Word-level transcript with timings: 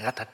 Herzlich 0.00 0.30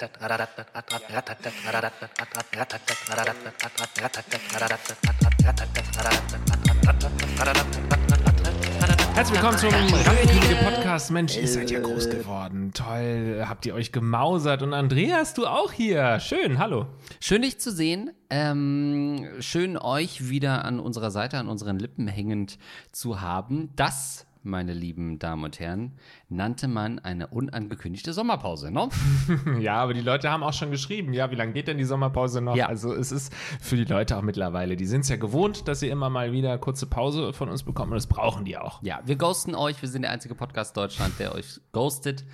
willkommen 9.33 9.57
zum 9.59 9.71
Randkönige 9.71 10.57
Podcast. 10.63 11.11
Mensch, 11.13 11.39
ihr 11.39 11.49
seid 11.49 11.71
ja 11.71 11.81
groß 11.81 12.11
geworden. 12.11 12.73
Toll, 12.75 13.43
habt 13.49 13.65
ihr 13.65 13.75
euch 13.75 13.91
gemausert. 13.91 14.61
Und 14.61 14.75
Andreas, 14.75 15.33
du 15.33 15.47
auch 15.47 15.73
hier. 15.73 16.21
Schön, 16.21 16.59
hallo. 16.59 16.87
Schön, 17.21 17.41
dich 17.41 17.59
zu 17.59 17.73
sehen. 17.73 18.11
Ähm, 18.29 19.27
schön, 19.41 19.79
euch 19.79 20.29
wieder 20.29 20.67
an 20.67 20.79
unserer 20.79 21.11
Seite, 21.11 21.39
an 21.39 21.49
unseren 21.49 21.79
Lippen 21.79 22.07
hängend 22.07 22.59
zu 22.93 23.23
haben. 23.23 23.71
Das 23.77 24.27
meine 24.45 24.73
lieben 24.73 25.19
Damen 25.19 25.45
und 25.45 25.59
Herren, 25.59 25.99
nannte 26.29 26.69
man 26.69 26.99
eine 26.99 27.29
unangekündigte 27.29 28.13
Sommerpause, 28.13 28.71
ne? 28.71 28.89
ja, 29.61 29.77
aber 29.77 29.95
die 29.95 30.01
Leute 30.01 30.31
haben 30.31 30.43
auch 30.43 30.53
schon 30.53 30.71
geschrieben, 30.71 31.13
ja, 31.13 31.31
wie 31.31 31.35
lange 31.35 31.53
geht 31.53 31.69
denn 31.69 31.79
die 31.79 31.85
Sommerpause 31.85 32.41
noch? 32.41 32.55
Ja. 32.55 32.67
Also 32.67 32.95
es 32.95 33.11
ist 33.11 33.35
für 33.61 33.77
die 33.77 33.85
Leute 33.85 34.17
auch 34.17 34.23
mittlerweile, 34.23 34.77
die 34.77 34.87
sind 34.87 35.01
es 35.01 35.09
ja 35.09 35.17
gewohnt, 35.17 35.67
dass 35.67 35.81
sie 35.81 35.89
immer 35.89 36.11
mal 36.11 36.33
wieder 36.33 36.59
kurze 36.59 36.87
Pause 36.87 37.33
von 37.33 37.49
uns 37.49 37.63
bekommen 37.63 37.93
und 37.93 37.97
das 37.97 38.07
brauchen 38.07 38.45
die 38.45 38.57
auch. 38.57 38.83
Ja, 38.83 39.01
wir 39.05 39.17
ghosten 39.17 39.55
euch, 39.55 39.81
wir 39.81 39.89
sind 39.89 40.03
der 40.03 40.11
einzige 40.11 40.35
Podcast 40.35 40.77
Deutschland, 40.77 41.19
der 41.19 41.35
euch 41.35 41.61
ghostet, 41.73 42.25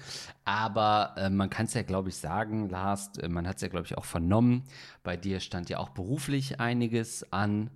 aber 0.45 1.15
äh, 1.17 1.31
man 1.31 1.49
kann 1.49 1.67
es 1.67 1.75
ja, 1.75 1.83
glaube 1.83 2.09
ich, 2.09 2.17
sagen, 2.17 2.69
Lars, 2.69 3.17
äh, 3.19 3.29
man 3.29 3.47
hat 3.47 3.57
es 3.57 3.63
ja, 3.63 3.69
glaube 3.69 3.87
ich, 3.87 3.97
auch 3.97 4.05
vernommen, 4.05 4.65
bei 5.05 5.17
dir 5.17 5.41
stand 5.41 5.71
ja 5.71 5.79
auch 5.79 5.91
beruflich 5.91 6.61
einiges 6.61 7.33
an 7.33 7.71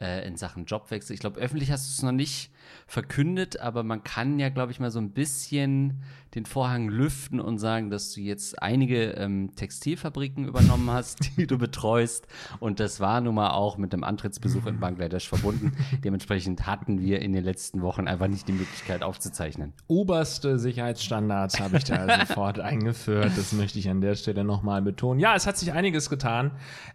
äh, 0.00 0.26
in 0.26 0.36
Sachen 0.36 0.64
Jobwechsel. 0.64 1.14
Ich 1.14 1.20
glaube, 1.20 1.40
öffentlich 1.40 1.70
hast 1.70 1.86
du 1.86 1.92
es 1.92 2.02
noch 2.02 2.12
nicht 2.12 2.50
verkündet, 2.86 3.60
aber 3.60 3.82
man 3.82 4.02
kann 4.02 4.38
ja, 4.38 4.48
glaube 4.48 4.72
ich, 4.72 4.80
mal 4.80 4.90
so 4.90 5.00
ein 5.00 5.12
bisschen 5.12 6.02
den 6.34 6.46
Vorhang 6.46 6.88
lüften 6.88 7.40
und 7.40 7.58
sagen, 7.58 7.90
dass 7.90 8.12
du 8.12 8.20
jetzt 8.20 8.62
einige 8.62 9.12
ähm, 9.12 9.52
Textilfabriken 9.56 10.46
übernommen 10.46 10.90
hast, 10.90 11.18
die 11.36 11.46
du 11.46 11.58
betreust. 11.58 12.26
Und 12.60 12.78
das 12.78 13.00
war 13.00 13.20
nun 13.20 13.34
mal 13.34 13.50
auch 13.50 13.76
mit 13.78 13.92
dem 13.92 14.04
Antrittsbesuch 14.04 14.66
in 14.66 14.78
Bangladesch 14.78 15.28
verbunden. 15.28 15.72
Dementsprechend 16.04 16.66
hatten 16.66 17.00
wir 17.00 17.20
in 17.20 17.32
den 17.32 17.44
letzten 17.44 17.82
Wochen 17.82 18.06
einfach 18.06 18.28
nicht 18.28 18.46
die 18.46 18.52
Möglichkeit 18.52 19.02
aufzuzeichnen. 19.02 19.72
Oberste 19.88 20.58
Sicherheitsstandards 20.58 21.58
habe 21.58 21.78
ich 21.78 21.84
da 21.84 22.20
sofort 22.26 22.60
eingeführt. 22.60 23.32
Das 23.36 23.52
möchte 23.52 23.78
ich 23.78 23.88
an 23.90 24.00
der 24.00 24.14
Stelle 24.14 24.44
nochmal 24.44 24.82
betonen. 24.82 25.18
Ja, 25.18 25.34
es 25.34 25.46
hat 25.46 25.58
sich 25.58 25.72
einiges 25.72 26.10
getan 26.10 26.52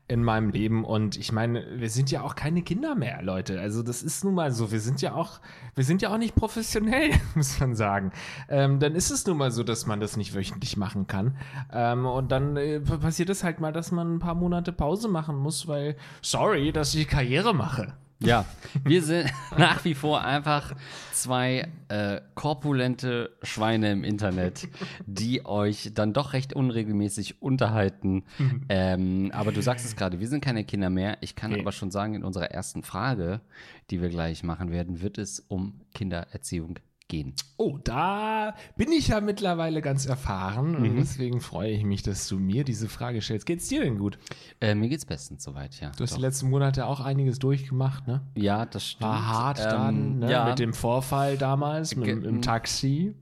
in 0.08 0.23
meinem 0.23 0.49
Leben 0.49 0.86
und 0.86 1.17
ich 1.17 1.31
meine, 1.31 1.66
wir 1.80 1.89
sind 1.89 2.09
ja 2.11 2.22
auch 2.22 2.36
keine 2.36 2.61
Kinder 2.61 2.95
mehr, 2.95 3.22
Leute. 3.22 3.59
Also 3.59 3.83
das 3.83 4.02
ist 4.02 4.23
nun 4.23 4.36
mal 4.36 4.52
so. 4.52 4.72
Wir 4.72 4.80
sind 4.80 5.02
ja 5.02 5.14
auch, 5.14 5.42
wir 5.73 5.83
sind 5.83 6.02
ja 6.02 6.14
auch 6.14 6.17
nicht 6.17 6.36
professionell, 6.36 7.11
muss 7.36 7.59
man 7.59 7.75
sagen. 7.75 8.11
Ähm, 8.47 8.80
dann 8.80 8.95
ist 8.95 9.11
es 9.11 9.24
nun 9.27 9.37
mal 9.37 9.51
so, 9.51 9.63
dass 9.63 9.85
man 9.85 9.99
das 9.99 10.17
nicht 10.17 10.33
wöchentlich 10.33 10.77
machen 10.77 11.07
kann. 11.07 11.37
Ähm, 11.71 12.05
und 12.05 12.31
dann 12.31 12.57
äh, 12.57 12.79
passiert 12.79 13.29
es 13.29 13.43
halt 13.43 13.59
mal, 13.59 13.71
dass 13.71 13.91
man 13.91 14.15
ein 14.15 14.19
paar 14.19 14.35
Monate 14.35 14.71
Pause 14.71 15.07
machen 15.07 15.37
muss, 15.37 15.67
weil, 15.67 15.95
sorry, 16.21 16.71
dass 16.71 16.95
ich 16.95 17.07
Karriere 17.07 17.53
mache. 17.53 17.93
Ja, 18.19 18.45
wir 18.83 19.03
sind 19.03 19.29
nach 19.57 19.83
wie 19.83 19.93
vor 19.93 20.23
einfach 20.23 20.73
zwei 21.11 21.67
äh, 21.89 22.21
korpulente 22.33 23.35
Schweine 23.43 23.91
im 23.91 24.03
Internet, 24.03 24.69
die 25.05 25.45
euch 25.45 25.91
dann 25.93 26.13
doch 26.13 26.33
recht 26.33 26.53
unregelmäßig 26.53 27.41
unterhalten. 27.41 28.23
ähm, 28.69 29.31
aber 29.33 29.51
du 29.51 29.61
sagst 29.61 29.85
es 29.85 29.95
gerade, 29.95 30.19
wir 30.19 30.27
sind 30.27 30.43
keine 30.43 30.63
Kinder 30.63 30.89
mehr. 30.89 31.17
Ich 31.21 31.35
kann 31.35 31.51
okay. 31.51 31.61
aber 31.61 31.73
schon 31.73 31.91
sagen, 31.91 32.15
in 32.15 32.23
unserer 32.23 32.51
ersten 32.51 32.83
Frage, 32.83 33.41
die 33.89 34.01
wir 34.01 34.09
gleich 34.09 34.43
machen 34.43 34.71
werden, 34.71 35.01
wird 35.01 35.17
es 35.17 35.41
um 35.41 35.81
Kindererziehung 35.93 36.79
gehen. 37.08 37.34
Oh, 37.58 37.78
da 37.84 38.56
bin 38.75 38.92
ich 38.92 39.09
ja 39.09 39.22
mittlerweile 39.22 39.81
ganz 39.81 40.06
erfahren 40.06 40.72
mhm. 40.72 40.89
und 40.89 40.95
deswegen 40.98 41.39
freue 41.39 41.72
ich 41.72 41.84
mich, 41.84 42.03
dass 42.03 42.28
du 42.28 42.38
mir 42.38 42.64
diese 42.64 42.89
Frage 42.89 43.22
stellst. 43.22 43.45
Geht's 43.45 43.67
dir 43.67 43.81
denn 43.81 44.00
gut? 44.00 44.17
Äh, 44.59 44.75
mir 44.75 44.89
geht's 44.89 45.06
bestens 45.06 45.44
soweit, 45.44 45.80
ja. 45.80 45.92
Du 45.92 46.03
hast 46.03 46.11
doch. 46.11 46.17
die 46.17 46.23
letzten 46.23 46.50
Monate 46.50 46.86
auch 46.86 47.00
einiges 47.00 47.39
durchgemacht, 47.39 48.08
ne? 48.08 48.22
Ja, 48.36 48.65
das 48.65 48.88
stimmt. 48.88 49.04
War 49.04 49.27
hart 49.27 49.60
ähm, 49.60 49.70
dann, 49.70 50.20
ne? 50.20 50.32
ja. 50.32 50.49
mit 50.49 50.60
dem 50.60 50.73
Vorfall 50.73 51.38
damals 51.38 51.95
mit, 51.95 52.08
im 52.08 52.42
Taxi. 52.42 53.14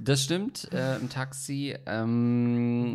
Das 0.00 0.22
stimmt, 0.22 0.70
äh, 0.72 0.96
im 0.96 1.08
Taxi. 1.08 1.74
Ähm, 1.86 2.94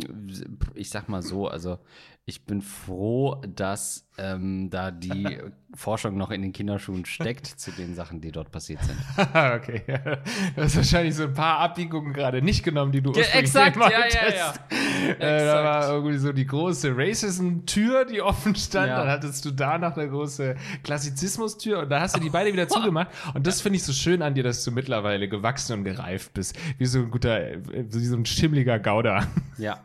ich 0.76 0.90
sag 0.90 1.10
mal 1.10 1.22
so, 1.22 1.48
also 1.48 1.80
ich 2.28 2.44
bin 2.44 2.64
froh, 2.64 3.40
dass 3.48 4.08
ähm, 4.18 4.72
da 4.72 4.90
die 4.90 5.38
Forschung 5.76 6.18
noch 6.18 6.32
in 6.32 6.42
den 6.42 6.54
Kinderschuhen 6.54 7.06
steckt 7.06 7.46
zu 7.46 7.70
den 7.72 7.94
Sachen, 7.94 8.20
die 8.20 8.32
dort 8.32 8.52
passiert 8.52 8.80
sind. 8.84 8.98
okay. 9.36 9.84
Du 10.56 10.64
hast 10.64 10.76
wahrscheinlich 10.76 11.14
so 11.14 11.26
ein 11.26 11.36
paar 11.36 11.60
Abbiegungen 11.60 12.14
gerade 12.14 12.42
nicht 12.42 12.64
genommen, 12.64 12.92
die 12.92 13.02
du 13.02 13.12
Ge 13.12 13.22
ursprünglich 13.22 13.56
Exakt, 13.56 13.76
ja, 13.78 13.90
ja, 13.90 14.36
ja. 14.36 14.54
Äh, 15.20 15.46
da 15.46 15.64
war 15.64 15.94
irgendwie 15.94 16.18
so 16.18 16.34
die 16.34 16.48
große 16.48 16.94
Racism-Tür, 16.98 18.06
die 18.06 18.24
offen 18.24 18.56
stand. 18.56 18.88
Ja. 18.88 19.04
Dann 19.04 19.10
hattest 19.10 19.46
du 19.46 19.52
da 19.52 19.78
noch 19.78 19.96
eine 19.96 20.10
große 20.10 20.56
Klassizismus-Tür 20.82 21.84
und 21.84 21.90
da 21.90 22.00
hast 22.00 22.16
du 22.16 22.20
die 22.20 22.32
beide 22.32 22.52
wieder 22.52 22.68
zugemacht. 22.68 23.10
Und 23.36 23.46
das 23.46 23.62
finde 23.62 23.78
ich 23.78 23.84
so 23.84 23.94
schön 23.94 24.24
an 24.24 24.34
dir, 24.34 24.44
dass 24.44 24.64
du 24.64 24.72
mittlerweile 24.72 25.30
gewachsen 25.30 25.74
und 25.74 25.84
gereift 25.84 26.34
bist. 26.34 26.58
Wie 26.80 26.88
so 26.88 27.00
ein 27.00 27.12
guter, 27.12 27.40
wie 27.72 28.06
so 28.06 28.16
ein 28.16 28.26
schimmliger 28.26 28.80
Gauder. 28.80 29.28
Ja. 29.60 29.80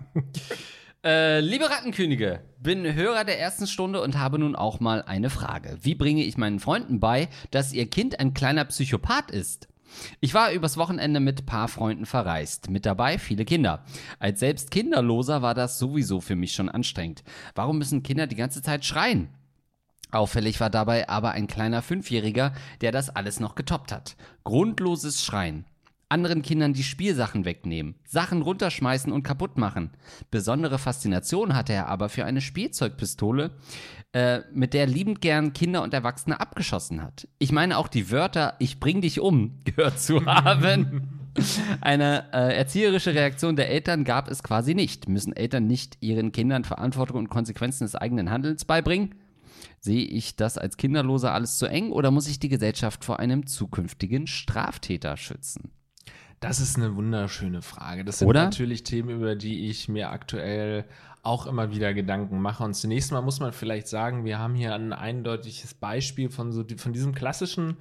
Äh, 1.03 1.41
liebe 1.41 1.71
Rattenkönige, 1.71 2.41
bin 2.59 2.93
Hörer 2.93 3.25
der 3.25 3.41
ersten 3.41 3.67
Stunde 3.67 4.03
und 4.03 4.19
habe 4.19 4.39
nun 4.39 4.55
auch 4.55 4.81
mal 4.81 5.01
eine 5.01 5.31
Frage. 5.31 5.79
Wie 5.81 5.95
bringe 5.95 6.25
ich 6.25 6.37
meinen 6.37 6.61
Freunden 6.61 7.01
bei, 7.01 7.31
dass 7.51 7.73
ihr 7.73 7.89
Kind 7.89 8.21
ein 8.21 8.35
kleiner 8.35 8.67
Psychopath 8.67 9.31
ist? 9.31 9.69
Ich 10.21 10.35
war 10.35 10.53
übers 10.53 10.77
Wochenende 10.77 11.19
mit 11.19 11.47
paar 11.47 11.69
Freunden 11.69 12.05
verreist, 12.05 12.69
mit 12.69 12.85
dabei 12.85 13.19
viele 13.19 13.47
Kinder. 13.47 13.83
Als 14.19 14.41
selbst 14.41 14.71
Kinderloser 14.71 15.41
war 15.41 15.55
das 15.55 15.79
sowieso 15.79 16.21
für 16.21 16.37
mich 16.37 16.53
schon 16.53 16.69
anstrengend. 16.69 17.25
Warum 17.55 17.79
müssen 17.79 18.03
Kinder 18.03 18.27
die 18.27 18.37
ganze 18.37 18.61
Zeit 18.61 18.85
schreien? 18.85 19.31
Auffällig 20.11 20.61
war 20.61 20.69
dabei 20.69 21.09
aber 21.09 21.31
ein 21.31 21.47
kleiner 21.47 21.81
Fünfjähriger, 21.81 22.53
der 22.83 22.93
das 22.93 23.09
alles 23.09 23.41
noch 23.41 23.55
getoppt 23.55 23.91
hat. 23.91 24.17
Grundloses 24.45 25.25
Schreien 25.25 25.65
anderen 26.11 26.43
Kindern 26.43 26.73
die 26.73 26.83
Spielsachen 26.83 27.45
wegnehmen, 27.45 27.95
Sachen 28.05 28.43
runterschmeißen 28.43 29.13
und 29.13 29.23
kaputt 29.23 29.57
machen. 29.57 29.91
Besondere 30.31 30.79
Faszination 30.79 31.55
hatte 31.55 31.73
er 31.73 31.89
aber 31.89 32.09
für 32.09 32.25
eine 32.25 32.41
Spielzeugpistole, 32.41 33.53
äh, 34.13 34.41
mit 34.53 34.75
der 34.75 34.83
er 34.83 34.87
liebend 34.87 35.21
gern 35.21 35.53
Kinder 35.53 35.83
und 35.83 35.95
Erwachsene 35.95 36.41
abgeschossen 36.41 37.03
hat. 37.03 37.29
Ich 37.39 37.53
meine 37.53 37.79
auch 37.79 37.89
die 37.89 38.11
Wörter 38.11 38.57
Ich 38.59 38.81
bring 38.81 39.01
dich 39.01 39.21
um 39.21 39.59
gehört 39.65 40.01
zu 40.01 40.25
haben. 40.27 41.21
Eine 41.81 42.33
äh, 42.33 42.57
erzieherische 42.57 43.15
Reaktion 43.15 43.55
der 43.55 43.71
Eltern 43.71 44.05
gab 44.05 44.29
es 44.29 44.43
quasi 44.43 44.75
nicht. 44.75 45.09
Müssen 45.09 45.35
Eltern 45.35 45.67
nicht 45.67 45.99
ihren 46.01 46.33
Kindern 46.33 46.65
Verantwortung 46.65 47.19
und 47.19 47.29
Konsequenzen 47.29 47.85
des 47.85 47.95
eigenen 47.95 48.31
Handelns 48.31 48.65
beibringen? 48.65 49.15
Sehe 49.79 50.05
ich 50.05 50.37
das 50.37 50.59
als 50.59 50.77
Kinderloser 50.77 51.33
alles 51.33 51.59
zu 51.59 51.67
eng 51.67 51.93
oder 51.93 52.11
muss 52.11 52.29
ich 52.29 52.41
die 52.41 52.49
Gesellschaft 52.49 53.05
vor 53.05 53.21
einem 53.21 53.47
zukünftigen 53.47 54.27
Straftäter 54.27 55.17
schützen? 55.17 55.71
Das 56.41 56.59
ist 56.59 56.79
eine 56.79 56.97
wunderschöne 56.97 57.61
Frage. 57.61 58.03
Das 58.03 58.19
sind 58.19 58.29
Oder? 58.29 58.45
natürlich 58.45 58.83
Themen, 58.83 59.11
über 59.11 59.37
die 59.37 59.69
ich 59.69 59.89
mir 59.89 60.11
aktuell 60.11 60.87
auch 61.23 61.47
immer 61.47 61.71
wieder 61.71 61.93
Gedanken 61.93 62.41
mache. 62.41 62.65
Und 62.65 62.73
zunächst 62.73 63.13
mal 63.13 63.21
muss 63.21 63.41
man 63.41 63.53
vielleicht 63.53 63.89
sagen, 63.89 64.25
wir 64.25 64.39
haben 64.39 64.55
hier 64.55 64.75
ein 64.75 64.95
eindeutiges 64.95 65.75
Beispiel 65.75 66.31
von 66.31 66.51
so 66.51 66.65
von 66.79 66.95
diesem 66.95 67.15
klassischen 67.15 67.77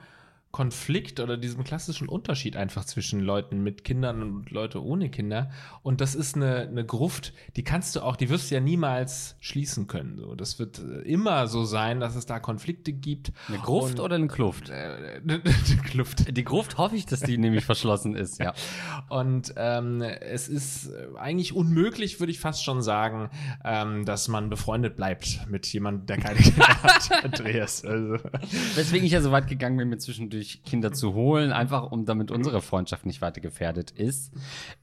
Konflikt 0.51 1.19
oder 1.19 1.37
diesem 1.37 1.63
klassischen 1.63 2.09
Unterschied 2.09 2.55
einfach 2.55 2.83
zwischen 2.83 3.19
Leuten 3.19 3.61
mit 3.61 3.83
Kindern 3.83 4.23
und 4.23 4.49
Leute 4.49 4.83
ohne 4.83 5.09
Kinder. 5.11 5.51
Und 5.83 6.01
das 6.01 6.15
ist 6.15 6.35
eine, 6.35 6.61
eine 6.61 6.83
Gruft, 6.83 7.33
die 7.55 7.63
kannst 7.63 7.95
du 7.95 8.01
auch, 8.01 8.15
die 8.15 8.29
wirst 8.29 8.49
du 8.49 8.55
ja 8.55 8.61
niemals 8.61 9.35
schließen 9.41 9.85
können. 9.85 10.17
So, 10.17 10.33
das 10.33 10.57
wird 10.57 10.79
äh, 10.79 11.01
immer 11.01 11.47
so 11.47 11.65
sein, 11.65 11.99
dass 11.99 12.15
es 12.15 12.25
da 12.25 12.39
Konflikte 12.39 12.93
gibt. 12.93 13.31
Eine 13.47 13.59
Gruft 13.59 13.99
und, 13.99 14.05
oder 14.05 14.15
eine 14.15 14.27
Kluft? 14.27 14.69
Äh, 14.69 15.21
eine, 15.23 15.33
eine 15.43 15.81
Kluft. 15.85 16.35
Die 16.35 16.43
Gruft 16.43 16.79
hoffe 16.79 16.95
ich, 16.95 17.05
dass 17.05 17.19
die 17.19 17.38
nämlich 17.38 17.65
verschlossen 17.65 18.15
ist, 18.15 18.39
ja. 18.39 18.53
Und 19.09 19.53
ähm, 19.55 20.01
es 20.01 20.47
ist 20.47 20.88
äh, 20.88 21.15
eigentlich 21.17 21.53
unmöglich, 21.53 22.19
würde 22.19 22.31
ich 22.31 22.39
fast 22.39 22.63
schon 22.63 22.81
sagen, 22.81 23.29
ähm, 23.63 24.03
dass 24.03 24.27
man 24.27 24.50
befreundet 24.50 24.95
bleibt 24.95 25.47
mit 25.47 25.68
jemandem, 25.68 26.07
der 26.07 26.18
keine 26.18 26.39
Kinder 26.39 26.68
hat, 26.81 27.12
Andreas. 27.24 27.85
Also. 27.85 28.18
Weswegen 28.75 29.06
ich 29.06 29.12
ja 29.12 29.21
so 29.21 29.31
weit 29.31 29.47
gegangen 29.47 29.77
bin, 29.77 29.89
mir 29.89 30.00
zwischendurch 30.00 30.38
natürlich 30.39 30.63
Kinder 30.63 30.94
zu 30.94 31.13
holen, 31.13 31.51
einfach 31.51 31.91
um 31.91 32.06
damit 32.06 32.31
unsere 32.31 32.62
Freundschaft 32.62 33.06
nicht 33.06 33.21
weiter 33.21 33.41
gefährdet 33.41 33.91
ist. 33.91 34.31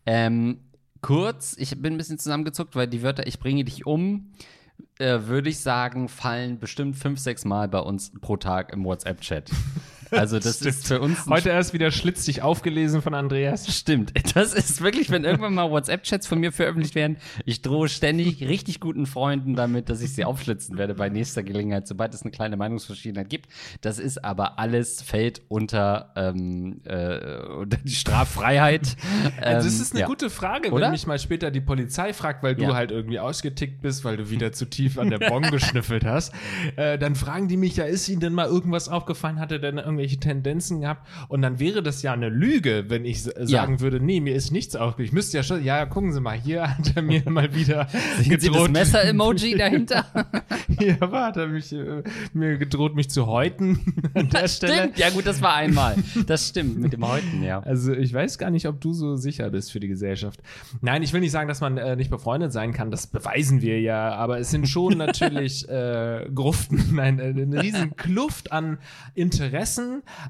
Ähm, 0.04 0.60
kurz, 1.00 1.56
ich 1.58 1.80
bin 1.80 1.94
ein 1.94 1.96
bisschen 1.96 2.18
zusammengezuckt, 2.18 2.76
weil 2.76 2.86
die 2.86 3.02
Wörter 3.02 3.26
ich 3.26 3.38
bringe 3.38 3.64
dich 3.64 3.86
um, 3.86 4.32
äh, 4.98 5.20
würde 5.22 5.48
ich 5.48 5.60
sagen, 5.60 6.08
fallen 6.08 6.58
bestimmt 6.58 6.96
fünf, 6.96 7.18
sechs 7.18 7.44
Mal 7.44 7.68
bei 7.68 7.78
uns 7.78 8.12
pro 8.20 8.36
Tag 8.36 8.72
im 8.72 8.84
WhatsApp-Chat. 8.84 9.50
Also 10.10 10.38
das 10.38 10.56
Stimmt. 10.56 10.70
ist 10.70 10.86
für 10.86 11.00
uns. 11.00 11.26
Heute 11.26 11.50
erst 11.50 11.72
wieder 11.72 11.90
schlitzig 11.90 12.42
aufgelesen 12.42 13.02
von 13.02 13.14
Andreas. 13.14 13.74
Stimmt. 13.74 14.12
Das 14.34 14.54
ist 14.54 14.82
wirklich, 14.82 15.10
wenn 15.10 15.24
irgendwann 15.24 15.54
mal 15.54 15.70
WhatsApp-Chats 15.70 16.26
von 16.26 16.38
mir 16.38 16.52
veröffentlicht 16.52 16.94
werden, 16.94 17.16
ich 17.44 17.62
drohe 17.62 17.88
ständig 17.88 18.42
richtig 18.42 18.80
guten 18.80 19.06
Freunden 19.06 19.54
damit, 19.54 19.88
dass 19.88 20.02
ich 20.02 20.12
sie 20.12 20.24
aufschlitzen 20.24 20.76
werde 20.78 20.94
bei 20.94 21.08
nächster 21.08 21.42
Gelegenheit, 21.42 21.86
sobald 21.86 22.12
es 22.14 22.22
eine 22.22 22.30
kleine 22.30 22.56
Meinungsverschiedenheit 22.56 23.30
gibt. 23.30 23.48
Das 23.80 23.98
ist 23.98 24.24
aber 24.24 24.58
alles 24.58 25.02
fällt 25.02 25.42
unter, 25.48 26.12
ähm, 26.16 26.80
äh, 26.84 27.38
unter 27.46 27.78
die 27.78 27.94
Straffreiheit. 27.94 28.96
Ähm, 29.38 29.54
das 29.54 29.66
ist 29.66 29.92
eine 29.92 30.02
ja. 30.02 30.06
gute 30.06 30.30
Frage, 30.30 30.70
Oder? 30.70 30.86
wenn 30.86 30.92
mich 30.92 31.06
mal 31.06 31.18
später 31.18 31.50
die 31.50 31.60
Polizei 31.60 32.12
fragt, 32.12 32.42
weil 32.42 32.54
du 32.54 32.64
ja. 32.64 32.74
halt 32.74 32.90
irgendwie 32.90 33.18
ausgetickt 33.18 33.82
bist, 33.82 34.04
weil 34.04 34.16
du 34.16 34.30
wieder 34.30 34.52
zu 34.52 34.66
tief 34.66 34.98
an 34.98 35.10
der 35.10 35.18
Bon 35.30 35.42
geschnüffelt 35.42 36.04
hast. 36.04 36.32
Äh, 36.76 36.98
dann 36.98 37.14
fragen 37.14 37.48
die 37.48 37.56
mich 37.56 37.76
ja, 37.76 37.84
ist 37.84 38.08
ihnen 38.08 38.20
denn 38.20 38.32
mal 38.32 38.46
irgendwas 38.46 38.88
aufgefallen? 38.88 39.40
Hat 39.40 39.52
er 39.52 39.58
denn 39.58 39.78
irgendwelche 39.98 40.20
Tendenzen 40.20 40.80
gehabt? 40.80 41.06
Und 41.28 41.42
dann 41.42 41.58
wäre 41.58 41.82
das 41.82 42.02
ja 42.02 42.12
eine 42.12 42.28
Lüge, 42.28 42.84
wenn 42.88 43.04
ich 43.04 43.22
sagen 43.22 43.74
ja. 43.74 43.80
würde, 43.80 44.00
nee, 44.00 44.20
mir 44.20 44.34
ist 44.34 44.50
nichts 44.52 44.76
aufgefallen. 44.76 45.06
Ich 45.06 45.12
müsste 45.12 45.36
ja 45.36 45.42
schon, 45.42 45.64
ja, 45.64 45.86
gucken 45.86 46.12
Sie 46.12 46.20
mal, 46.20 46.38
hier 46.38 46.76
hat 46.76 46.96
er 46.96 47.02
mir 47.02 47.22
mal 47.28 47.54
wieder 47.54 47.88
Sehen 48.20 48.40
Sie 48.40 48.50
das 48.50 48.68
Messer-Emoji 48.68 49.54
dahinter? 49.58 50.06
hier 50.78 51.00
war, 51.00 51.26
hat 51.26 51.36
er 51.36 51.48
mich, 51.48 51.72
äh, 51.72 52.02
mir 52.32 52.58
gedroht, 52.58 52.94
mich 52.94 53.10
zu 53.10 53.26
häuten 53.26 53.80
an 54.14 54.28
der 54.28 54.42
das 54.42 54.56
Stelle. 54.56 54.74
Stimmt. 54.74 54.98
Ja 54.98 55.10
gut, 55.10 55.26
das 55.26 55.42
war 55.42 55.54
einmal. 55.54 55.96
Das 56.26 56.48
stimmt, 56.48 56.78
mit 56.78 56.92
dem 56.92 57.06
Häuten, 57.06 57.42
ja. 57.42 57.60
Also 57.60 57.92
ich 57.92 58.12
weiß 58.12 58.38
gar 58.38 58.50
nicht, 58.50 58.66
ob 58.66 58.80
du 58.80 58.92
so 58.92 59.16
sicher 59.16 59.50
bist 59.50 59.72
für 59.72 59.80
die 59.80 59.88
Gesellschaft. 59.88 60.40
Nein, 60.80 61.02
ich 61.02 61.12
will 61.12 61.20
nicht 61.20 61.32
sagen, 61.32 61.48
dass 61.48 61.60
man 61.60 61.78
äh, 61.78 61.96
nicht 61.96 62.10
befreundet 62.10 62.52
sein 62.52 62.72
kann, 62.72 62.90
das 62.90 63.06
beweisen 63.06 63.62
wir 63.62 63.80
ja, 63.80 64.14
aber 64.14 64.38
es 64.38 64.50
sind 64.50 64.68
schon 64.68 64.98
natürlich 64.98 65.68
äh, 65.68 66.28
Gruften, 66.34 66.94
nein, 66.94 67.18
äh, 67.18 67.24
eine 67.24 67.62
riesen 67.62 67.96
Kluft 67.96 68.52
an 68.52 68.78
Interessen, 69.14 69.85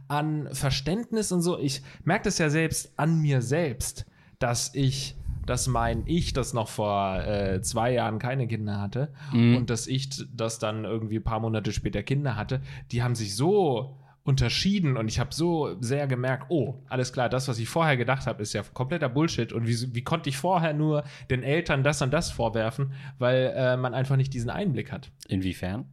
an 0.09 0.49
Verständnis 0.53 1.33
und 1.33 1.43
so. 1.43 1.59
Ich 1.59 1.83
merke 2.05 2.25
das 2.25 2.39
ja 2.39 2.51
selbst 2.51 2.93
an 2.97 3.21
mir 3.21 3.43
selbst, 3.43 4.07
dass 4.39 4.75
ich 4.75 5.17
dass 5.47 5.69
mein 5.69 6.03
Ich, 6.07 6.33
das 6.33 6.53
noch 6.53 6.69
vor 6.69 7.25
äh, 7.25 7.63
zwei 7.63 7.93
Jahren 7.93 8.19
keine 8.19 8.49
Kinder 8.49 8.81
hatte 8.81 9.13
mhm. 9.33 9.57
und 9.57 9.71
dass 9.71 9.87
ich, 9.87 10.09
das 10.35 10.59
dann 10.59 10.85
irgendwie 10.85 11.19
ein 11.19 11.25
paar 11.25 11.39
Monate 11.39 11.73
später 11.73 12.03
Kinder 12.03 12.35
hatte, 12.35 12.61
die 12.91 13.03
haben 13.03 13.15
sich 13.15 13.37
so 13.37 13.97
unterschieden 14.25 14.97
und 14.97 15.07
ich 15.07 15.21
habe 15.21 15.33
so 15.33 15.81
sehr 15.81 16.09
gemerkt, 16.09 16.47
oh, 16.49 16.75
alles 16.89 17.13
klar, 17.13 17.29
das, 17.29 17.47
was 17.47 17.61
ich 17.61 17.69
vorher 17.69 17.97
gedacht 17.97 18.27
habe, 18.27 18.43
ist 18.43 18.53
ja 18.53 18.63
kompletter 18.75 19.09
Bullshit 19.09 19.53
und 19.53 19.69
wie, 19.69 19.95
wie 19.95 20.03
konnte 20.03 20.29
ich 20.29 20.37
vorher 20.37 20.75
nur 20.75 21.05
den 21.31 21.45
Eltern 21.45 21.85
das 21.85 22.03
und 22.03 22.13
das 22.13 22.33
vorwerfen, 22.33 22.93
weil 23.19 23.53
äh, 23.55 23.77
man 23.77 23.95
einfach 23.95 24.17
nicht 24.17 24.35
diesen 24.35 24.51
Einblick 24.51 24.91
hat. 24.91 25.13
Inwiefern? 25.29 25.87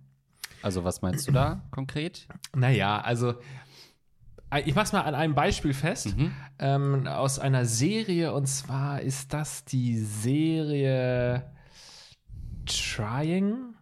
Also 0.64 0.84
was 0.84 1.02
meinst 1.02 1.28
du 1.28 1.34
da 1.34 1.62
konkret? 1.72 2.28
Naja, 2.56 3.02
also 3.02 3.36
äh, 4.50 4.62
ich 4.66 4.76
mach's 4.76 4.94
mal 4.94 5.02
an 5.02 5.14
einem 5.14 5.36
Beispiel 5.36 5.74
fest 5.74 6.18
mhm. 6.18 6.32
ähm, 6.58 7.08
aus 7.08 7.38
einer 7.38 7.66
Serie 7.66 8.34
und 8.34 8.48
zwar 8.48 9.02
ist 9.02 9.34
das 9.34 9.66
die 9.66 9.98
Serie 10.00 11.52
Trying. 12.66 13.73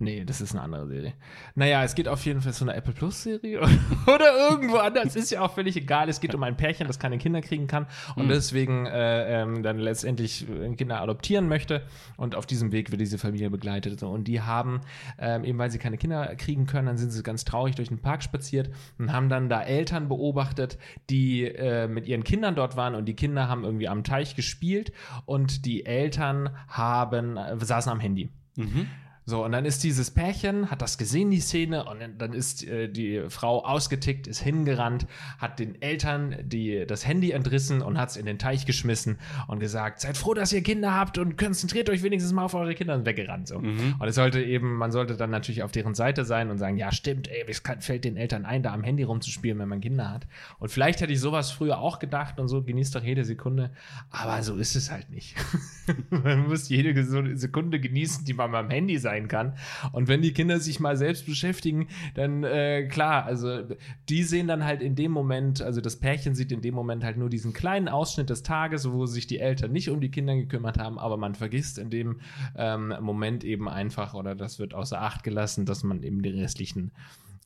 Nee, 0.00 0.24
das 0.24 0.40
ist 0.40 0.52
eine 0.52 0.62
andere 0.62 0.86
Serie. 0.86 1.14
Naja, 1.56 1.82
es 1.82 1.94
geht 1.96 2.06
auf 2.06 2.24
jeden 2.24 2.40
Fall 2.40 2.52
so 2.52 2.64
eine 2.64 2.74
Apple 2.74 2.92
Plus 2.92 3.24
Serie 3.24 3.60
oder 4.06 4.50
irgendwo 4.50 4.76
anders. 4.76 5.16
Ist 5.16 5.30
ja 5.30 5.40
auch 5.40 5.52
völlig 5.52 5.76
egal. 5.76 6.08
Es 6.08 6.20
geht 6.20 6.34
um 6.34 6.42
ein 6.44 6.56
Pärchen, 6.56 6.86
das 6.86 7.00
keine 7.00 7.18
Kinder 7.18 7.40
kriegen 7.40 7.66
kann 7.66 7.86
und 8.14 8.26
mhm. 8.26 8.28
deswegen 8.28 8.86
äh, 8.86 9.42
ähm, 9.42 9.62
dann 9.64 9.78
letztendlich 9.78 10.48
äh, 10.48 10.72
Kinder 10.76 11.00
adoptieren 11.00 11.48
möchte. 11.48 11.82
Und 12.16 12.36
auf 12.36 12.46
diesem 12.46 12.70
Weg 12.70 12.92
wird 12.92 13.00
diese 13.00 13.18
Familie 13.18 13.50
begleitet. 13.50 14.02
Und 14.04 14.28
die 14.28 14.40
haben, 14.40 14.82
ähm, 15.18 15.42
eben 15.42 15.58
weil 15.58 15.70
sie 15.70 15.78
keine 15.78 15.98
Kinder 15.98 16.36
kriegen 16.36 16.66
können, 16.66 16.86
dann 16.86 16.98
sind 16.98 17.10
sie 17.10 17.22
ganz 17.24 17.44
traurig 17.44 17.74
durch 17.74 17.88
den 17.88 17.98
Park 17.98 18.22
spaziert 18.22 18.70
und 18.98 19.12
haben 19.12 19.28
dann 19.28 19.48
da 19.48 19.62
Eltern 19.62 20.08
beobachtet, 20.08 20.78
die 21.10 21.44
äh, 21.44 21.88
mit 21.88 22.06
ihren 22.06 22.22
Kindern 22.22 22.54
dort 22.54 22.76
waren 22.76 22.94
und 22.94 23.06
die 23.06 23.14
Kinder 23.14 23.48
haben 23.48 23.64
irgendwie 23.64 23.88
am 23.88 24.04
Teich 24.04 24.36
gespielt 24.36 24.92
und 25.26 25.64
die 25.66 25.84
Eltern 25.84 26.50
haben, 26.68 27.36
äh, 27.36 27.56
saßen 27.58 27.90
am 27.90 27.98
Handy. 27.98 28.28
Mhm. 28.54 28.86
So, 29.28 29.44
und 29.44 29.52
dann 29.52 29.66
ist 29.66 29.84
dieses 29.84 30.10
Pärchen, 30.10 30.70
hat 30.70 30.80
das 30.80 30.96
gesehen, 30.96 31.30
die 31.30 31.40
Szene, 31.40 31.84
und 31.84 31.98
dann 32.16 32.32
ist 32.32 32.66
äh, 32.66 32.88
die 32.88 33.24
Frau 33.28 33.62
ausgetickt, 33.62 34.26
ist 34.26 34.40
hingerannt, 34.40 35.06
hat 35.36 35.58
den 35.58 35.82
Eltern 35.82 36.34
die, 36.40 36.86
das 36.86 37.06
Handy 37.06 37.32
entrissen 37.32 37.82
und 37.82 37.98
hat 37.98 38.08
es 38.08 38.16
in 38.16 38.24
den 38.24 38.38
Teich 38.38 38.64
geschmissen 38.64 39.18
und 39.46 39.60
gesagt, 39.60 40.00
seid 40.00 40.16
froh, 40.16 40.32
dass 40.32 40.50
ihr 40.54 40.62
Kinder 40.62 40.94
habt 40.94 41.18
und 41.18 41.36
konzentriert 41.36 41.90
euch 41.90 42.02
wenigstens 42.02 42.32
mal 42.32 42.44
auf 42.46 42.54
eure 42.54 42.74
Kinder 42.74 42.94
und 42.94 43.04
weggerannt. 43.04 43.48
So. 43.48 43.58
Mhm. 43.58 43.96
Und 43.98 44.08
es 44.08 44.14
sollte 44.14 44.42
eben, 44.42 44.76
man 44.76 44.92
sollte 44.92 45.14
dann 45.14 45.28
natürlich 45.28 45.62
auf 45.62 45.72
deren 45.72 45.94
Seite 45.94 46.24
sein 46.24 46.48
und 46.48 46.56
sagen, 46.56 46.78
ja, 46.78 46.90
stimmt, 46.90 47.28
ey, 47.28 47.44
es 47.46 47.62
kann, 47.62 47.82
fällt 47.82 48.04
den 48.04 48.16
Eltern 48.16 48.46
ein, 48.46 48.62
da 48.62 48.72
am 48.72 48.82
Handy 48.82 49.02
rumzuspielen, 49.02 49.58
wenn 49.58 49.68
man 49.68 49.82
Kinder 49.82 50.10
hat. 50.10 50.26
Und 50.58 50.70
vielleicht 50.70 51.02
hätte 51.02 51.12
ich 51.12 51.20
sowas 51.20 51.50
früher 51.50 51.80
auch 51.80 51.98
gedacht 51.98 52.40
und 52.40 52.48
so, 52.48 52.62
genießt 52.62 52.94
doch 52.94 53.04
jede 53.04 53.26
Sekunde, 53.26 53.72
aber 54.10 54.42
so 54.42 54.56
ist 54.56 54.74
es 54.74 54.90
halt 54.90 55.10
nicht. 55.10 55.36
man 56.08 56.48
muss 56.48 56.70
jede 56.70 57.04
Sekunde 57.36 57.78
genießen, 57.78 58.24
die 58.24 58.32
man 58.32 58.54
am 58.54 58.70
Handy 58.70 58.96
sein 58.96 59.17
sein 59.18 59.28
kann. 59.28 59.54
Und 59.92 60.08
wenn 60.08 60.22
die 60.22 60.32
Kinder 60.32 60.60
sich 60.60 60.80
mal 60.80 60.96
selbst 60.96 61.26
beschäftigen, 61.26 61.88
dann 62.14 62.44
äh, 62.44 62.86
klar, 62.86 63.24
also 63.24 63.62
die 64.08 64.22
sehen 64.22 64.46
dann 64.46 64.64
halt 64.64 64.82
in 64.82 64.94
dem 64.94 65.12
Moment, 65.12 65.60
also 65.60 65.80
das 65.80 65.96
Pärchen 65.96 66.34
sieht 66.34 66.52
in 66.52 66.62
dem 66.62 66.74
Moment 66.74 67.04
halt 67.04 67.16
nur 67.16 67.28
diesen 67.28 67.52
kleinen 67.52 67.88
Ausschnitt 67.88 68.30
des 68.30 68.42
Tages, 68.42 68.90
wo 68.90 69.06
sich 69.06 69.26
die 69.26 69.38
Eltern 69.38 69.72
nicht 69.72 69.90
um 69.90 70.00
die 70.00 70.10
Kinder 70.10 70.36
gekümmert 70.36 70.78
haben, 70.78 70.98
aber 70.98 71.16
man 71.16 71.34
vergisst 71.34 71.78
in 71.78 71.90
dem 71.90 72.20
ähm, 72.56 72.94
Moment 73.00 73.44
eben 73.44 73.68
einfach 73.68 74.14
oder 74.14 74.34
das 74.34 74.58
wird 74.58 74.74
außer 74.74 75.00
Acht 75.00 75.24
gelassen, 75.24 75.66
dass 75.66 75.82
man 75.82 76.02
eben 76.02 76.22
die 76.22 76.30
restlichen 76.30 76.92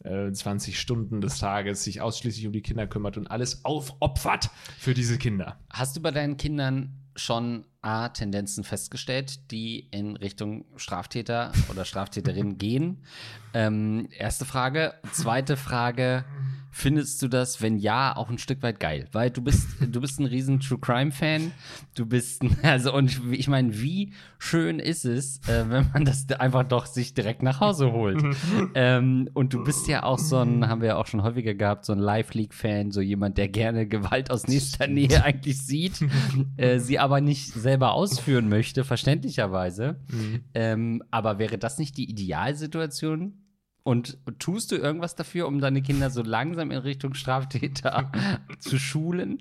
20 0.05 0.75
äh, 0.75 0.77
Stunden 0.77 1.21
des 1.21 1.39
Tages 1.39 1.85
sich 1.85 2.01
ausschließlich 2.01 2.47
um 2.47 2.53
die 2.53 2.61
Kinder 2.61 2.89
kümmert 2.89 3.17
und 3.17 3.31
alles 3.31 3.65
aufopfert 3.65 4.51
für 4.77 4.95
diese 4.95 5.17
Kinder. 5.17 5.61
Hast 5.71 5.97
du 5.97 6.01
bei 6.01 6.11
deinen 6.11 6.37
Kindern 6.37 6.99
schon 7.15 7.65
A, 7.83 8.09
Tendenzen 8.09 8.63
festgestellt, 8.63 9.51
die 9.51 9.89
in 9.91 10.17
Richtung 10.17 10.65
Straftäter 10.77 11.53
oder 11.69 11.85
Straftäterin 11.85 12.57
gehen? 12.59 13.05
Ähm, 13.55 14.09
erste 14.17 14.45
Frage. 14.45 14.95
Zweite 15.13 15.57
Frage. 15.57 16.25
Findest 16.75 17.21
du 17.21 17.29
das, 17.29 17.61
wenn 17.61 17.77
ja, 17.77 18.17
auch 18.17 18.31
ein 18.31 18.39
Stück 18.39 18.63
weit 18.63 18.81
geil? 18.81 19.07
Weil 19.13 19.31
du 19.31 19.43
bist, 19.43 19.69
du 19.81 20.01
bist 20.01 20.19
ein 20.19 20.25
riesen 20.25 20.59
True 20.59 20.79
Crime 20.79 21.13
Fan. 21.13 21.53
Du 21.95 22.07
bist, 22.07 22.43
also, 22.63 22.95
und 22.95 23.21
ich 23.31 23.47
meine, 23.47 23.79
wie 23.79 24.15
schön 24.39 24.79
ist 24.79 25.05
es, 25.05 25.39
äh, 25.49 25.67
wenn 25.69 25.91
man 25.93 26.07
das 26.07 26.27
einfach 26.31 26.65
doch 26.65 26.87
sich 26.87 27.13
direkt 27.13 27.43
nach 27.43 27.61
Hause 27.61 27.93
holt. 27.93 28.25
ähm, 28.75 29.29
und 29.35 29.53
du 29.53 29.63
bist 29.63 29.87
ja 29.87 30.03
auch 30.03 30.19
so 30.19 30.39
ein, 30.39 30.67
haben 30.67 30.81
wir 30.81 30.89
ja 30.89 30.97
auch 30.97 31.07
schon 31.07 31.23
häufiger 31.23 31.55
gehabt, 31.55 31.85
so 31.85 31.93
ein 31.93 31.99
Live-League-Fan, 31.99 32.91
so 32.91 33.03
jemand, 33.03 33.37
der 33.37 33.49
gerne 33.49 33.87
Gewalt 33.87 34.31
aus 34.31 34.49
nächster 34.49 34.87
Nähe 34.87 35.23
eigentlich 35.23 35.61
sieht, 35.61 36.01
äh, 36.57 36.79
sie 36.79 36.99
aber 36.99 37.21
nicht 37.21 37.53
selber 37.53 37.93
ausführen 37.93 38.49
möchte, 38.49 38.85
verständlicherweise. 38.85 40.01
Mhm. 40.11 40.41
Ähm, 40.55 41.03
aber 41.11 41.39
wäre 41.39 41.59
das 41.59 41.79
nicht 41.79 41.99
die 41.99 42.11
Idealsituation? 42.11 43.42
Und 43.85 44.17
tust 44.39 44.71
du 44.71 44.77
irgendwas 44.77 45.17
dafür, 45.17 45.49
um 45.49 45.61
deine 45.61 45.83
Kinder 45.83 46.09
so 46.11 46.23
langsam 46.23 46.71
in 46.71 46.79
Richtung 46.79 47.15
Straftäter 47.15 48.13
zu 48.61 48.79
schulen? 48.79 49.39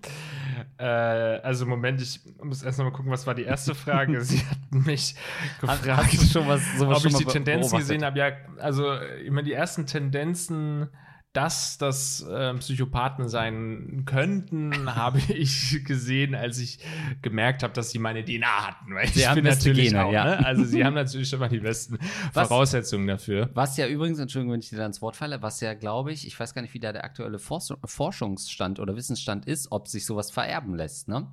Äh, 0.77 0.85
also 0.85 1.67
Moment, 1.67 2.01
ich 2.01 2.21
muss 2.41 2.63
erst 2.63 2.79
noch 2.79 2.85
mal 2.85 2.91
gucken, 2.91 3.11
was 3.11 3.27
war 3.27 3.35
die 3.35 3.43
erste 3.43 3.75
Frage? 3.75 4.21
Sie 4.21 4.39
hat 4.39 4.71
mich 4.71 5.15
gefragt, 5.59 5.87
Hast 5.87 6.31
schon 6.31 6.47
was, 6.47 6.61
ob 6.79 7.05
ich 7.05 7.15
die 7.15 7.25
Tendenzen 7.25 7.77
gesehen 7.77 8.03
habe. 8.03 8.17
Ja, 8.17 8.31
also 8.57 8.93
immer 8.93 9.43
die 9.43 9.53
ersten 9.53 9.85
Tendenzen 9.85 10.89
dass 11.33 11.77
das 11.77 12.21
äh, 12.21 12.53
Psychopathen 12.55 13.29
sein 13.29 14.03
könnten, 14.05 14.95
habe 14.95 15.19
ich 15.29 15.83
gesehen, 15.85 16.35
als 16.35 16.59
ich 16.59 16.79
gemerkt 17.21 17.63
habe, 17.63 17.73
dass 17.73 17.91
sie 17.91 17.99
meine 17.99 18.25
DNA 18.25 18.67
hatten. 18.67 18.93
Weil 18.93 19.07
sie 19.07 19.21
ich 19.21 19.27
haben 19.27 19.35
bin 19.35 19.45
natürlich 19.45 19.89
Gene, 19.89 20.05
auch, 20.05 20.11
ja. 20.11 20.25
Ne? 20.25 20.45
Also 20.45 20.65
sie 20.65 20.83
haben 20.83 20.93
natürlich 20.93 21.29
schon 21.29 21.39
mal 21.39 21.47
die 21.47 21.59
besten 21.59 21.97
was, 22.33 22.49
Voraussetzungen 22.49 23.07
dafür. 23.07 23.49
Was 23.53 23.77
ja 23.77 23.87
übrigens, 23.87 24.19
Entschuldigung, 24.19 24.53
wenn 24.53 24.59
ich 24.59 24.69
dir 24.69 24.77
da 24.77 24.85
ins 24.85 25.01
Wort 25.01 25.15
falle, 25.15 25.41
was 25.41 25.61
ja, 25.61 25.73
glaube 25.73 26.11
ich, 26.11 26.27
ich 26.27 26.37
weiß 26.37 26.53
gar 26.53 26.61
nicht, 26.61 26.73
wie 26.73 26.79
da 26.79 26.91
der 26.91 27.05
aktuelle 27.05 27.39
Forschungsstand 27.39 28.79
oder 28.79 28.95
Wissensstand 28.97 29.45
ist, 29.45 29.71
ob 29.71 29.87
sich 29.87 30.05
sowas 30.05 30.31
vererben 30.31 30.75
lässt. 30.75 31.07
Ne? 31.07 31.27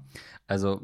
Also 0.46 0.80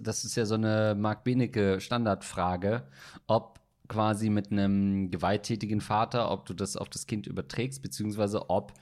das 0.00 0.24
ist 0.24 0.36
ja 0.36 0.44
so 0.44 0.56
eine 0.56 0.94
Mark 0.96 1.24
Benecke 1.24 1.80
Standardfrage, 1.80 2.86
ob 3.26 3.61
quasi 3.92 4.30
mit 4.30 4.50
einem 4.50 5.10
gewalttätigen 5.10 5.82
Vater, 5.82 6.30
ob 6.30 6.46
du 6.46 6.54
das 6.54 6.76
auf 6.76 6.88
das 6.88 7.06
Kind 7.06 7.26
überträgst, 7.26 7.82
beziehungsweise 7.82 8.48
ob 8.48 8.72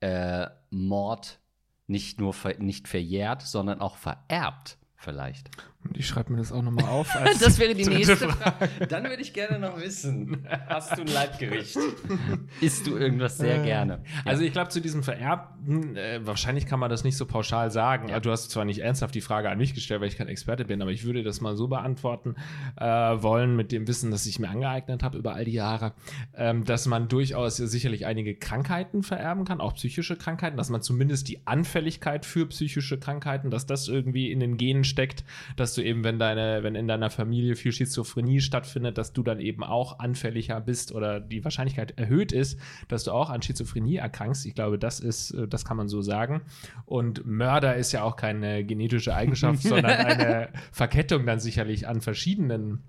äh, 0.00 0.48
Mord 0.70 1.38
nicht 1.86 2.20
nur 2.20 2.34
ver 2.34 2.58
nicht 2.58 2.88
verjährt, 2.88 3.42
sondern 3.42 3.80
auch 3.80 3.96
vererbt 3.96 4.78
vielleicht. 4.96 5.50
Ich 5.94 6.06
schreibe 6.06 6.32
mir 6.32 6.38
das 6.38 6.52
auch 6.52 6.62
nochmal 6.62 6.86
auf. 6.86 7.08
das 7.40 7.58
wäre 7.58 7.74
die 7.74 7.84
nächste 7.84 8.16
Frage. 8.16 8.86
Dann 8.88 9.04
würde 9.04 9.20
ich 9.20 9.32
gerne 9.32 9.58
noch 9.58 9.80
wissen, 9.80 10.46
hast 10.68 10.96
du 10.96 11.02
ein 11.02 11.08
Leibgericht? 11.08 11.76
Isst 12.60 12.86
du 12.86 12.96
irgendwas 12.96 13.38
sehr 13.38 13.60
äh, 13.60 13.64
gerne? 13.64 14.02
Also 14.24 14.42
ich 14.44 14.52
glaube, 14.52 14.70
zu 14.70 14.80
diesem 14.80 15.02
Vererbten, 15.02 15.96
äh, 15.96 16.20
wahrscheinlich 16.24 16.66
kann 16.66 16.78
man 16.78 16.88
das 16.88 17.04
nicht 17.04 17.16
so 17.16 17.26
pauschal 17.26 17.70
sagen. 17.70 18.08
Ja. 18.08 18.20
Du 18.20 18.30
hast 18.30 18.50
zwar 18.50 18.64
nicht 18.64 18.78
ernsthaft 18.78 19.14
die 19.14 19.20
Frage 19.20 19.50
an 19.50 19.58
mich 19.58 19.74
gestellt, 19.74 20.00
weil 20.00 20.08
ich 20.08 20.16
kein 20.16 20.28
Experte 20.28 20.64
bin, 20.64 20.80
aber 20.82 20.92
ich 20.92 21.04
würde 21.04 21.22
das 21.22 21.40
mal 21.40 21.56
so 21.56 21.68
beantworten 21.68 22.36
äh, 22.76 22.84
wollen, 22.84 23.56
mit 23.56 23.72
dem 23.72 23.88
Wissen, 23.88 24.10
das 24.10 24.26
ich 24.26 24.38
mir 24.38 24.50
angeeignet 24.50 25.02
habe 25.02 25.18
über 25.18 25.34
all 25.34 25.44
die 25.44 25.52
Jahre, 25.52 25.92
ähm, 26.34 26.64
dass 26.64 26.86
man 26.86 27.08
durchaus 27.08 27.56
sicherlich 27.56 28.06
einige 28.06 28.36
Krankheiten 28.36 29.02
vererben 29.02 29.44
kann, 29.44 29.60
auch 29.60 29.74
psychische 29.74 30.16
Krankheiten, 30.16 30.56
dass 30.56 30.70
man 30.70 30.82
zumindest 30.82 31.28
die 31.28 31.46
Anfälligkeit 31.46 32.24
für 32.24 32.46
psychische 32.46 32.98
Krankheiten, 32.98 33.50
dass 33.50 33.66
das 33.66 33.88
irgendwie 33.88 34.30
in 34.30 34.40
den 34.40 34.56
Genen 34.56 34.84
steckt, 34.84 35.24
dass 35.56 35.71
du 35.76 35.82
eben, 35.82 36.04
wenn 36.04 36.18
deine, 36.18 36.62
wenn 36.62 36.74
in 36.74 36.88
deiner 36.88 37.10
Familie 37.10 37.56
viel 37.56 37.72
Schizophrenie 37.72 38.40
stattfindet, 38.40 38.98
dass 38.98 39.12
du 39.12 39.22
dann 39.22 39.40
eben 39.40 39.62
auch 39.64 39.98
anfälliger 39.98 40.60
bist 40.60 40.92
oder 40.92 41.20
die 41.20 41.44
Wahrscheinlichkeit 41.44 41.98
erhöht 41.98 42.32
ist, 42.32 42.58
dass 42.88 43.04
du 43.04 43.12
auch 43.12 43.30
an 43.30 43.42
Schizophrenie 43.42 43.96
erkrankst. 43.96 44.46
Ich 44.46 44.54
glaube, 44.54 44.78
das 44.78 45.00
ist, 45.00 45.32
äh, 45.32 45.48
das 45.48 45.64
kann 45.64 45.76
man 45.76 45.88
so 45.88 46.02
sagen. 46.02 46.42
Und 46.84 47.26
Mörder 47.26 47.76
ist 47.76 47.92
ja 47.92 48.02
auch 48.02 48.16
keine 48.16 48.64
genetische 48.64 49.14
Eigenschaft, 49.14 49.62
sondern 49.62 49.92
eine 49.92 50.48
Verkettung 50.72 51.26
dann 51.26 51.40
sicherlich 51.40 51.88
an 51.88 52.00
verschiedenen 52.00 52.82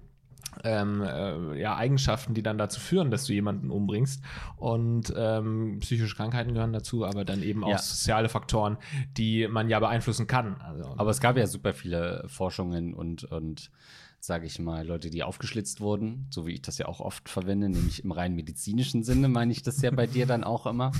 ähm, 0.63 1.01
äh, 1.01 1.60
ja, 1.60 1.75
Eigenschaften, 1.75 2.33
die 2.33 2.43
dann 2.43 2.57
dazu 2.57 2.79
führen, 2.79 3.12
dass 3.12 3.25
du 3.25 3.33
jemanden 3.33 3.69
umbringst. 3.72 4.24
Und 4.57 5.13
ähm, 5.15 5.79
psychische 5.79 6.15
Krankheiten 6.15 6.53
gehören 6.53 6.74
dazu, 6.74 7.05
aber 7.05 7.25
dann 7.25 7.43
eben 7.43 7.63
auch 7.63 7.69
ja. 7.69 7.77
soziale 7.77 8.29
Faktoren, 8.29 8.77
die 9.17 9.48
man 9.48 9.69
ja 9.69 9.79
beeinflussen 9.79 10.27
kann. 10.27 10.55
Also, 10.62 10.93
aber 10.98 11.12
es 11.12 11.19
gab 11.19 11.38
ja 11.38 11.48
super 11.48 11.74
viele 11.74 12.24
Forschungen 12.27 12.93
und, 12.93 13.24
und 13.25 13.72
sage 14.25 14.46
ich 14.46 14.58
mal, 14.58 14.88
Leute, 14.88 15.10
die 15.10 15.22
aufgeschlitzt 15.22 15.82
wurden, 15.82 16.27
so 16.30 16.48
wie 16.48 16.53
ich 16.53 16.62
das 16.62 16.77
ja 16.77 16.86
auch 16.86 17.01
oft 17.01 17.27
verwende, 17.27 17.68
nämlich 17.68 18.06
im 18.06 18.13
rein 18.13 18.36
medizinischen 18.36 19.03
Sinne, 19.03 19.27
meine 19.27 19.51
ich 19.51 19.63
das 19.63 19.82
ja 19.82 19.92
bei 19.92 20.08
dir 20.08 20.25
dann 20.25 20.46
auch 20.46 20.65
immer, 20.65 20.94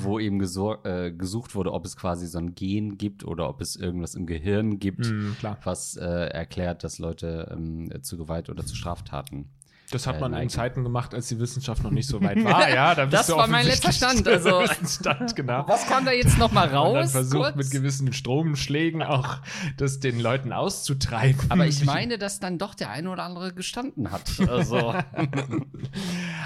wo 0.00 0.18
eben 0.18 0.40
äh, 0.40 1.12
gesucht 1.12 1.54
wurde, 1.54 1.72
ob 1.72 1.84
es 1.84 1.96
quasi 1.96 2.26
so 2.26 2.38
ein 2.38 2.54
Gen 2.54 2.96
gibt 2.96 3.26
oder 3.26 3.50
ob 3.50 3.60
es 3.60 3.76
irgendwas 3.76 4.14
im 4.14 4.24
Gehirn 4.24 4.78
gibt, 4.78 5.04
mm, 5.04 5.32
was 5.64 5.96
äh, 5.96 6.06
erklärt, 6.06 6.82
dass 6.82 6.98
Leute 6.98 7.54
ähm, 7.54 7.92
zu 8.00 8.16
Gewalt 8.16 8.48
oder 8.48 8.64
zu 8.64 8.74
Straftaten 8.74 9.50
das 9.94 10.06
hat 10.06 10.20
man 10.20 10.32
äh, 10.34 10.42
in 10.42 10.48
Zeiten 10.48 10.82
gemacht, 10.82 11.14
als 11.14 11.28
die 11.28 11.38
Wissenschaft 11.38 11.82
noch 11.82 11.90
nicht 11.90 12.08
so 12.08 12.20
weit 12.22 12.42
war. 12.44 12.68
Ja, 12.68 12.94
da 12.94 13.06
das 13.06 13.30
war 13.30 13.46
mein 13.46 13.66
letzter 13.66 13.92
Stand. 13.92 14.26
Also, 14.32 14.62
Stand, 14.86 15.36
genau. 15.36 15.64
Was 15.68 15.86
kam 15.86 16.04
da 16.04 16.12
jetzt 16.12 16.38
noch 16.38 16.52
mal 16.52 16.68
raus? 16.68 16.94
Dann 16.94 17.08
versucht 17.08 17.42
kurz? 17.42 17.56
mit 17.56 17.70
gewissen 17.70 18.12
Stromschlägen 18.12 19.02
auch 19.02 19.38
das 19.76 20.00
den 20.00 20.20
Leuten 20.20 20.52
auszutreiben. 20.52 21.40
Aber 21.50 21.66
ich 21.66 21.84
meine, 21.84 22.18
dass 22.18 22.40
dann 22.40 22.58
doch 22.58 22.74
der 22.74 22.90
eine 22.90 23.10
oder 23.10 23.24
andere 23.24 23.52
gestanden 23.52 24.10
hat. 24.10 24.30
Also, 24.48 24.94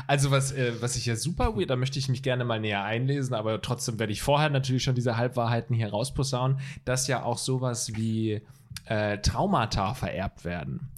also 0.06 0.30
was, 0.30 0.52
äh, 0.52 0.72
was 0.80 0.96
ich 0.96 1.06
ja 1.06 1.16
super 1.16 1.56
weird, 1.56 1.70
da 1.70 1.76
möchte 1.76 1.98
ich 1.98 2.08
mich 2.08 2.22
gerne 2.22 2.44
mal 2.44 2.60
näher 2.60 2.82
einlesen, 2.84 3.34
aber 3.34 3.62
trotzdem 3.62 3.98
werde 3.98 4.12
ich 4.12 4.22
vorher 4.22 4.50
natürlich 4.50 4.82
schon 4.82 4.94
diese 4.94 5.16
Halbwahrheiten 5.16 5.74
hier 5.74 5.90
rausposaunen, 5.90 6.58
dass 6.84 7.06
ja 7.06 7.22
auch 7.22 7.38
sowas 7.38 7.94
wie 7.94 8.42
äh, 8.86 9.18
Traumata 9.18 9.94
vererbt 9.94 10.44
werden. 10.44 10.90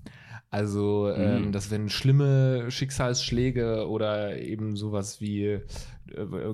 Also, 0.51 1.11
ähm, 1.11 1.47
mhm. 1.47 1.53
dass 1.53 1.71
wenn 1.71 1.91
schlimme 1.91 2.71
Schicksalsschläge 2.71 3.87
oder 3.87 4.39
eben 4.39 4.77
sowas 4.77 5.21
wie 5.21 5.45
äh, 5.45 5.61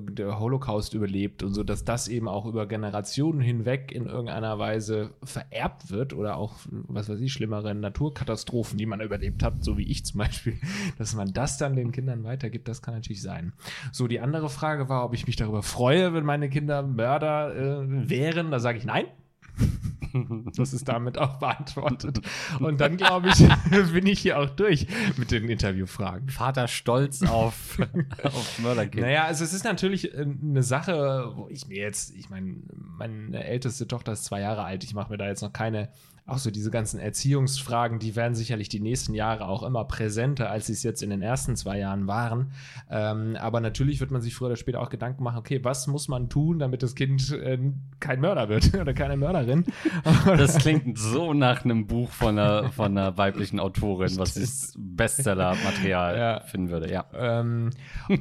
der 0.09 0.37
Holocaust 0.37 0.93
überlebt 0.93 1.43
und 1.43 1.53
so, 1.53 1.63
dass 1.63 1.85
das 1.85 2.09
eben 2.09 2.27
auch 2.27 2.45
über 2.45 2.67
Generationen 2.67 3.39
hinweg 3.39 3.93
in 3.93 4.05
irgendeiner 4.05 4.59
Weise 4.59 5.11
vererbt 5.23 5.91
wird 5.91 6.13
oder 6.13 6.35
auch, 6.35 6.55
was 6.69 7.07
weiß 7.07 7.21
ich, 7.21 7.31
schlimmere 7.31 7.73
Naturkatastrophen, 7.73 8.77
die 8.77 8.85
man 8.85 8.99
überlebt 8.99 9.43
hat, 9.43 9.63
so 9.63 9.77
wie 9.77 9.89
ich 9.89 10.05
zum 10.05 10.17
Beispiel, 10.17 10.57
dass 10.97 11.15
man 11.15 11.31
das 11.31 11.57
dann 11.57 11.77
den 11.77 11.93
Kindern 11.93 12.25
weitergibt, 12.25 12.67
das 12.67 12.81
kann 12.81 12.95
natürlich 12.95 13.21
sein. 13.21 13.53
So, 13.93 14.09
die 14.09 14.19
andere 14.19 14.49
Frage 14.49 14.89
war, 14.89 15.05
ob 15.05 15.13
ich 15.13 15.25
mich 15.25 15.37
darüber 15.37 15.63
freue, 15.63 16.13
wenn 16.13 16.25
meine 16.25 16.49
Kinder 16.49 16.83
Mörder 16.83 17.55
äh, 17.55 18.09
wären. 18.09 18.51
Da 18.51 18.59
sage 18.59 18.77
ich 18.77 18.83
nein. 18.83 19.05
Das 20.55 20.73
ist 20.73 20.87
damit 20.87 21.17
auch 21.17 21.39
beantwortet. 21.39 22.21
Und 22.59 22.79
dann, 22.79 22.95
glaube 22.95 23.29
ich, 23.29 23.45
bin 23.91 24.05
ich 24.07 24.19
hier 24.19 24.39
auch 24.39 24.49
durch 24.49 24.87
mit 25.17 25.31
den 25.31 25.49
Interviewfragen. 25.49 26.29
Vater 26.29 26.67
stolz 26.67 27.21
auf, 27.23 27.77
auf 28.23 28.59
Mörderkind. 28.59 29.03
Naja, 29.03 29.25
also 29.25 29.43
es 29.43 29.53
ist 29.53 29.65
natürlich 29.65 30.13
äh, 30.13 30.21
eine 30.21 30.63
Sache, 30.63 31.33
wo 31.35 31.49
ich 31.49 31.67
mir 31.67 31.79
jetzt, 31.79 32.15
ich 32.15 32.29
meine, 32.29 32.55
meine 32.73 33.43
älteste 33.43 33.87
Tochter 33.87 34.13
ist 34.13 34.25
zwei 34.25 34.39
Jahre 34.39 34.63
alt, 34.63 34.83
ich 34.83 34.93
mache 34.93 35.11
mir 35.11 35.17
da 35.17 35.27
jetzt 35.27 35.41
noch 35.41 35.51
keine 35.53 35.89
auch 36.27 36.39
so 36.39 36.49
diese 36.49 36.71
ganzen 36.71 36.99
Erziehungsfragen, 36.99 37.99
die 37.99 38.15
werden 38.15 38.33
sicherlich 38.33 38.67
die 38.67 38.79
nächsten 38.79 39.13
Jahre 39.13 39.47
auch 39.47 39.61
immer 39.61 39.85
präsenter, 39.85 40.49
als 40.49 40.65
sie 40.67 40.73
es 40.73 40.81
jetzt 40.81 41.03
in 41.03 41.11
den 41.11 41.21
ersten 41.21 41.55
zwei 41.55 41.77
Jahren 41.77 42.07
waren. 42.07 42.51
Ähm, 42.89 43.37
aber 43.39 43.61
natürlich 43.61 43.99
wird 43.99 44.09
man 44.09 44.21
sich 44.21 44.33
früher 44.33 44.47
oder 44.47 44.55
später 44.55 44.81
auch 44.81 44.89
Gedanken 44.89 45.23
machen, 45.23 45.37
okay, 45.37 45.63
was 45.63 45.85
muss 45.85 46.07
man 46.07 46.27
tun, 46.27 46.57
damit 46.57 46.81
das 46.81 46.95
Kind 46.95 47.31
äh, 47.31 47.59
kein 47.99 48.21
Mörder 48.21 48.49
wird 48.49 48.73
oder 48.79 48.95
keine 48.95 49.17
Mörderin? 49.17 49.65
das 50.25 50.57
klingt 50.57 50.97
so 50.97 51.35
nach 51.35 51.63
einem 51.63 51.85
Buch 51.85 52.09
von 52.09 52.39
einer, 52.39 52.71
von 52.71 52.97
einer 52.97 53.15
weiblichen 53.17 53.59
Autorin, 53.59 54.17
was 54.17 54.35
ich 54.35 54.73
Bestseller-Material 54.77 56.17
ja. 56.17 56.39
finden 56.39 56.71
würde, 56.71 56.91
ja. 56.91 57.05
Ähm, 57.13 57.69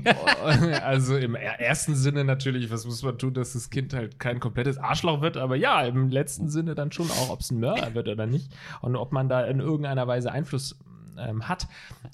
also 0.85 1.17
im 1.17 1.37
ersten 1.37 1.95
Sinne 1.95 2.25
natürlich, 2.25 2.71
was 2.71 2.85
muss 2.85 3.03
man 3.03 3.17
tun, 3.17 3.33
dass 3.33 3.55
das 3.55 3.71
Kind 3.71 3.95
halt 3.95 4.19
kein 4.19 4.41
komplettes 4.41 4.77
Arschloch 4.77 5.23
wird, 5.23 5.39
aber 5.39 5.57
ja, 5.57 5.83
im 5.87 6.11
letzten 6.11 6.51
Sinne 6.51 6.75
dann 6.75 6.93
schon 6.93 7.11
auch, 7.11 7.31
ob 7.31 7.41
es 7.41 7.51
ein 7.51 7.61
Mörder 7.61 7.94
wird 7.95 8.09
oder 8.09 8.27
nicht 8.27 8.53
und 8.81 8.97
ob 8.97 9.13
man 9.13 9.29
da 9.29 9.45
in 9.45 9.61
irgendeiner 9.61 10.07
Weise 10.07 10.33
Einfluss 10.33 10.79
ähm, 11.19 11.49
hat. 11.49 11.69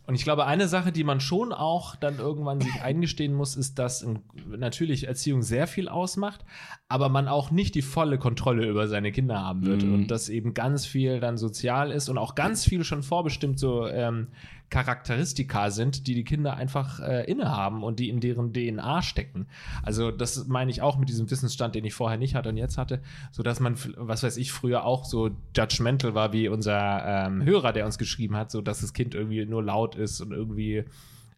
Und 0.07 0.15
ich 0.15 0.25
glaube, 0.25 0.47
eine 0.47 0.69
Sache, 0.69 0.93
die 0.93 1.05
man 1.05 1.21
schon 1.21 1.53
auch 1.53 1.97
dann 1.97 2.19
irgendwann 2.19 2.61
sich 2.61 2.73
eingestehen 2.83 3.35
muss, 3.35 3.57
ist, 3.57 3.79
dass 3.79 4.07
natürlich 4.47 5.07
Erziehung 5.07 5.43
sehr 5.43 5.67
viel 5.67 5.89
ausmacht, 5.89 6.45
aber 6.89 7.09
man 7.09 7.29
auch 7.29 7.51
nicht 7.51 7.75
die 7.75 7.83
volle 7.83 8.19
Kontrolle 8.19 8.67
über 8.67 8.89
seine 8.89 9.13
Kinder 9.13 9.41
haben 9.41 9.65
wird 9.65 9.85
mhm. 9.85 9.95
und 9.95 10.11
dass 10.11 10.29
eben 10.29 10.55
ganz 10.55 10.87
viel 10.87 11.21
dann 11.21 11.39
sozial 11.39 11.91
ist 11.91 12.09
und 12.09 12.19
auch 12.19 12.35
ganz 12.35 12.65
viel 12.65 12.85
schon 12.85 13.03
vorbestimmt 13.03 13.59
so 13.59 13.87
ähm, 13.87 14.29
Charakteristika 14.71 15.71
sind, 15.71 16.07
die 16.07 16.15
die 16.15 16.25
Kinder 16.25 16.57
einfach 16.57 17.01
äh, 17.01 17.25
innehaben 17.31 17.83
und 17.83 17.99
die 17.99 18.09
in 18.09 18.21
deren 18.21 18.53
DNA 18.53 19.03
stecken. 19.03 19.47
Also 19.83 20.11
das 20.13 20.47
meine 20.47 20.71
ich 20.71 20.81
auch 20.81 20.97
mit 20.97 21.09
diesem 21.09 21.31
Wissensstand, 21.31 21.75
den 21.75 21.85
ich 21.85 21.95
vorher 21.95 22.19
nicht 22.19 22.35
hatte 22.37 22.49
und 22.49 22.57
jetzt 22.57 22.79
hatte, 22.79 23.03
so 23.33 23.43
dass 23.43 23.61
man, 23.61 23.77
was 23.97 24.23
weiß 24.23 24.37
ich, 24.37 24.53
früher 24.53 24.85
auch 24.85 25.05
so 25.05 25.31
judgmental 25.57 26.15
war 26.15 26.33
wie 26.33 26.49
unser 26.49 27.27
ähm, 27.27 27.45
Hörer, 27.45 27.73
der 27.73 27.85
uns 27.85 27.99
geschrieben 27.99 28.37
hat, 28.37 28.51
so 28.51 28.61
dass 28.61 28.81
das 28.81 28.93
Kind 28.95 29.15
irgendwie 29.15 29.45
nur 29.45 29.63
laut 29.63 29.97
ist 29.97 30.21
und 30.21 30.33
irgendwie 30.33 30.85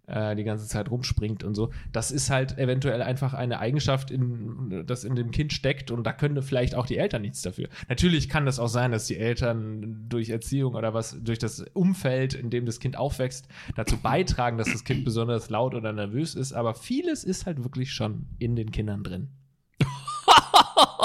äh, 0.07 0.35
die 0.37 0.45
ganze 0.45 0.67
Zeit 0.67 0.91
rumspringt 0.91 1.45
und 1.45 1.55
so. 1.55 1.71
Das 1.93 2.11
ist 2.11 2.31
halt 2.31 2.59
eventuell 2.59 3.03
einfach 3.03 3.35
eine 3.35 3.59
Eigenschaft, 3.59 4.11
in, 4.11 4.85
das 4.87 5.05
in 5.05 5.15
dem 5.15 5.31
Kind 5.31 5.53
steckt 5.53 5.91
und 5.91 6.05
da 6.05 6.13
können 6.13 6.43
vielleicht 6.43 6.75
auch 6.75 6.87
die 6.87 6.97
Eltern 6.97 7.23
nichts 7.23 7.43
dafür. 7.43 7.69
Natürlich 7.89 8.29
kann 8.29 8.47
das 8.47 8.59
auch 8.59 8.69
sein, 8.69 8.93
dass 8.93 9.07
die 9.07 9.17
Eltern 9.17 10.09
durch 10.09 10.31
Erziehung 10.31 10.75
oder 10.75 10.95
was, 10.95 11.17
durch 11.23 11.39
das 11.39 11.61
Umfeld, 11.73 12.35
in 12.35 12.51
dem 12.51 12.67
das 12.67 12.81
Kind 12.81 12.97
aufwächst, 12.97 13.49
dazu 13.77 13.97
beitragen, 13.97 14.59
dass 14.59 14.73
das 14.73 14.85
Kind 14.85 15.05
besonders 15.05 15.51
laut 15.51 15.75
oder 15.75 15.93
nervös 15.93 16.35
ist, 16.35 16.53
aber 16.53 16.75
vieles 16.75 17.25
ist 17.25 17.47
halt 17.47 17.63
wirklich 17.63 17.93
schon 17.93 18.27
in 18.39 18.57
den 18.57 18.71
Kindern 18.71 19.03
drin. 19.03 19.29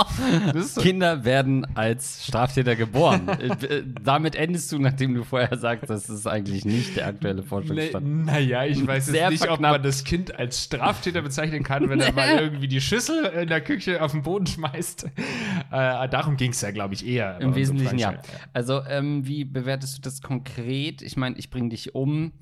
Kinder 0.81 1.25
werden 1.25 1.65
als 1.75 2.25
Straftäter 2.25 2.75
geboren. 2.75 3.27
Äh, 3.27 3.83
damit 4.01 4.35
endest 4.35 4.71
du, 4.71 4.79
nachdem 4.79 5.13
du 5.13 5.23
vorher 5.23 5.57
sagst, 5.57 5.89
das 5.89 6.09
ist 6.09 6.27
eigentlich 6.27 6.65
nicht 6.65 6.95
der 6.95 7.07
aktuelle 7.07 7.43
Forschungsstand. 7.43 8.25
Naja, 8.25 8.65
ich 8.65 8.85
weiß 8.85 9.07
jetzt 9.07 9.29
nicht, 9.29 9.39
verknappt. 9.39 9.51
ob 9.51 9.61
man 9.61 9.83
das 9.83 10.03
Kind 10.03 10.35
als 10.35 10.63
Straftäter 10.63 11.21
bezeichnen 11.21 11.63
kann, 11.63 11.89
wenn 11.89 11.99
er 11.99 12.13
mal 12.13 12.29
irgendwie 12.39 12.67
die 12.67 12.81
Schüssel 12.81 13.25
in 13.25 13.47
der 13.47 13.61
Küche 13.61 14.01
auf 14.01 14.11
den 14.11 14.23
Boden 14.23 14.47
schmeißt. 14.47 15.05
Äh, 15.05 16.09
darum 16.09 16.37
ging 16.37 16.51
es 16.51 16.61
ja, 16.61 16.71
glaube 16.71 16.93
ich, 16.93 17.05
eher. 17.05 17.39
Im 17.39 17.55
Wesentlichen 17.55 17.97
ja. 17.97 18.19
Also, 18.53 18.83
ähm, 18.85 19.27
wie 19.27 19.45
bewertest 19.45 19.97
du 19.97 20.01
das 20.01 20.21
konkret? 20.21 21.01
Ich 21.01 21.17
meine, 21.17 21.37
ich 21.37 21.49
bringe 21.49 21.69
dich 21.69 21.95
um. 21.95 22.33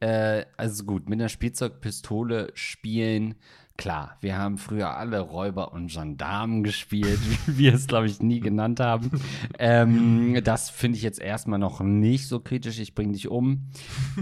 Äh, 0.00 0.44
also 0.56 0.84
gut, 0.84 1.08
mit 1.08 1.20
einer 1.20 1.28
Spielzeugpistole 1.28 2.50
spielen 2.54 3.36
Klar, 3.76 4.16
wir 4.20 4.38
haben 4.38 4.56
früher 4.56 4.96
alle 4.96 5.20
Räuber 5.20 5.72
und 5.72 5.92
Gendarmen 5.92 6.62
gespielt, 6.62 7.18
wie 7.46 7.58
wir 7.58 7.74
es, 7.74 7.86
glaube 7.86 8.06
ich, 8.06 8.22
nie 8.22 8.40
genannt 8.40 8.80
haben. 8.80 9.10
Ähm, 9.58 10.40
das 10.44 10.70
finde 10.70 10.96
ich 10.96 11.02
jetzt 11.02 11.20
erstmal 11.20 11.58
noch 11.58 11.80
nicht 11.80 12.26
so 12.28 12.40
kritisch. 12.40 12.78
Ich 12.78 12.94
bringe 12.94 13.12
dich 13.12 13.28
um. 13.28 13.68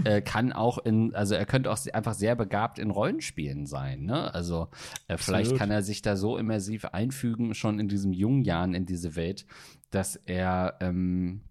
Äh, 0.03 0.21
kann 0.21 0.51
auch 0.51 0.77
in, 0.79 1.15
also 1.15 1.35
er 1.35 1.45
könnte 1.45 1.71
auch 1.71 1.77
einfach 1.93 2.13
sehr 2.13 2.35
begabt 2.35 2.79
in 2.79 2.91
Rollenspielen 2.91 3.65
sein. 3.65 4.03
Ne? 4.03 4.33
Also 4.33 4.67
äh, 5.07 5.17
vielleicht 5.17 5.55
kann 5.55 5.71
er 5.71 5.83
sich 5.83 6.01
da 6.01 6.17
so 6.17 6.37
immersiv 6.37 6.85
einfügen, 6.85 7.53
schon 7.53 7.79
in 7.79 7.87
diesen 7.87 8.13
jungen 8.13 8.41
Jahren 8.41 8.73
in 8.73 8.85
diese 8.85 9.15
Welt, 9.15 9.45
dass 9.89 10.15
er 10.15 10.77
ähm, 10.81 11.41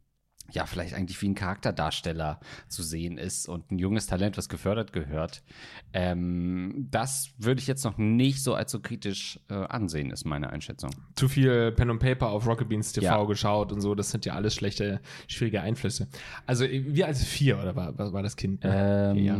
ja, 0.54 0.66
vielleicht 0.66 0.94
eigentlich 0.94 1.20
wie 1.22 1.28
ein 1.28 1.34
Charakterdarsteller 1.34 2.40
zu 2.68 2.82
sehen 2.82 3.18
ist 3.18 3.48
und 3.48 3.70
ein 3.70 3.78
junges 3.78 4.06
Talent, 4.06 4.36
was 4.38 4.48
gefördert 4.48 4.92
gehört. 4.92 5.42
Ähm, 5.92 6.88
das 6.90 7.30
würde 7.38 7.60
ich 7.60 7.66
jetzt 7.66 7.84
noch 7.84 7.98
nicht 7.98 8.42
so 8.42 8.54
als 8.54 8.70
so 8.70 8.80
kritisch 8.80 9.40
äh, 9.50 9.54
ansehen, 9.54 10.10
ist 10.10 10.24
meine 10.24 10.50
Einschätzung. 10.50 10.90
Zu 11.16 11.28
viel 11.28 11.72
Pen 11.72 11.90
and 11.90 12.00
Paper 12.00 12.28
auf 12.28 12.46
Rocket 12.46 12.68
Beans 12.68 12.92
TV 12.92 13.04
ja. 13.04 13.24
geschaut 13.24 13.72
und 13.72 13.80
so, 13.80 13.94
das 13.94 14.10
sind 14.10 14.24
ja 14.24 14.34
alles 14.34 14.54
schlechte, 14.54 15.00
schwierige 15.26 15.60
Einflüsse. 15.60 16.08
Also, 16.46 16.64
wir 16.68 17.06
als 17.06 17.24
vier, 17.24 17.58
oder 17.58 17.74
war, 17.74 17.96
war 17.98 18.22
das 18.22 18.36
Kind? 18.36 18.60
Ähm, 18.62 19.16
ja. 19.16 19.38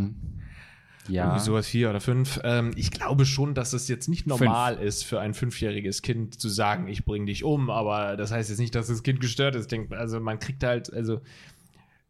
Ja. 1.09 1.25
Irgendwie 1.25 1.45
sowas 1.45 1.67
vier 1.67 1.91
oder 1.91 2.01
fünf. 2.01 2.41
Ähm, 2.45 2.73
ich 2.77 2.91
glaube 2.91 3.27
schon, 3.27 3.55
dass 3.55 3.73
es 3.73 3.89
jetzt 3.89 4.09
nicht 4.09 4.27
normal 4.27 4.75
fünf. 4.77 4.87
ist 4.87 5.05
für 5.05 5.21
ein 5.21 5.35
fünfjähriges 5.35 6.03
Kind 6.03 6.41
zu 6.41 6.49
sagen, 6.49 6.89
ich 6.89 7.05
bring 7.05 7.27
dich 7.27 7.45
um, 7.45 7.71
aber 7.71 8.17
das 8.17 8.33
heißt 8.33 8.49
jetzt 8.49 8.59
nicht, 8.59 8.75
dass 8.75 8.87
das 8.87 9.03
Kind 9.03 9.21
gestört 9.21 9.55
ist. 9.55 9.73
Also 9.91 10.21
man 10.21 10.39
kriegt 10.39 10.65
halt, 10.65 10.93
also 10.93 11.21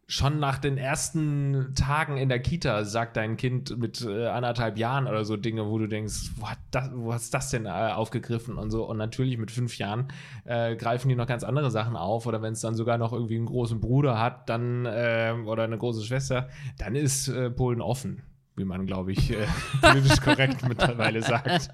schon 0.06 0.38
nach 0.38 0.58
den 0.58 0.76
ersten 0.76 1.72
Tagen 1.74 2.18
in 2.18 2.28
der 2.28 2.40
Kita 2.40 2.84
sagt 2.84 3.16
dein 3.16 3.36
Kind 3.36 3.78
mit 3.78 4.02
äh, 4.02 4.26
anderthalb 4.26 4.76
Jahren 4.76 5.06
oder 5.06 5.24
so 5.24 5.36
Dinge, 5.36 5.66
wo 5.66 5.78
du 5.78 5.88
denkst, 5.88 6.32
wo 6.36 6.50
hat 6.50 6.58
das, 6.70 6.90
wo 6.94 7.12
hast 7.12 7.32
das 7.32 7.50
denn 7.50 7.66
äh, 7.66 7.70
aufgegriffen 7.70 8.58
und 8.58 8.70
so. 8.70 8.84
Und 8.84 8.98
natürlich 8.98 9.38
mit 9.38 9.50
fünf 9.50 9.78
Jahren 9.78 10.08
äh, 10.44 10.76
greifen 10.76 11.08
die 11.08 11.16
noch 11.16 11.26
ganz 11.26 11.42
andere 11.42 11.70
Sachen 11.70 11.96
auf. 11.96 12.26
Oder 12.26 12.42
wenn 12.42 12.52
es 12.52 12.60
dann 12.60 12.74
sogar 12.74 12.98
noch 12.98 13.12
irgendwie 13.12 13.36
einen 13.36 13.46
großen 13.46 13.80
Bruder 13.80 14.20
hat, 14.20 14.48
dann 14.48 14.84
äh, 14.84 15.34
oder 15.46 15.64
eine 15.64 15.78
große 15.78 16.04
Schwester, 16.04 16.48
dann 16.78 16.96
ist 16.96 17.28
äh, 17.28 17.50
Polen 17.50 17.80
offen 17.80 18.22
wie 18.56 18.64
man, 18.64 18.86
glaube 18.86 19.12
ich, 19.12 19.30
äh, 19.30 19.46
politisch 19.82 20.20
korrekt 20.20 20.58
mittlerweile 20.68 21.22
sagt. 21.22 21.70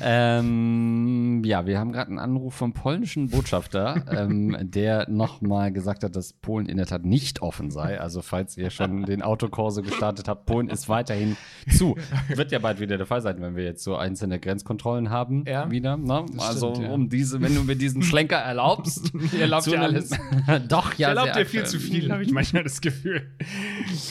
Ähm, 0.00 1.42
ja, 1.44 1.66
wir 1.66 1.78
haben 1.78 1.92
gerade 1.92 2.08
einen 2.08 2.18
Anruf 2.18 2.54
vom 2.54 2.72
polnischen 2.72 3.30
Botschafter, 3.30 4.04
ähm, 4.10 4.56
der 4.62 5.08
nochmal 5.08 5.72
gesagt 5.72 6.02
hat, 6.02 6.16
dass 6.16 6.32
Polen 6.32 6.66
in 6.66 6.76
der 6.76 6.86
Tat 6.86 7.04
nicht 7.04 7.40
offen 7.40 7.70
sei. 7.70 8.00
Also 8.00 8.22
falls 8.22 8.56
ihr 8.56 8.70
schon 8.70 9.04
den 9.04 9.22
Autokorso 9.22 9.82
gestartet 9.82 10.28
habt, 10.28 10.46
Polen 10.46 10.68
ist 10.68 10.88
weiterhin 10.88 11.36
zu. 11.76 11.96
Wird 12.28 12.50
ja 12.50 12.58
bald 12.58 12.80
wieder 12.80 12.96
der 12.96 13.06
Fall 13.06 13.22
sein, 13.22 13.40
wenn 13.40 13.54
wir 13.54 13.64
jetzt 13.64 13.84
so 13.84 13.96
einzelne 13.96 14.40
Grenzkontrollen 14.40 15.10
haben 15.10 15.44
ja, 15.46 15.70
wieder. 15.70 15.96
Ne? 15.96 16.26
Also 16.38 16.74
stimmt, 16.74 16.88
ja. 16.88 16.92
um 16.92 17.08
diese, 17.08 17.40
wenn 17.40 17.54
du 17.54 17.62
mir 17.62 17.76
diesen 17.76 18.02
Schlenker 18.02 18.38
erlaubst. 18.38 19.12
Ihr 19.32 19.42
erlaubt 19.42 19.66
ja 19.66 19.82
alles. 19.82 20.10
Doch, 20.68 20.94
ja. 20.94 21.10
Erlaubt 21.10 21.36
dir 21.36 21.46
viel 21.46 21.64
zu 21.64 21.78
viel, 21.78 22.10
habe 22.10 22.24
ich 22.24 22.32
manchmal 22.32 22.64
das 22.64 22.80
Gefühl. 22.80 23.30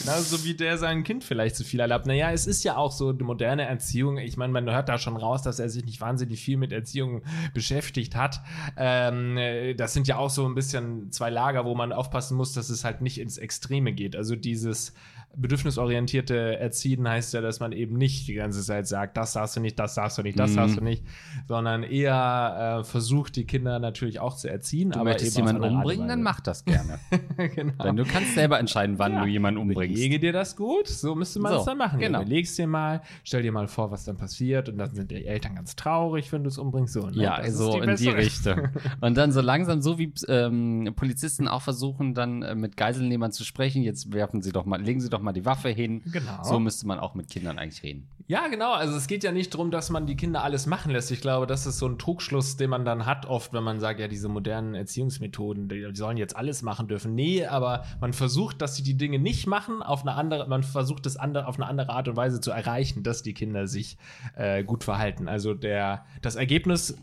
Genauso 0.00 0.44
wie 0.44 0.54
der 0.54 0.78
sein 0.78 1.04
Kind 1.04 1.22
vielleicht 1.22 1.56
zu 1.56 1.65
viel 1.66 1.80
erlaubt. 1.80 2.06
Naja, 2.06 2.30
es 2.32 2.46
ist 2.46 2.64
ja 2.64 2.76
auch 2.76 2.92
so 2.92 3.10
eine 3.10 3.22
moderne 3.24 3.66
Erziehung. 3.66 4.18
Ich 4.18 4.36
meine, 4.36 4.52
man 4.52 4.70
hört 4.70 4.88
da 4.88 4.98
schon 4.98 5.16
raus, 5.16 5.42
dass 5.42 5.58
er 5.58 5.68
sich 5.68 5.84
nicht 5.84 6.00
wahnsinnig 6.00 6.42
viel 6.42 6.56
mit 6.56 6.72
Erziehung 6.72 7.22
beschäftigt 7.54 8.16
hat. 8.16 8.40
Ähm, 8.76 9.38
das 9.76 9.92
sind 9.92 10.08
ja 10.08 10.16
auch 10.18 10.30
so 10.30 10.46
ein 10.46 10.54
bisschen 10.54 11.10
zwei 11.12 11.30
Lager, 11.30 11.64
wo 11.64 11.74
man 11.74 11.92
aufpassen 11.92 12.36
muss, 12.36 12.52
dass 12.52 12.70
es 12.70 12.84
halt 12.84 13.00
nicht 13.00 13.18
ins 13.18 13.38
Extreme 13.38 13.92
geht. 13.92 14.16
Also 14.16 14.36
dieses 14.36 14.94
bedürfnisorientierte 15.36 16.58
Erziehen 16.58 17.06
heißt 17.06 17.34
ja, 17.34 17.40
dass 17.40 17.60
man 17.60 17.72
eben 17.72 17.96
nicht 17.96 18.26
die 18.26 18.34
ganze 18.34 18.62
Zeit 18.62 18.86
sagt, 18.86 19.16
das 19.16 19.34
darfst 19.34 19.56
du 19.56 19.60
nicht, 19.60 19.78
das 19.78 19.94
darfst 19.94 20.18
du 20.18 20.22
nicht, 20.22 20.38
das 20.38 20.52
mhm. 20.52 20.56
darfst 20.56 20.76
du 20.78 20.84
nicht, 20.84 21.04
sondern 21.46 21.82
eher 21.82 22.80
äh, 22.80 22.84
versucht, 22.84 23.36
die 23.36 23.44
Kinder 23.44 23.78
natürlich 23.78 24.18
auch 24.18 24.36
zu 24.36 24.48
erziehen. 24.48 24.90
Du 24.90 25.00
aber 25.00 25.10
möchtest 25.10 25.36
jemanden 25.36 25.62
umbringen, 25.62 26.08
dann 26.08 26.22
mach 26.22 26.40
das 26.40 26.64
gerne. 26.64 26.98
genau. 27.54 27.84
Denn 27.84 27.96
du 27.96 28.04
kannst 28.04 28.34
selber 28.34 28.58
entscheiden, 28.58 28.98
wann 28.98 29.12
ja. 29.12 29.24
du 29.24 29.26
jemanden 29.26 29.60
umbringst. 29.60 29.96
Überlege 29.96 30.18
dir 30.18 30.32
das 30.32 30.56
gut, 30.56 30.88
so 30.88 31.14
müsste 31.14 31.38
man 31.38 31.52
es 31.52 31.60
so, 31.60 31.66
dann 31.66 31.78
machen. 31.78 32.00
Genau. 32.00 32.20
Überlegst 32.22 32.56
dir 32.58 32.66
mal, 32.66 33.02
stell 33.22 33.42
dir 33.42 33.52
mal 33.52 33.68
vor, 33.68 33.90
was 33.90 34.04
dann 34.04 34.16
passiert 34.16 34.68
und 34.70 34.78
dann 34.78 34.94
sind 34.94 35.10
die 35.10 35.26
Eltern 35.26 35.54
ganz 35.54 35.76
traurig, 35.76 36.32
wenn 36.32 36.44
du 36.44 36.48
es 36.48 36.56
umbringst. 36.56 36.94
So, 36.94 37.10
ne? 37.10 37.22
Ja, 37.22 37.50
so 37.50 37.78
die 37.78 37.86
in 37.86 37.96
die 37.96 38.08
Richtung. 38.08 38.68
und 39.00 39.16
dann 39.16 39.32
so 39.32 39.42
langsam, 39.42 39.82
so 39.82 39.98
wie 39.98 40.12
ähm, 40.28 40.94
Polizisten 40.96 41.46
auch 41.46 41.62
versuchen, 41.62 42.14
dann 42.14 42.42
äh, 42.42 42.54
mit 42.54 42.76
Geiselnehmern 42.76 43.32
zu 43.32 43.44
sprechen, 43.44 43.82
jetzt 43.82 44.12
werfen 44.12 44.40
sie 44.40 44.52
doch 44.52 44.64
mal, 44.64 44.80
legen 44.80 45.00
sie 45.00 45.10
doch 45.10 45.15
mal 45.20 45.32
die 45.32 45.44
Waffe 45.44 45.68
hin. 45.68 46.02
Genau. 46.06 46.42
So 46.42 46.58
müsste 46.60 46.86
man 46.86 46.98
auch 46.98 47.14
mit 47.14 47.28
Kindern 47.28 47.58
eigentlich 47.58 47.82
reden. 47.82 48.08
Ja, 48.28 48.48
genau. 48.48 48.72
Also 48.72 48.96
es 48.96 49.06
geht 49.06 49.22
ja 49.22 49.30
nicht 49.30 49.54
darum, 49.54 49.70
dass 49.70 49.90
man 49.90 50.06
die 50.06 50.16
Kinder 50.16 50.42
alles 50.42 50.66
machen 50.66 50.90
lässt. 50.90 51.12
Ich 51.12 51.20
glaube, 51.20 51.46
das 51.46 51.64
ist 51.66 51.78
so 51.78 51.86
ein 51.86 51.98
Trugschluss, 51.98 52.56
den 52.56 52.70
man 52.70 52.84
dann 52.84 53.06
hat, 53.06 53.26
oft, 53.26 53.52
wenn 53.52 53.62
man 53.62 53.78
sagt, 53.78 54.00
ja, 54.00 54.08
diese 54.08 54.28
modernen 54.28 54.74
Erziehungsmethoden, 54.74 55.68
die, 55.68 55.86
die 55.86 55.96
sollen 55.96 56.16
jetzt 56.16 56.34
alles 56.36 56.62
machen 56.62 56.88
dürfen. 56.88 57.14
Nee, 57.14 57.46
aber 57.46 57.84
man 58.00 58.12
versucht, 58.12 58.60
dass 58.60 58.74
sie 58.74 58.82
die 58.82 58.96
Dinge 58.96 59.20
nicht 59.20 59.46
machen, 59.46 59.82
auf 59.82 60.02
eine 60.02 60.14
andere, 60.14 60.48
man 60.48 60.64
versucht 60.64 61.06
es 61.06 61.16
andere, 61.16 61.46
auf 61.46 61.56
eine 61.56 61.66
andere 61.66 61.90
Art 61.90 62.08
und 62.08 62.16
Weise 62.16 62.40
zu 62.40 62.50
erreichen, 62.50 63.04
dass 63.04 63.22
die 63.22 63.34
Kinder 63.34 63.68
sich 63.68 63.96
äh, 64.34 64.64
gut 64.64 64.82
verhalten. 64.82 65.28
Also 65.28 65.54
der, 65.54 66.04
das 66.20 66.34
Ergebnis 66.34 66.96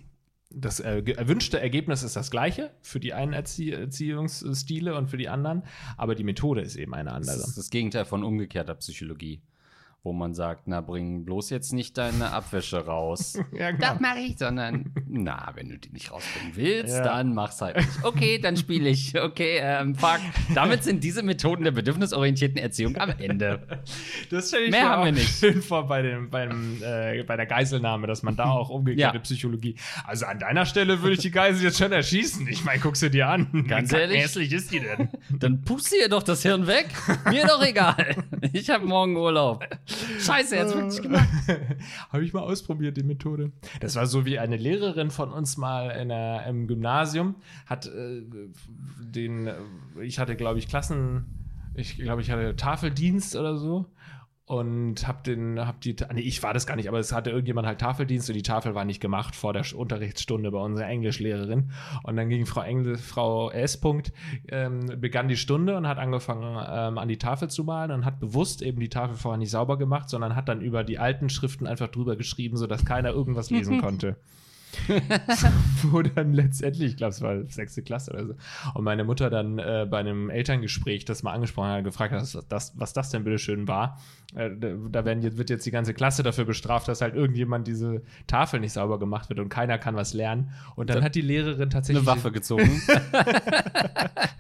das 0.53 0.79
erwünschte 0.79 1.59
Ergebnis 1.59 2.03
ist 2.03 2.15
das 2.15 2.31
gleiche 2.31 2.71
für 2.81 2.99
die 2.99 3.13
einen 3.13 3.33
Erzie 3.33 3.71
Erziehungsstile 3.71 4.95
und 4.95 5.09
für 5.09 5.17
die 5.17 5.29
anderen, 5.29 5.63
aber 5.97 6.15
die 6.15 6.23
Methode 6.23 6.61
ist 6.61 6.75
eben 6.75 6.93
eine 6.93 7.11
andere. 7.11 7.37
Das 7.37 7.49
ist 7.49 7.57
das 7.57 7.69
Gegenteil 7.69 8.05
von 8.05 8.23
umgekehrter 8.23 8.75
Psychologie 8.75 9.41
wo 10.05 10.11
man 10.11 10.33
sagt, 10.33 10.63
na, 10.67 10.81
bring 10.81 11.23
bloß 11.23 11.49
jetzt 11.49 11.71
nicht 11.71 11.97
deine 11.97 12.33
Abwäsche 12.33 12.85
raus. 12.85 13.39
ja, 13.57 13.71
genau. 13.71 13.87
Das 13.87 13.99
mache 14.01 14.19
ich, 14.19 14.37
sondern, 14.37 14.91
na, 15.07 15.51
wenn 15.55 15.69
du 15.69 15.77
die 15.77 15.91
nicht 15.91 16.11
rausbringen 16.11 16.57
willst, 16.57 16.97
ja. 16.97 17.03
dann 17.03 17.33
mach's 17.33 17.61
halt 17.61 17.77
nicht. 17.77 17.89
Okay, 18.03 18.37
dann 18.37 18.57
spiele 18.57 18.89
ich. 18.89 19.17
Okay, 19.17 19.59
ähm, 19.61 19.95
fuck. 19.95 20.19
Damit 20.53 20.83
sind 20.83 21.05
diese 21.05 21.23
Methoden 21.23 21.63
der 21.63 21.71
bedürfnisorientierten 21.71 22.57
Erziehung 22.57 22.97
am 22.97 23.11
Ende. 23.17 23.81
Das 24.29 24.49
stelle 24.49 24.65
ich 24.65 24.71
Mehr 24.71 24.83
mir 24.83 24.89
haben 24.89 25.05
wir 25.05 25.11
nicht. 25.13 25.39
schön 25.39 25.61
vor 25.61 25.87
bei, 25.87 26.01
dem, 26.01 26.29
beim, 26.29 26.81
äh, 26.83 27.23
bei 27.23 27.37
der 27.37 27.45
Geiselnahme, 27.45 28.05
dass 28.05 28.23
man 28.23 28.35
da 28.35 28.49
auch 28.49 28.69
umgekehrte 28.73 29.17
ja. 29.17 29.23
Psychologie. 29.23 29.75
Also 30.05 30.25
an 30.25 30.39
deiner 30.39 30.65
Stelle 30.65 31.01
würde 31.01 31.13
ich 31.13 31.19
die 31.19 31.31
Geisel 31.31 31.63
jetzt 31.63 31.77
schon 31.77 31.93
erschießen. 31.93 32.45
Ich 32.49 32.65
meine, 32.65 32.81
guck 32.81 32.97
sie 32.97 33.09
dir 33.09 33.29
an. 33.29 33.65
Ganz 33.69 33.93
Wie 33.93 33.95
ehrlich. 33.95 34.21
hässlich 34.21 34.51
ist 34.51 34.73
die 34.73 34.81
denn? 34.81 35.07
Dann 35.29 35.61
puste 35.61 35.95
ihr 35.95 36.09
doch 36.09 36.23
das 36.23 36.41
Hirn 36.41 36.67
weg. 36.67 36.87
Mir 37.29 37.47
doch 37.47 37.63
egal. 37.63 38.17
Ich 38.51 38.69
habe 38.69 38.85
morgen 38.85 39.15
Urlaub. 39.15 39.65
Scheiße, 40.19 40.55
jetzt 40.55 40.75
wirklich 40.75 41.01
gemacht. 41.01 41.27
Habe 42.09 42.23
ich 42.23 42.33
mal 42.33 42.41
ausprobiert, 42.41 42.97
die 42.97 43.03
Methode. 43.03 43.51
Das 43.79 43.95
war 43.95 44.05
so 44.05 44.25
wie 44.25 44.39
eine 44.39 44.57
Lehrerin 44.57 45.11
von 45.11 45.31
uns 45.31 45.57
mal 45.57 45.89
in 45.91 46.09
der, 46.09 46.45
im 46.47 46.67
Gymnasium 46.67 47.35
hat 47.65 47.85
äh, 47.87 48.21
den, 48.99 49.47
äh, 49.47 49.55
ich 50.01 50.19
hatte, 50.19 50.35
glaube 50.35 50.59
ich, 50.59 50.67
Klassen, 50.67 51.25
ich 51.75 51.97
glaube, 51.97 52.21
ich 52.21 52.31
hatte 52.31 52.55
Tafeldienst 52.55 53.35
oder 53.35 53.57
so 53.57 53.85
und 54.45 55.07
hab 55.07 55.23
den, 55.23 55.57
hab 55.59 55.79
die, 55.79 55.95
nee, 56.13 56.21
ich 56.21 56.43
war 56.43 56.53
das 56.53 56.67
gar 56.67 56.75
nicht, 56.75 56.89
aber 56.89 56.99
es 56.99 57.13
hatte 57.13 57.29
irgendjemand 57.29 57.65
halt 57.65 57.79
Tafeldienst 57.79 58.29
und 58.29 58.35
die 58.35 58.43
Tafel 58.43 58.75
war 58.75 58.83
nicht 58.83 58.99
gemacht 58.99 59.35
vor 59.35 59.53
der 59.53 59.63
Unterrichtsstunde 59.73 60.51
bei 60.51 60.59
unserer 60.59 60.87
Englischlehrerin. 60.87 61.71
Und 62.03 62.17
dann 62.17 62.27
ging 62.27 62.45
Frau 62.45 62.61
Engel, 62.61 62.97
Frau 62.97 63.49
S. 63.51 63.79
Punkt, 63.79 64.11
ähm, 64.49 64.81
begann 64.97 65.29
die 65.29 65.37
Stunde 65.37 65.77
und 65.77 65.87
hat 65.87 65.97
angefangen, 65.97 66.57
ähm, 66.69 66.97
an 66.97 67.07
die 67.07 67.17
Tafel 67.17 67.49
zu 67.49 67.63
malen 67.63 67.91
und 67.91 68.05
hat 68.05 68.19
bewusst 68.19 68.61
eben 68.61 68.81
die 68.81 68.89
Tafel 68.89 69.15
vorher 69.15 69.37
nicht 69.37 69.51
sauber 69.51 69.77
gemacht, 69.77 70.09
sondern 70.09 70.35
hat 70.35 70.49
dann 70.49 70.61
über 70.61 70.83
die 70.83 70.99
alten 70.99 71.29
Schriften 71.29 71.65
einfach 71.65 71.87
drüber 71.87 72.17
geschrieben, 72.17 72.57
sodass 72.57 72.83
keiner 72.83 73.11
irgendwas 73.11 73.49
lesen 73.49 73.79
konnte. 73.81 74.17
wo 75.83 76.01
dann 76.01 76.33
letztendlich, 76.33 76.91
ich 76.91 76.97
glaube, 76.97 77.11
es 77.11 77.21
war 77.21 77.43
sechste 77.47 77.81
Klasse 77.81 78.11
oder 78.11 78.25
so, 78.27 78.35
und 78.73 78.83
meine 78.83 79.03
Mutter 79.03 79.29
dann 79.29 79.59
äh, 79.59 79.87
bei 79.89 79.99
einem 79.99 80.29
Elterngespräch 80.29 81.05
das 81.05 81.23
mal 81.23 81.33
angesprochen 81.33 81.69
hat, 81.69 81.83
gefragt 81.83 82.13
hat, 82.13 82.21
was 82.21 82.47
das, 82.47 82.73
was 82.75 82.93
das 82.93 83.09
denn 83.09 83.23
bitteschön 83.23 83.67
war. 83.67 83.99
Äh, 84.35 84.49
da 84.89 85.05
werden, 85.05 85.37
wird 85.37 85.49
jetzt 85.49 85.65
die 85.65 85.71
ganze 85.71 85.93
Klasse 85.93 86.23
dafür 86.23 86.45
bestraft, 86.45 86.87
dass 86.87 87.01
halt 87.01 87.15
irgendjemand 87.15 87.67
diese 87.67 88.01
Tafel 88.27 88.59
nicht 88.59 88.73
sauber 88.73 88.99
gemacht 88.99 89.29
wird 89.29 89.39
und 89.39 89.49
keiner 89.49 89.77
kann 89.77 89.95
was 89.95 90.13
lernen. 90.13 90.51
Und 90.75 90.89
dann 90.89 90.99
da 90.99 91.03
hat 91.03 91.15
die 91.15 91.21
Lehrerin 91.21 91.69
tatsächlich 91.69 92.07
eine 92.07 92.17
Waffe 92.17 92.31
gezogen. 92.31 92.81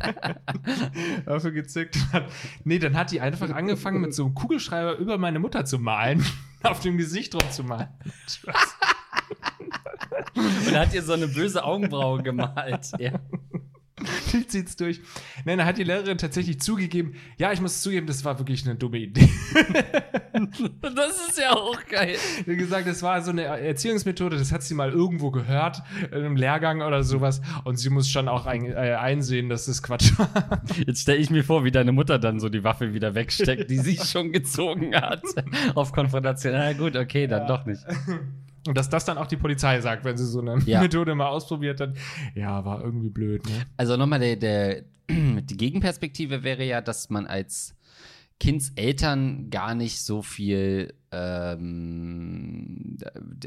Waffe 1.25 1.51
gezückt. 1.51 1.97
Hat, 2.11 2.25
nee, 2.63 2.79
dann 2.79 2.95
hat 2.95 3.11
die 3.11 3.21
einfach 3.21 3.49
angefangen 3.49 4.01
mit 4.01 4.13
so 4.13 4.25
einem 4.25 4.33
Kugelschreiber 4.33 4.97
über 4.97 5.17
meine 5.17 5.39
Mutter 5.39 5.65
zu 5.65 5.79
malen, 5.79 6.25
auf 6.63 6.79
dem 6.79 6.97
Gesicht 6.97 7.35
rumzumalen. 7.35 7.89
Und 10.35 10.77
hat 10.77 10.93
ihr 10.93 11.03
so 11.03 11.13
eine 11.13 11.27
böse 11.27 11.63
Augenbraue 11.63 12.23
gemalt. 12.23 12.91
Ja. 12.99 13.19
Die 14.33 14.47
zieht's 14.47 14.75
durch. 14.75 15.01
Nein, 15.45 15.59
da 15.59 15.65
hat 15.65 15.77
die 15.77 15.83
Lehrerin 15.83 16.17
tatsächlich 16.17 16.59
zugegeben, 16.59 17.13
ja, 17.37 17.51
ich 17.51 17.61
muss 17.61 17.81
zugeben, 17.81 18.07
das 18.07 18.25
war 18.25 18.39
wirklich 18.39 18.65
eine 18.65 18.75
dumme 18.75 18.97
Idee. 18.97 19.29
das 20.81 21.29
ist 21.29 21.39
ja 21.39 21.51
auch 21.53 21.77
geil. 21.85 22.17
Hat 22.39 22.45
gesagt, 22.45 22.87
das 22.87 23.03
war 23.03 23.21
so 23.21 23.31
eine 23.31 23.43
Erziehungsmethode, 23.43 24.37
das 24.37 24.51
hat 24.51 24.63
sie 24.63 24.73
mal 24.73 24.91
irgendwo 24.91 25.31
gehört, 25.31 25.83
in 26.11 26.17
einem 26.17 26.35
Lehrgang 26.35 26.81
oder 26.81 27.03
sowas. 27.03 27.41
Und 27.63 27.77
sie 27.77 27.89
muss 27.89 28.09
schon 28.09 28.27
auch 28.27 28.45
ein, 28.45 28.65
äh, 28.65 28.97
einsehen, 28.99 29.49
dass 29.49 29.65
das 29.67 29.83
Quatsch 29.83 30.17
war. 30.17 30.63
Jetzt 30.85 31.01
stelle 31.01 31.19
ich 31.19 31.29
mir 31.29 31.43
vor, 31.43 31.63
wie 31.63 31.71
deine 31.71 31.91
Mutter 31.91 32.19
dann 32.19 32.39
so 32.39 32.49
die 32.49 32.63
Waffe 32.63 32.93
wieder 32.93 33.15
wegsteckt, 33.15 33.69
die 33.69 33.77
sie 33.77 33.97
schon 34.03 34.31
gezogen 34.31 34.95
hat. 34.95 35.23
Auf 35.75 35.91
Konfrontation. 35.91 36.53
Na 36.53 36.73
gut, 36.73 36.95
okay, 36.95 37.27
dann 37.27 37.41
ja. 37.41 37.47
doch 37.47 37.65
nicht. 37.65 37.83
Und 38.67 38.77
dass 38.77 38.89
das 38.89 39.05
dann 39.05 39.17
auch 39.17 39.27
die 39.27 39.37
Polizei 39.37 39.81
sagt, 39.81 40.05
wenn 40.05 40.17
sie 40.17 40.25
so 40.25 40.39
eine 40.39 40.59
ja. 40.65 40.81
Methode 40.81 41.15
mal 41.15 41.27
ausprobiert 41.27 41.81
hat. 41.81 41.95
Ja, 42.35 42.63
war 42.63 42.81
irgendwie 42.81 43.09
blöd. 43.09 43.45
Ne? 43.45 43.65
Also 43.77 43.97
nochmal, 43.97 44.19
der, 44.19 44.35
der, 44.37 44.83
die 45.09 45.57
Gegenperspektive 45.57 46.43
wäre 46.43 46.63
ja, 46.63 46.81
dass 46.81 47.09
man 47.09 47.27
als 47.27 47.75
Kindseltern 48.39 49.49
gar 49.49 49.75
nicht 49.75 50.01
so 50.01 50.21
viel 50.21 50.93
ähm, 51.13 52.97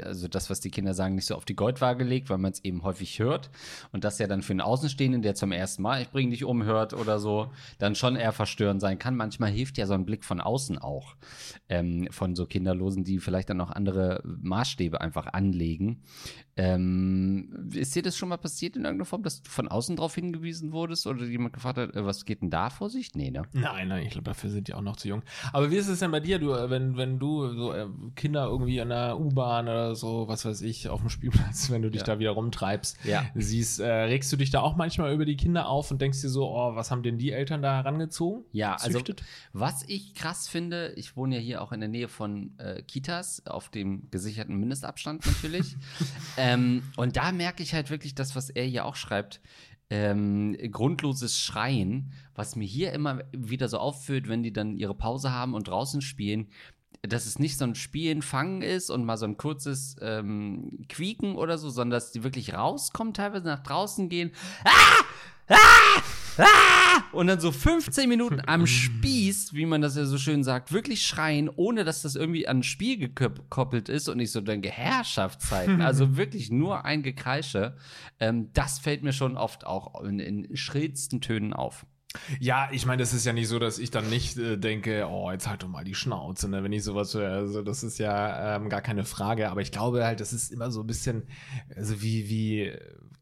also 0.02 0.29
das, 0.29 0.50
was 0.50 0.61
die 0.61 0.70
Kinder 0.70 0.94
sagen, 0.94 1.14
nicht 1.14 1.26
so 1.26 1.35
auf 1.35 1.44
die 1.44 1.57
Goldwaage 1.57 2.05
legt, 2.05 2.31
weil 2.31 2.38
man 2.38 2.52
es 2.52 2.64
eben 2.64 2.83
häufig 2.83 3.18
hört. 3.18 3.50
Und 3.92 4.05
das 4.05 4.18
ja 4.18 4.26
dann 4.26 4.42
für 4.42 4.52
einen 4.52 4.61
Außenstehenden, 4.61 5.22
der 5.22 5.35
zum 5.35 5.52
ersten 5.52 5.83
Mal, 5.83 6.02
ich 6.02 6.11
bringe 6.11 6.31
dich 6.31 6.44
um, 6.44 6.64
hört 6.64 6.94
oder 6.94 7.18
so, 7.18 7.50
dann 7.79 7.94
schon 7.94 8.16
eher 8.16 8.33
verstörend 8.33 8.81
sein 8.81 8.98
kann. 8.98 9.16
Manchmal 9.16 9.50
hilft 9.50 9.79
ja 9.79 9.87
so 9.87 9.94
ein 9.94 10.07
Blick 10.07 10.24
von 10.24 10.40
außen 10.40 10.79
auch, 10.79 11.16
ähm, 11.68 12.09
von 12.11 12.37
so 12.37 12.46
Kinderlosen, 12.46 13.05
die 13.05 13.18
vielleicht 13.18 13.50
dann 13.50 13.61
auch 13.61 13.70
andere 13.70 14.22
Maßstäbe 14.24 15.00
einfach 15.00 15.26
anlegen. 15.26 16.02
Ähm, 16.59 17.68
ist 17.74 17.94
dir 17.94 18.02
das 18.02 18.16
schon 18.16 18.31
mal 18.31 18.38
passiert 18.38 18.76
in 18.76 18.85
irgendeiner 18.85 19.05
Form, 19.05 19.22
dass 19.22 19.42
du 19.42 19.50
von 19.50 19.68
außen 19.68 19.96
darauf 19.96 20.14
hingewiesen 20.14 20.72
wurdest 20.72 21.07
oder 21.07 21.24
jemand 21.24 21.52
gefragt 21.52 21.76
hat, 21.76 21.94
äh, 21.94 22.07
was 22.07 22.24
geht 22.24 22.40
denn 22.40 22.48
da 22.48 22.70
vor 22.70 22.88
sich? 22.88 23.14
Nee, 23.14 23.31
ne? 23.31 23.42
Nein, 23.52 23.88
nein, 23.88 24.05
ich 24.05 24.11
glaube, 24.11 24.24
dafür 24.24 24.48
sind 24.48 24.68
die 24.68 24.74
auch 24.74 24.81
noch 24.81 24.96
zu 24.96 25.09
jung. 25.09 25.22
Aber 25.52 25.70
wie 25.70 25.76
ist 25.76 25.88
es 25.88 25.98
denn 25.98 26.11
bei 26.11 26.20
dir, 26.20 26.38
du, 26.38 26.52
äh, 26.52 26.70
wenn, 26.70 26.96
wenn 26.96 27.18
du 27.18 27.44
so 27.57 27.73
äh, 27.73 27.87
Kinder 28.14 28.47
irgendwie 28.47 28.79
in 28.79 28.90
der 28.90 29.19
U-Bahn 29.19 29.66
oder 29.66 29.95
so, 29.95 30.29
was 30.29 30.45
weiß 30.45 30.61
ich, 30.62 30.88
auf 30.88 31.01
dem 31.01 31.11
Spielplatz, 31.11 31.71
wenn 31.71 31.83
du 31.83 31.90
dich 31.90 32.03
ja. 32.03 32.07
da 32.07 32.19
wieder 32.19 32.31
rumtreibst, 32.31 32.99
ja. 33.05 33.25
siehst, 33.35 33.81
äh, 33.81 33.90
regst 33.90 34.33
du 34.33 34.37
dich 34.37 34.51
da 34.51 34.61
auch 34.61 34.77
manchmal 34.77 35.12
über 35.12 35.25
die 35.25 35.37
Kinder 35.37 35.69
auf 35.69 35.90
und 35.90 36.01
denkst 36.01 36.21
dir 36.21 36.29
so, 36.29 36.49
oh, 36.49 36.77
was 36.77 36.90
haben 36.90 37.03
denn 37.03 37.19
die 37.19 37.33
Eltern 37.33 37.62
da 37.62 37.75
herangezogen? 37.77 38.45
Ja, 38.53 38.75
also 38.75 38.99
Züchtet? 38.99 39.23
also 39.23 39.31
was 39.53 39.85
ich 39.88 40.14
krass 40.14 40.49
finde, 40.49 40.92
ich 40.97 41.16
wohne 41.16 41.37
ja 41.37 41.40
hier 41.40 41.62
auch 41.62 41.73
in 41.73 41.81
der 41.81 41.88
Nähe 41.88 42.09
von 42.09 42.57
äh, 42.59 42.83
Kitas, 42.83 43.45
auf 43.47 43.71
dem 43.71 44.11
gesicherten 44.11 44.57
Mindestabstand 44.57 45.27
natürlich. 45.27 45.77
Ähm, 46.38 46.83
und 46.97 47.16
da 47.16 47.33
merke 47.33 47.62
ich 47.62 47.73
halt 47.73 47.90
wirklich 47.90 48.14
das, 48.14 48.37
was 48.37 48.51
er 48.51 48.64
hier 48.64 48.85
auch 48.85 48.97
schreibt. 48.97 49.40
Ähm, 49.88 50.57
grundloses 50.73 51.38
Schreien, 51.38 52.12
was 52.35 52.57
mir 52.57 52.66
hier 52.66 52.92
immer 52.92 53.21
wieder 53.33 53.69
so 53.69 53.79
aufführt, 53.79 54.29
wenn 54.29 54.42
die 54.42 54.53
dann 54.53 54.77
ihre 54.77 54.95
Pause 54.95 55.31
haben 55.31 55.55
und 55.55 55.69
draußen 55.69 56.03
spielen, 56.03 56.49
dass 57.03 57.27
es 57.27 57.39
nicht 57.39 57.59
so 57.59 57.65
ein 57.65 57.75
Spielen, 57.75 58.23
Fangen 58.23 58.63
ist 58.63 58.91
und 58.91 59.05
mal 59.05 59.17
so 59.17 59.27
ein 59.27 59.37
kurzes 59.37 59.97
ähm, 60.01 60.85
Quieken 60.89 61.37
oder 61.37 61.59
so, 61.59 61.71
sondern 61.71 61.97
dass 61.97 62.13
die 62.13 62.25
wirklich 62.25 62.55
rauskommen, 62.55 63.15
teilweise 63.15 63.47
nach 63.47 63.63
draußen 63.63 64.09
gehen. 64.09 64.33
Ah! 64.65 65.05
Ah! 65.49 66.03
Ah! 66.39 67.03
Und 67.13 67.29
dann 67.29 67.41
so 67.41 67.53
15 67.53 68.09
Minuten 68.09 68.43
am 68.47 68.67
Spieß, 68.67 69.55
wie 69.55 69.67
man 69.67 69.81
das 69.81 69.97
ja 69.97 70.05
so 70.05 70.19
schön 70.19 70.45
sagt, 70.45 70.73
wirklich 70.73 71.03
schreien, 71.03 71.49
ohne 71.49 71.85
dass 71.85 72.03
das 72.03 72.17
irgendwie 72.17 72.49
an 72.49 72.59
ein 72.59 72.63
Spiel 72.63 72.99
gekoppelt 72.99 73.89
ist 73.89 74.09
und 74.09 74.21
ich 74.21 74.33
so 74.33 74.41
denke, 74.41 74.71
Herrschaftszeiten. 74.71 75.81
Also 75.83 76.17
wirklich 76.17 76.51
nur 76.51 76.85
ein 76.85 77.03
Gekreische. 77.03 77.77
Ähm, 78.21 78.53
das 78.53 78.79
fällt 78.79 79.03
mir 79.03 79.13
schon 79.13 79.37
oft 79.37 79.67
auch 79.67 80.03
in, 80.03 80.19
in 80.19 80.57
schrillsten 80.57 81.21
Tönen 81.21 81.53
auf. 81.53 81.87
Ja, 82.40 82.68
ich 82.72 82.87
meine, 82.87 83.00
das 83.00 83.12
ist 83.12 83.26
ja 83.26 83.33
nicht 83.33 83.48
so, 83.48 83.59
dass 83.59 83.79
ich 83.79 83.90
dann 83.90 84.09
nicht 84.09 84.37
äh, 84.38 84.57
denke, 84.57 85.07
oh, 85.09 85.31
jetzt 85.31 85.48
halt 85.48 85.62
doch 85.62 85.68
mal 85.68 85.85
die 85.85 85.94
Schnauze, 85.94 86.48
ne, 86.48 86.62
wenn 86.62 86.72
ich 86.72 86.85
sowas 86.85 87.14
höre. 87.14 87.31
Also, 87.31 87.62
das 87.62 87.83
ist 87.83 87.98
ja 87.98 88.57
ähm, 88.57 88.68
gar 88.68 88.83
keine 88.83 89.05
Frage. 89.05 89.50
Aber 89.50 89.61
ich 89.61 89.72
glaube 89.72 90.05
halt, 90.05 90.20
das 90.20 90.33
ist 90.33 90.52
immer 90.52 90.70
so 90.70 90.81
ein 90.81 90.87
bisschen, 90.87 91.24
also 91.74 92.02
wie, 92.02 92.29
wie 92.29 92.72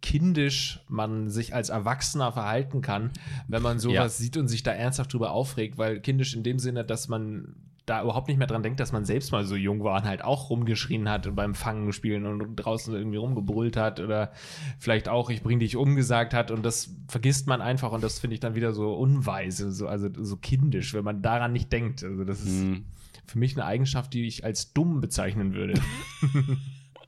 kindisch 0.05 0.81
man 0.89 1.31
sich 1.31 1.55
als 1.55 1.71
Erwachsener 1.71 2.31
verhalten 2.31 2.83
kann, 2.83 3.11
wenn 3.49 3.63
man 3.63 3.79
sowas 3.79 3.95
ja. 3.95 4.09
sieht 4.09 4.37
und 4.37 4.49
sich 4.49 4.63
da 4.63 4.71
ernsthaft 4.73 5.13
drüber 5.15 5.31
aufregt, 5.31 5.79
weil 5.79 6.01
kindisch 6.01 6.35
in 6.35 6.43
dem 6.43 6.59
Sinne, 6.59 6.85
dass 6.85 7.09
man 7.09 7.55
da 7.87 8.03
überhaupt 8.03 8.29
nicht 8.29 8.39
mehr 8.39 8.47
dran 8.47 8.63
denkt, 8.63 8.81
dass 8.81 8.93
man 8.93 9.05
selbst 9.05 9.33
mal 9.33 9.45
so 9.45 9.57
jung 9.57 9.85
war 9.85 10.01
und 10.01 10.09
halt 10.09 10.25
auch 10.25 10.51
rumgeschrien 10.51 11.09
hat 11.09 11.35
beim 11.35 11.55
Fangen 11.55 11.93
spielen 11.93 12.27
und 12.27 12.57
draußen 12.57 12.95
irgendwie 12.95 13.19
rumgebrüllt 13.19 13.77
hat 13.77 14.01
oder 14.01 14.33
vielleicht 14.79 15.09
auch 15.09 15.29
ich 15.31 15.43
bring 15.43 15.59
dich 15.59 15.77
umgesagt 15.77 16.33
hat 16.33 16.51
und 16.51 16.65
das 16.65 16.95
vergisst 17.09 17.47
man 17.47 17.61
einfach 17.61 17.93
und 17.93 18.03
das 18.03 18.19
finde 18.19 18.35
ich 18.35 18.41
dann 18.41 18.55
wieder 18.55 18.73
so 18.73 18.95
unweise, 18.95 19.71
so 19.71 19.87
also 19.87 20.09
so 20.17 20.37
kindisch, 20.37 20.95
wenn 20.95 21.05
man 21.05 21.21
daran 21.21 21.53
nicht 21.53 21.73
denkt. 21.73 22.03
Also 22.03 22.25
das 22.25 22.41
ist 22.41 22.65
mhm. 22.65 22.87
für 23.27 23.39
mich 23.39 23.55
eine 23.57 23.67
Eigenschaft, 23.67 24.15
die 24.15 24.27
ich 24.27 24.45
als 24.45 24.73
dumm 24.73 25.01
bezeichnen 25.01 25.55
würde. 25.55 25.75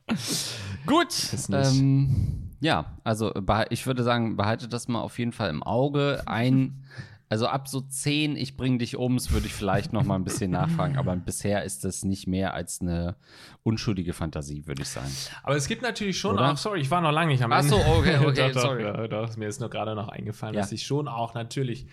Gut. 0.85 1.09
Ähm, 1.51 2.51
ja, 2.59 2.97
also 3.03 3.33
ich 3.69 3.85
würde 3.85 4.03
sagen, 4.03 4.37
behaltet 4.37 4.73
das 4.73 4.87
mal 4.87 5.01
auf 5.01 5.19
jeden 5.19 5.31
Fall 5.31 5.49
im 5.49 5.63
Auge. 5.63 6.23
Ein 6.25 6.83
also 7.29 7.47
ab 7.47 7.67
so 7.67 7.81
10, 7.81 8.37
ich 8.37 8.55
bring 8.55 8.79
dich 8.79 8.97
ums, 8.97 9.31
würde 9.31 9.47
ich 9.47 9.53
vielleicht 9.53 9.91
noch 9.91 10.03
mal 10.03 10.15
ein 10.15 10.23
bisschen 10.23 10.51
nachfragen. 10.51 10.97
Aber 10.97 11.15
bisher 11.15 11.63
ist 11.63 11.83
das 11.83 12.03
nicht 12.03 12.25
mehr 12.25 12.53
als 12.53 12.79
eine 12.79 13.17
unschuldige 13.63 14.13
Fantasie, 14.13 14.65
würde 14.65 14.83
ich 14.83 14.89
sagen. 14.89 15.11
Aber 15.43 15.55
es 15.55 15.67
gibt 15.67 15.81
natürlich 15.81 16.17
schon 16.17 16.35
Oder? 16.35 16.53
auch, 16.53 16.57
sorry, 16.57 16.79
ich 16.79 16.89
war 16.89 17.01
noch 17.01 17.11
lange 17.11 17.31
nicht 17.31 17.43
am 17.43 17.51
Ende. 17.51 17.75
Ach 17.75 17.85
so, 17.85 17.91
okay, 17.97 18.17
okay, 18.25 18.51
doch, 18.53 18.61
sorry. 18.61 18.83
Doch, 18.83 19.07
doch, 19.07 19.37
mir 19.37 19.47
ist 19.47 19.59
nur 19.59 19.69
gerade 19.69 19.93
noch 19.93 20.07
eingefallen, 20.07 20.55
ja. 20.55 20.61
dass 20.61 20.71
ich 20.71 20.85
schon 20.85 21.09
auch 21.09 21.33
natürlich 21.33 21.87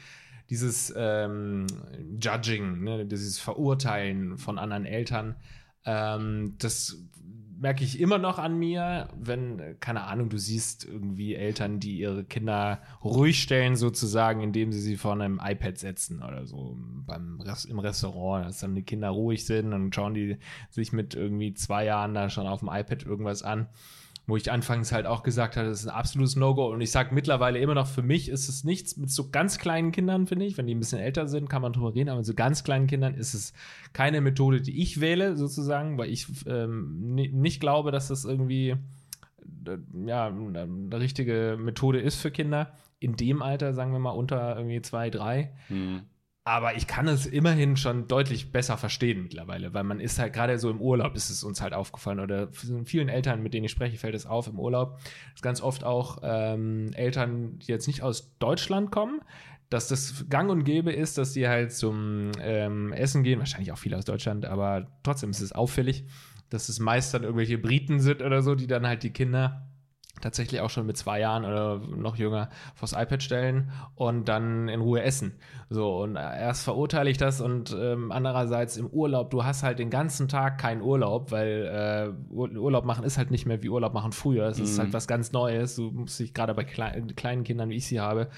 dieses 0.50 0.92
ähm, 0.96 1.66
Judging, 2.20 2.84
ne, 2.84 3.06
dieses 3.06 3.40
Verurteilen 3.40 4.38
von 4.38 4.58
anderen 4.58 4.84
Eltern, 4.84 5.34
ähm, 5.84 6.54
das 6.58 6.98
merke 7.58 7.84
ich 7.84 8.00
immer 8.00 8.18
noch 8.18 8.38
an 8.38 8.58
mir, 8.58 9.08
wenn, 9.18 9.76
keine 9.80 10.04
Ahnung, 10.04 10.28
du 10.28 10.38
siehst 10.38 10.84
irgendwie 10.84 11.34
Eltern, 11.34 11.80
die 11.80 11.98
ihre 11.98 12.24
Kinder 12.24 12.80
ruhig 13.02 13.42
stellen, 13.42 13.76
sozusagen, 13.76 14.40
indem 14.40 14.72
sie 14.72 14.80
sie 14.80 14.96
vor 14.96 15.12
einem 15.12 15.40
iPad 15.42 15.78
setzen 15.78 16.22
oder 16.22 16.46
so 16.46 16.76
beim 17.06 17.42
im 17.68 17.78
Restaurant, 17.78 18.46
dass 18.46 18.60
dann 18.60 18.74
die 18.74 18.82
Kinder 18.82 19.10
ruhig 19.10 19.44
sind 19.44 19.72
und 19.72 19.94
schauen 19.94 20.14
die 20.14 20.38
sich 20.70 20.92
mit 20.92 21.14
irgendwie 21.14 21.54
zwei 21.54 21.84
Jahren 21.84 22.14
da 22.14 22.30
schon 22.30 22.46
auf 22.46 22.60
dem 22.60 22.68
iPad 22.68 23.04
irgendwas 23.04 23.42
an 23.42 23.68
wo 24.26 24.36
ich 24.36 24.50
anfangs 24.50 24.90
halt 24.90 25.06
auch 25.06 25.22
gesagt 25.22 25.56
hatte, 25.56 25.68
das 25.68 25.80
ist 25.80 25.86
ein 25.86 25.94
absolutes 25.94 26.36
No-Go. 26.36 26.72
Und 26.72 26.80
ich 26.80 26.90
sage 26.90 27.14
mittlerweile 27.14 27.58
immer 27.58 27.74
noch, 27.74 27.86
für 27.86 28.02
mich 28.02 28.28
ist 28.28 28.48
es 28.48 28.64
nichts 28.64 28.96
mit 28.96 29.10
so 29.10 29.30
ganz 29.30 29.58
kleinen 29.58 29.92
Kindern, 29.92 30.26
finde 30.26 30.46
ich. 30.46 30.56
Wenn 30.56 30.66
die 30.66 30.74
ein 30.74 30.78
bisschen 30.78 30.98
älter 30.98 31.28
sind, 31.28 31.50
kann 31.50 31.60
man 31.60 31.72
drüber 31.72 31.94
reden, 31.94 32.08
aber 32.08 32.18
mit 32.18 32.26
so 32.26 32.34
ganz 32.34 32.64
kleinen 32.64 32.86
Kindern 32.86 33.14
ist 33.14 33.34
es 33.34 33.52
keine 33.92 34.20
Methode, 34.20 34.62
die 34.62 34.80
ich 34.80 35.00
wähle, 35.00 35.36
sozusagen, 35.36 35.98
weil 35.98 36.10
ich 36.10 36.26
ähm, 36.46 37.14
nicht 37.14 37.60
glaube, 37.60 37.90
dass 37.90 38.08
das 38.08 38.24
irgendwie 38.24 38.70
äh, 39.66 39.78
ja, 40.06 40.28
eine 40.28 40.68
richtige 40.92 41.58
Methode 41.60 42.00
ist 42.00 42.16
für 42.16 42.30
Kinder. 42.30 42.72
In 43.00 43.16
dem 43.16 43.42
Alter, 43.42 43.74
sagen 43.74 43.92
wir 43.92 43.98
mal, 43.98 44.10
unter 44.10 44.56
irgendwie 44.56 44.80
zwei, 44.80 45.10
drei. 45.10 45.52
Mhm. 45.68 46.02
Aber 46.46 46.76
ich 46.76 46.86
kann 46.86 47.08
es 47.08 47.24
immerhin 47.24 47.78
schon 47.78 48.06
deutlich 48.06 48.52
besser 48.52 48.76
verstehen 48.76 49.22
mittlerweile, 49.22 49.72
weil 49.72 49.82
man 49.82 49.98
ist 49.98 50.18
halt 50.18 50.34
gerade 50.34 50.58
so 50.58 50.68
im 50.68 50.78
Urlaub, 50.78 51.16
ist 51.16 51.30
es 51.30 51.42
uns 51.42 51.62
halt 51.62 51.72
aufgefallen 51.72 52.20
oder 52.20 52.48
vielen 52.84 53.08
Eltern, 53.08 53.42
mit 53.42 53.54
denen 53.54 53.64
ich 53.64 53.70
spreche, 53.70 53.96
fällt 53.96 54.14
es 54.14 54.26
auf 54.26 54.46
im 54.46 54.60
Urlaub. 54.60 54.98
Das 55.32 55.40
ganz 55.40 55.62
oft 55.62 55.84
auch 55.84 56.18
ähm, 56.22 56.90
Eltern, 56.92 57.58
die 57.60 57.68
jetzt 57.68 57.86
nicht 57.86 58.02
aus 58.02 58.36
Deutschland 58.40 58.90
kommen, 58.90 59.22
dass 59.70 59.88
das 59.88 60.26
gang 60.28 60.50
und 60.50 60.64
gäbe 60.64 60.92
ist, 60.92 61.16
dass 61.16 61.32
die 61.32 61.48
halt 61.48 61.72
zum 61.72 62.32
ähm, 62.38 62.92
Essen 62.92 63.22
gehen, 63.22 63.38
wahrscheinlich 63.38 63.72
auch 63.72 63.78
viele 63.78 63.96
aus 63.96 64.04
Deutschland, 64.04 64.44
aber 64.44 64.86
trotzdem 65.02 65.30
ist 65.30 65.40
es 65.40 65.52
auffällig, 65.52 66.04
dass 66.50 66.68
es 66.68 66.78
meist 66.78 67.14
dann 67.14 67.22
irgendwelche 67.22 67.56
Briten 67.56 68.00
sind 68.00 68.20
oder 68.20 68.42
so, 68.42 68.54
die 68.54 68.66
dann 68.66 68.86
halt 68.86 69.02
die 69.02 69.14
Kinder 69.14 69.66
tatsächlich 70.20 70.60
auch 70.60 70.70
schon 70.70 70.86
mit 70.86 70.96
zwei 70.96 71.20
Jahren 71.20 71.44
oder 71.44 71.80
noch 71.96 72.16
jünger 72.16 72.48
vors 72.74 72.92
iPad 72.92 73.22
stellen 73.22 73.70
und 73.94 74.28
dann 74.28 74.68
in 74.68 74.80
Ruhe 74.80 75.02
essen. 75.02 75.34
So, 75.70 76.02
und 76.02 76.16
erst 76.16 76.64
verurteile 76.64 77.10
ich 77.10 77.18
das 77.18 77.40
und 77.40 77.76
ähm, 77.78 78.12
andererseits 78.12 78.76
im 78.76 78.86
Urlaub, 78.86 79.30
du 79.30 79.44
hast 79.44 79.62
halt 79.62 79.78
den 79.78 79.90
ganzen 79.90 80.28
Tag 80.28 80.58
keinen 80.58 80.82
Urlaub, 80.82 81.30
weil 81.30 82.14
äh, 82.32 82.34
Urlaub 82.34 82.84
machen 82.84 83.04
ist 83.04 83.18
halt 83.18 83.30
nicht 83.30 83.46
mehr 83.46 83.62
wie 83.62 83.68
Urlaub 83.68 83.92
machen 83.92 84.12
früher. 84.12 84.46
Es 84.46 84.58
mm. 84.58 84.62
ist 84.62 84.78
halt 84.78 84.88
mhm. 84.88 84.92
was 84.92 85.06
ganz 85.06 85.32
Neues. 85.32 85.76
Du 85.76 85.90
musst 85.90 86.18
dich 86.20 86.32
gerade 86.32 86.54
bei 86.54 86.64
klei 86.64 87.02
kleinen 87.16 87.44
Kindern, 87.44 87.70
wie 87.70 87.76
ich 87.76 87.86
sie 87.86 88.00
habe, 88.00 88.28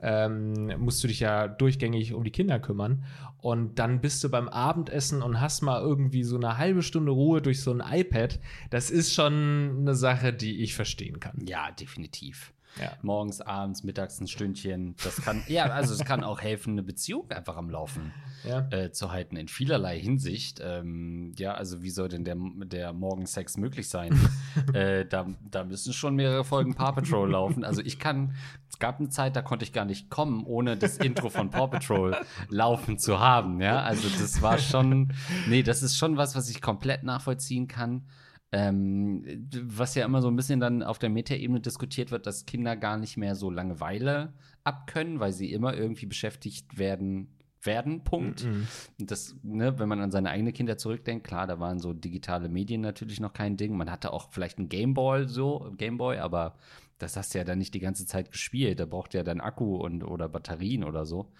ähm, 0.00 0.72
musst 0.78 1.02
du 1.02 1.08
dich 1.08 1.20
ja 1.20 1.48
durchgängig 1.48 2.14
um 2.14 2.24
die 2.24 2.30
Kinder 2.30 2.58
kümmern. 2.58 3.04
Und 3.38 3.78
dann 3.78 4.00
bist 4.00 4.24
du 4.24 4.28
beim 4.28 4.48
Abendessen 4.48 5.22
und 5.22 5.40
hast 5.40 5.62
mal 5.62 5.80
irgendwie 5.80 6.24
so 6.24 6.36
eine 6.36 6.58
halbe 6.58 6.82
Stunde 6.82 7.12
Ruhe 7.12 7.40
durch 7.42 7.62
so 7.62 7.72
ein 7.72 7.80
iPad. 7.80 8.40
Das 8.70 8.90
ist 8.90 9.14
schon 9.14 9.78
eine 9.80 9.94
Sache, 9.94 10.32
die 10.32 10.62
ich 10.62 10.74
verstehen 10.74 11.20
kann. 11.20 11.44
Ja, 11.46 11.70
definitiv. 11.70 12.52
Ja. 12.80 12.92
Morgens, 13.02 13.40
abends, 13.40 13.84
mittags 13.84 14.20
ein 14.20 14.28
Stündchen. 14.28 14.94
Das 15.02 15.22
kann, 15.22 15.42
ja, 15.48 15.66
also 15.66 15.94
es 15.94 16.04
kann 16.04 16.22
auch 16.22 16.40
helfen, 16.40 16.72
eine 16.72 16.82
Beziehung 16.82 17.30
einfach 17.30 17.56
am 17.56 17.70
Laufen 17.70 18.12
ja. 18.44 18.66
äh, 18.70 18.92
zu 18.92 19.12
halten, 19.12 19.36
in 19.36 19.48
vielerlei 19.48 19.98
Hinsicht. 19.98 20.60
Ähm, 20.62 21.32
ja, 21.36 21.54
also 21.54 21.82
wie 21.82 21.90
soll 21.90 22.08
denn 22.08 22.24
der, 22.24 22.36
der 22.64 22.92
Morgensex 22.92 23.56
möglich 23.56 23.88
sein? 23.88 24.18
äh, 24.74 25.06
da, 25.06 25.26
da 25.50 25.64
müssen 25.64 25.92
schon 25.92 26.14
mehrere 26.16 26.44
Folgen 26.44 26.74
Paw 26.74 26.92
Patrol 26.92 27.30
laufen. 27.30 27.64
Also 27.64 27.80
ich 27.82 27.98
kann, 27.98 28.34
es 28.68 28.78
gab 28.78 28.98
eine 28.98 29.08
Zeit, 29.08 29.36
da 29.36 29.42
konnte 29.42 29.64
ich 29.64 29.72
gar 29.72 29.84
nicht 29.84 30.10
kommen, 30.10 30.44
ohne 30.44 30.76
das 30.76 30.98
Intro 30.98 31.30
von 31.30 31.50
Paw 31.50 31.68
Patrol 31.68 32.16
laufen 32.50 32.98
zu 32.98 33.20
haben. 33.20 33.60
Ja, 33.60 33.82
also 33.82 34.08
das 34.08 34.42
war 34.42 34.58
schon, 34.58 35.12
nee, 35.48 35.62
das 35.62 35.82
ist 35.82 35.96
schon 35.96 36.16
was, 36.16 36.36
was 36.36 36.50
ich 36.50 36.60
komplett 36.60 37.02
nachvollziehen 37.02 37.68
kann. 37.68 38.06
Ähm, 38.52 39.48
was 39.64 39.94
ja 39.96 40.04
immer 40.04 40.22
so 40.22 40.28
ein 40.28 40.36
bisschen 40.36 40.60
dann 40.60 40.82
auf 40.82 40.98
der 40.98 41.10
Metaebene 41.10 41.60
diskutiert 41.60 42.10
wird, 42.10 42.26
dass 42.26 42.46
Kinder 42.46 42.76
gar 42.76 42.96
nicht 42.96 43.16
mehr 43.16 43.34
so 43.34 43.50
Langeweile 43.50 44.32
abkönnen, 44.62 45.18
weil 45.18 45.32
sie 45.32 45.52
immer 45.52 45.74
irgendwie 45.74 46.06
beschäftigt 46.06 46.78
werden 46.78 47.28
werden, 47.66 48.04
Punkt. 48.04 48.44
Mm 48.44 48.48
-mm. 48.48 48.66
Das, 48.98 49.34
ne, 49.42 49.78
wenn 49.78 49.88
man 49.88 50.00
an 50.00 50.10
seine 50.10 50.30
eigene 50.30 50.52
Kinder 50.52 50.78
zurückdenkt, 50.78 51.26
klar, 51.26 51.46
da 51.46 51.58
waren 51.58 51.80
so 51.80 51.92
digitale 51.92 52.48
Medien 52.48 52.80
natürlich 52.80 53.20
noch 53.20 53.32
kein 53.32 53.56
Ding. 53.56 53.76
Man 53.76 53.90
hatte 53.90 54.12
auch 54.12 54.30
vielleicht 54.30 54.58
einen 54.58 54.68
Gameboy 54.68 55.26
so, 55.26 55.72
Gameboy, 55.76 56.18
aber 56.18 56.54
das 56.98 57.16
hast 57.16 57.34
du 57.34 57.38
ja 57.38 57.44
dann 57.44 57.58
nicht 57.58 57.74
die 57.74 57.80
ganze 57.80 58.06
Zeit 58.06 58.30
gespielt. 58.30 58.80
Da 58.80 58.86
braucht 58.86 59.12
ja 59.12 59.22
dann 59.22 59.40
Akku 59.40 59.76
und 59.76 60.02
oder 60.02 60.28
Batterien 60.28 60.84
oder 60.84 61.04
so. 61.04 61.32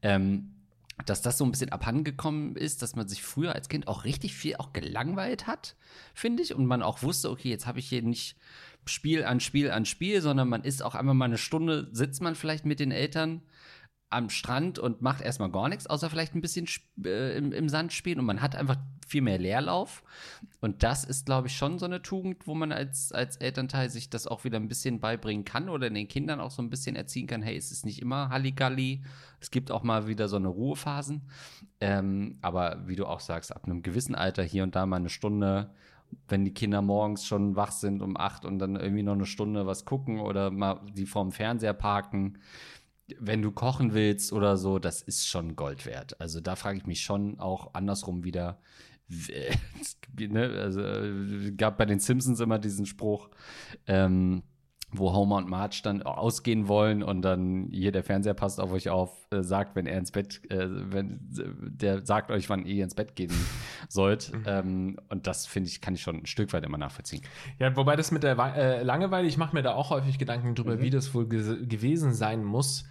Ähm, 0.00 0.54
dass 1.06 1.22
das 1.22 1.38
so 1.38 1.44
ein 1.44 1.50
bisschen 1.50 1.72
abhandengekommen 1.72 2.56
ist, 2.56 2.82
dass 2.82 2.96
man 2.96 3.08
sich 3.08 3.22
früher 3.22 3.54
als 3.54 3.68
Kind 3.68 3.88
auch 3.88 4.04
richtig 4.04 4.34
viel 4.34 4.56
auch 4.56 4.72
gelangweilt 4.72 5.46
hat, 5.46 5.74
finde 6.14 6.42
ich. 6.42 6.54
Und 6.54 6.66
man 6.66 6.82
auch 6.82 7.02
wusste, 7.02 7.30
okay, 7.30 7.48
jetzt 7.48 7.66
habe 7.66 7.78
ich 7.78 7.88
hier 7.88 8.02
nicht 8.02 8.36
Spiel 8.84 9.24
an 9.24 9.40
Spiel 9.40 9.70
an 9.70 9.84
Spiel, 9.84 10.20
sondern 10.20 10.48
man 10.48 10.64
ist 10.64 10.82
auch 10.82 10.94
einfach 10.94 11.14
mal 11.14 11.26
eine 11.26 11.38
Stunde, 11.38 11.88
sitzt 11.92 12.20
man 12.20 12.34
vielleicht 12.34 12.66
mit 12.66 12.80
den 12.80 12.90
Eltern 12.90 13.42
am 14.12 14.30
Strand 14.30 14.78
und 14.78 15.02
macht 15.02 15.22
erstmal 15.22 15.50
gar 15.50 15.68
nichts, 15.68 15.86
außer 15.86 16.10
vielleicht 16.10 16.34
ein 16.34 16.40
bisschen 16.40 16.66
äh, 17.04 17.36
im, 17.36 17.52
im, 17.52 17.68
Sand 17.68 17.92
spielen 17.92 18.18
und 18.18 18.26
man 18.26 18.42
hat 18.42 18.56
einfach 18.56 18.76
viel 19.06 19.22
mehr 19.22 19.38
Leerlauf. 19.38 20.02
Und 20.60 20.82
das 20.82 21.04
ist, 21.04 21.26
glaube 21.26 21.48
ich, 21.48 21.56
schon 21.56 21.78
so 21.78 21.86
eine 21.86 22.02
Tugend, 22.02 22.46
wo 22.46 22.54
man 22.54 22.72
als, 22.72 23.12
als 23.12 23.36
Elternteil 23.36 23.90
sich 23.90 24.10
das 24.10 24.26
auch 24.26 24.44
wieder 24.44 24.58
ein 24.58 24.68
bisschen 24.68 25.00
beibringen 25.00 25.44
kann 25.44 25.68
oder 25.68 25.90
den 25.90 26.08
Kindern 26.08 26.40
auch 26.40 26.50
so 26.50 26.62
ein 26.62 26.70
bisschen 26.70 26.96
erziehen 26.96 27.26
kann, 27.26 27.42
hey, 27.42 27.56
es 27.56 27.72
ist 27.72 27.84
nicht 27.84 28.00
immer 28.00 28.28
Halligalli, 28.28 29.02
es 29.40 29.50
gibt 29.50 29.70
auch 29.70 29.82
mal 29.82 30.06
wieder 30.06 30.28
so 30.28 30.36
eine 30.36 30.48
Ruhephasen. 30.48 31.22
Ähm, 31.80 32.38
aber 32.42 32.86
wie 32.86 32.96
du 32.96 33.06
auch 33.06 33.20
sagst, 33.20 33.54
ab 33.54 33.64
einem 33.64 33.82
gewissen 33.82 34.14
Alter 34.14 34.42
hier 34.42 34.62
und 34.62 34.76
da 34.76 34.86
mal 34.86 34.96
eine 34.96 35.10
Stunde 35.10 35.70
wenn 36.28 36.44
die 36.44 36.54
Kinder 36.54 36.82
morgens 36.82 37.26
schon 37.26 37.56
wach 37.56 37.72
sind 37.72 38.02
um 38.02 38.16
acht 38.16 38.44
und 38.44 38.58
dann 38.58 38.76
irgendwie 38.76 39.02
noch 39.02 39.14
eine 39.14 39.26
Stunde 39.26 39.66
was 39.66 39.84
gucken 39.84 40.20
oder 40.20 40.50
mal 40.50 40.80
die 40.94 41.06
vorm 41.06 41.32
Fernseher 41.32 41.72
parken, 41.72 42.38
wenn 43.20 43.42
du 43.42 43.50
kochen 43.50 43.94
willst 43.94 44.32
oder 44.32 44.56
so, 44.56 44.78
das 44.78 45.02
ist 45.02 45.26
schon 45.26 45.56
Gold 45.56 45.86
wert. 45.86 46.20
Also 46.20 46.40
da 46.40 46.56
frage 46.56 46.78
ich 46.78 46.86
mich 46.86 47.02
schon 47.02 47.38
auch 47.38 47.74
andersrum 47.74 48.24
wieder. 48.24 48.58
ne, 50.18 50.48
also 50.58 50.80
äh, 50.80 51.52
gab 51.52 51.78
bei 51.78 51.84
den 51.84 51.98
Simpsons 51.98 52.40
immer 52.40 52.58
diesen 52.58 52.86
Spruch, 52.86 53.28
ähm, 53.86 54.42
wo 54.92 55.12
Homer 55.12 55.36
und 55.36 55.48
Marge 55.48 55.80
dann 55.82 56.02
ausgehen 56.02 56.68
wollen 56.68 57.02
und 57.02 57.22
dann 57.22 57.68
hier 57.70 57.92
der 57.92 58.04
Fernseher 58.04 58.34
passt 58.34 58.60
auf 58.60 58.72
euch 58.72 58.90
auf, 58.90 59.26
äh, 59.30 59.42
sagt, 59.42 59.74
wenn 59.74 59.86
er 59.86 59.98
ins 59.98 60.12
Bett, 60.12 60.42
äh, 60.50 60.68
wenn 60.68 61.18
der 61.30 62.04
sagt 62.04 62.30
euch, 62.30 62.50
wann 62.50 62.66
ihr 62.66 62.84
ins 62.84 62.94
Bett 62.94 63.16
gehen 63.16 63.32
sollt. 63.88 64.32
Mhm. 64.32 64.44
Ähm, 64.46 65.00
und 65.08 65.26
das 65.26 65.46
finde 65.46 65.70
ich, 65.70 65.80
kann 65.80 65.94
ich 65.94 66.02
schon 66.02 66.16
ein 66.16 66.26
Stück 66.26 66.52
weit 66.52 66.64
immer 66.64 66.78
nachvollziehen. 66.78 67.22
Ja, 67.58 67.74
wobei 67.74 67.96
das 67.96 68.12
mit 68.12 68.22
der 68.22 68.38
äh, 68.38 68.82
Langeweile, 68.82 69.26
ich 69.26 69.38
mache 69.38 69.54
mir 69.54 69.62
da 69.62 69.74
auch 69.74 69.90
häufig 69.90 70.18
Gedanken 70.18 70.54
drüber, 70.54 70.76
mhm. 70.76 70.82
wie 70.82 70.90
das 70.90 71.14
wohl 71.14 71.26
gewesen 71.26 72.12
sein 72.12 72.44
muss 72.44 72.84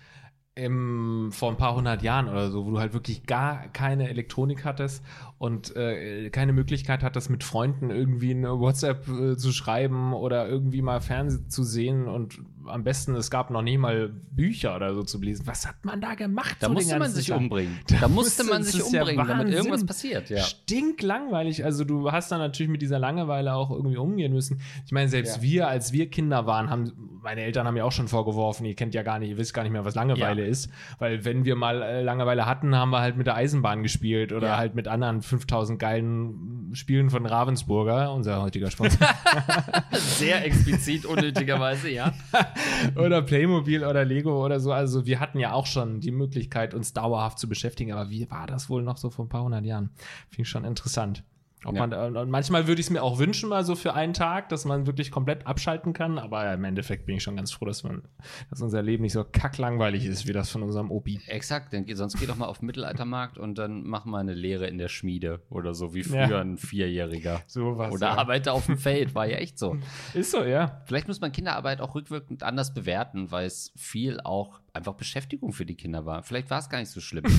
im, 0.54 1.30
vor 1.32 1.50
ein 1.50 1.58
paar 1.58 1.76
hundert 1.76 2.02
Jahren 2.02 2.28
oder 2.28 2.52
so, 2.52 2.66
wo 2.66 2.72
du 2.72 2.80
halt 2.80 2.94
wirklich 2.94 3.26
gar 3.26 3.68
keine 3.70 4.10
Elektronik 4.10 4.66
hattest 4.66 5.04
und 5.38 5.76
äh, 5.78 6.30
keine 6.30 6.52
Möglichkeit 6.52 7.04
hattest, 7.04 7.30
mit 7.30 7.44
Freunden 7.44 7.90
irgendwie 7.90 8.32
eine 8.32 8.60
WhatsApp 8.60 9.08
äh, 9.08 9.38
zu 9.38 9.54
schreiben 9.54 10.14
oder 10.14 10.48
irgendwie 10.48 10.82
mal 10.82 11.00
Fernsehen 11.00 11.50
zu 11.50 11.64
sehen 11.64 12.08
und 12.08 12.40
am 12.68 12.84
besten, 12.84 13.16
es 13.16 13.32
gab 13.32 13.50
noch 13.50 13.62
nie 13.62 13.78
mal 13.78 14.10
Bücher 14.10 14.76
oder 14.76 14.94
so 14.94 15.04
zu 15.04 15.20
lesen. 15.20 15.48
Was 15.48 15.68
hat 15.68 15.84
man 15.84 16.02
da 16.02 16.16
gemacht? 16.16 16.58
Da 16.60 16.68
so 16.68 16.74
musste 16.74 17.00
man 17.00 17.10
sich 17.10 17.28
Tag? 17.28 17.38
umbringen. 17.38 17.80
Da, 17.88 17.96
da 18.02 18.08
musste 18.08 18.44
man 18.44 18.64
sich 18.64 18.84
umbringen, 18.84 19.18
ja 19.18 19.26
damit 19.26 19.54
irgendwas 19.54 19.86
passiert. 19.86 20.30
Ja. 20.30 20.44
Stinklangweilig. 20.44 21.66
Also 21.66 21.86
du 21.86 22.12
hast 22.12 22.32
dann 22.32 22.40
natürlich 22.40 22.72
mit 22.72 22.82
dieser 22.82 23.00
Langeweile 23.00 23.56
auch 23.56 23.72
irgendwie 23.72 23.98
umgehen 23.98 24.34
müssen. 24.34 24.62
Ich 24.86 24.92
meine, 24.92 25.10
selbst 25.10 25.38
ja. 25.38 25.42
wir, 25.42 25.68
als 25.70 25.92
wir 25.92 26.10
Kinder 26.10 26.46
waren, 26.46 26.70
haben, 26.70 26.92
meine 27.24 27.42
Eltern 27.42 27.66
haben 27.66 27.78
ja 27.78 27.84
auch 27.84 27.92
schon 27.92 28.08
vorgeworfen, 28.08 28.66
ihr 28.66 28.76
kennt 28.76 28.94
ja 28.94 29.04
gar 29.04 29.20
nicht, 29.20 29.30
ihr 29.30 29.38
wisst 29.38 29.54
gar 29.54 29.64
nicht 29.64 29.72
mehr, 29.72 29.86
was 29.86 29.96
Langeweile 29.96 30.40
ja. 30.41 30.49
ist. 30.49 30.69
Weil 30.99 31.25
wenn 31.25 31.45
wir 31.45 31.56
mal 31.56 31.82
äh, 31.82 32.01
Langeweile 32.01 32.45
hatten, 32.45 32.75
haben 32.75 32.91
wir 32.91 33.01
halt 33.01 33.17
mit 33.17 33.27
der 33.27 33.36
Eisenbahn 33.36 33.84
gespielt 33.84 34.34
oder 34.34 34.58
halt 34.58 34.75
mit 34.75 34.88
anderen 34.88 35.21
5000 35.21 35.80
geilen 35.80 36.71
Spielen 36.73 37.10
von 37.10 37.25
Ravensburger, 37.25 38.13
unser 38.13 38.41
heutiger 38.41 38.71
Sponsor. 38.71 39.08
Sehr 39.91 40.45
explizit, 40.45 41.06
unnötigerweise, 41.06 41.89
ja. 41.89 42.13
oder 42.95 43.21
Playmobil 43.21 43.84
oder 43.84 44.06
Lego 44.06 44.43
oder 44.45 44.60
so. 44.60 44.71
Also 44.71 45.06
wir 45.06 45.19
hatten 45.19 45.39
ja 45.39 45.54
auch 45.54 45.65
schon 45.65 45.99
die 45.99 46.12
Möglichkeit, 46.12 46.73
uns 46.73 46.93
dauerhaft 46.93 47.39
zu 47.39 47.49
beschäftigen. 47.49 47.91
Aber 47.91 48.10
wie 48.10 48.30
war 48.30 48.47
das 48.47 48.69
wohl 48.69 48.84
noch 48.84 48.97
so 48.97 49.10
vor 49.10 49.25
ein 49.25 49.30
paar 49.30 49.43
hundert 49.43 49.65
Jahren? 49.65 49.89
Finde 50.30 50.43
ich 50.43 50.49
schon 50.49 50.65
interessant. 50.65 51.23
Ob 51.63 51.76
ja. 51.76 51.86
man, 51.86 52.15
und 52.17 52.30
manchmal 52.30 52.67
würde 52.67 52.82
ich 52.82 52.88
es 52.88 52.89
mir 52.89 53.04
auch 53.04 53.19
wünschen, 53.19 53.50
mal 53.50 53.63
so 53.63 53.76
für 53.76 53.93
einen 53.93 54.13
Tag, 54.13 54.50
dass 54.50 54.65
man 54.65 54.88
wirklich 54.88 55.12
komplett 55.12 55.45
abschalten 55.45 55.93
kann. 55.93 56.17
Aber 56.17 56.52
im 56.52 56.63
Endeffekt 56.63 57.06
bin 57.06 57.17
ich 57.17 57.24
schon 57.24 57.36
ganz 57.36 57.52
froh, 57.52 57.65
dass, 57.65 57.84
man, 57.84 58.02
dass 58.50 58.62
unser 58.62 58.82
Leben 58.82 59.04
nicht 59.04 59.13
so 59.13 59.24
kacklangweilig 59.24 60.06
ist 60.06 60.28
wie 60.28 60.34
das 60.34 60.50
von 60.50 60.63
unserem 60.63 60.89
Opi. 60.89 61.19
Exakt, 61.28 61.74
denn 61.74 61.86
sonst 61.95 62.19
geh 62.19 62.26
doch 62.26 62.36
mal 62.36 62.47
auf 62.47 62.60
den 62.60 62.65
Mittelaltermarkt 62.65 63.38
und 63.38 63.58
dann 63.60 63.84
mach 63.84 64.06
mal 64.06 64.19
eine 64.19 64.34
Lehre 64.34 64.67
in 64.67 64.80
der 64.80 64.88
Schmiede 64.88 65.41
oder 65.50 65.76
so, 65.76 65.93
wie 65.93 66.04
früher 66.04 66.30
ja. 66.30 66.41
ein 66.41 66.58
Vierjähriger. 66.58 67.41
So 67.45 67.78
was. 67.78 67.93
Oder 67.93 68.08
ja. 68.08 68.17
arbeite 68.17 68.54
auf 68.54 68.65
dem 68.65 68.78
Feld, 68.78 69.13
war 69.13 69.28
ja 69.28 69.38
echt 69.38 69.60
so. 69.60 69.78
Ist 70.15 70.32
so, 70.32 70.43
ja. 70.43 70.82
Vielleicht 70.86 71.08
muss 71.08 71.21
man 71.21 71.32
Kinderarbeit 71.32 71.80
auch 71.80 71.93
rückwirkend 71.93 72.41
anders 72.41 72.74
bewerten, 72.74 73.32
weil 73.32 73.45
es 73.45 73.71
viel 73.76 74.19
auch 74.21 74.62
einfach 74.74 74.93
Beschäftigung 74.93 75.52
für 75.52 75.65
die 75.65 75.76
Kinder 75.76 76.06
war. 76.06 76.24
Vielleicht 76.24 76.50
war 76.50 76.60
es 76.60 76.69
gar 76.69 76.80
nicht 76.80 76.89
so 76.89 77.02
schlimm. 77.02 77.26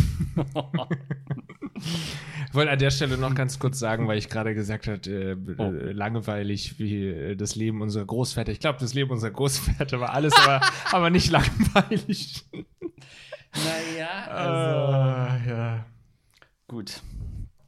Ich 2.52 2.56
wollte 2.56 2.70
an 2.70 2.78
der 2.78 2.90
Stelle 2.90 3.16
noch 3.16 3.34
ganz 3.34 3.58
kurz 3.58 3.78
sagen, 3.78 4.08
weil 4.08 4.18
ich 4.18 4.28
gerade 4.28 4.54
gesagt 4.54 4.86
habe, 4.86 5.08
äh, 5.08 5.36
oh. 5.56 5.72
Äh, 5.72 5.92
langweilig 5.92 6.78
wie 6.78 7.08
äh, 7.08 7.34
das 7.34 7.54
Leben 7.54 7.80
unserer 7.80 8.04
Großväter. 8.04 8.52
Ich 8.52 8.60
glaube, 8.60 8.78
das 8.78 8.92
Leben 8.92 9.10
unserer 9.10 9.30
Großväter 9.30 10.00
war 10.00 10.12
alles, 10.12 10.34
aber, 10.34 10.60
aber 10.92 11.08
nicht 11.08 11.30
langweilig. 11.30 12.44
Naja, 13.54 14.26
also. 14.28 14.92
Uh, 14.92 15.48
ja. 15.48 15.86
Gut. 16.68 17.00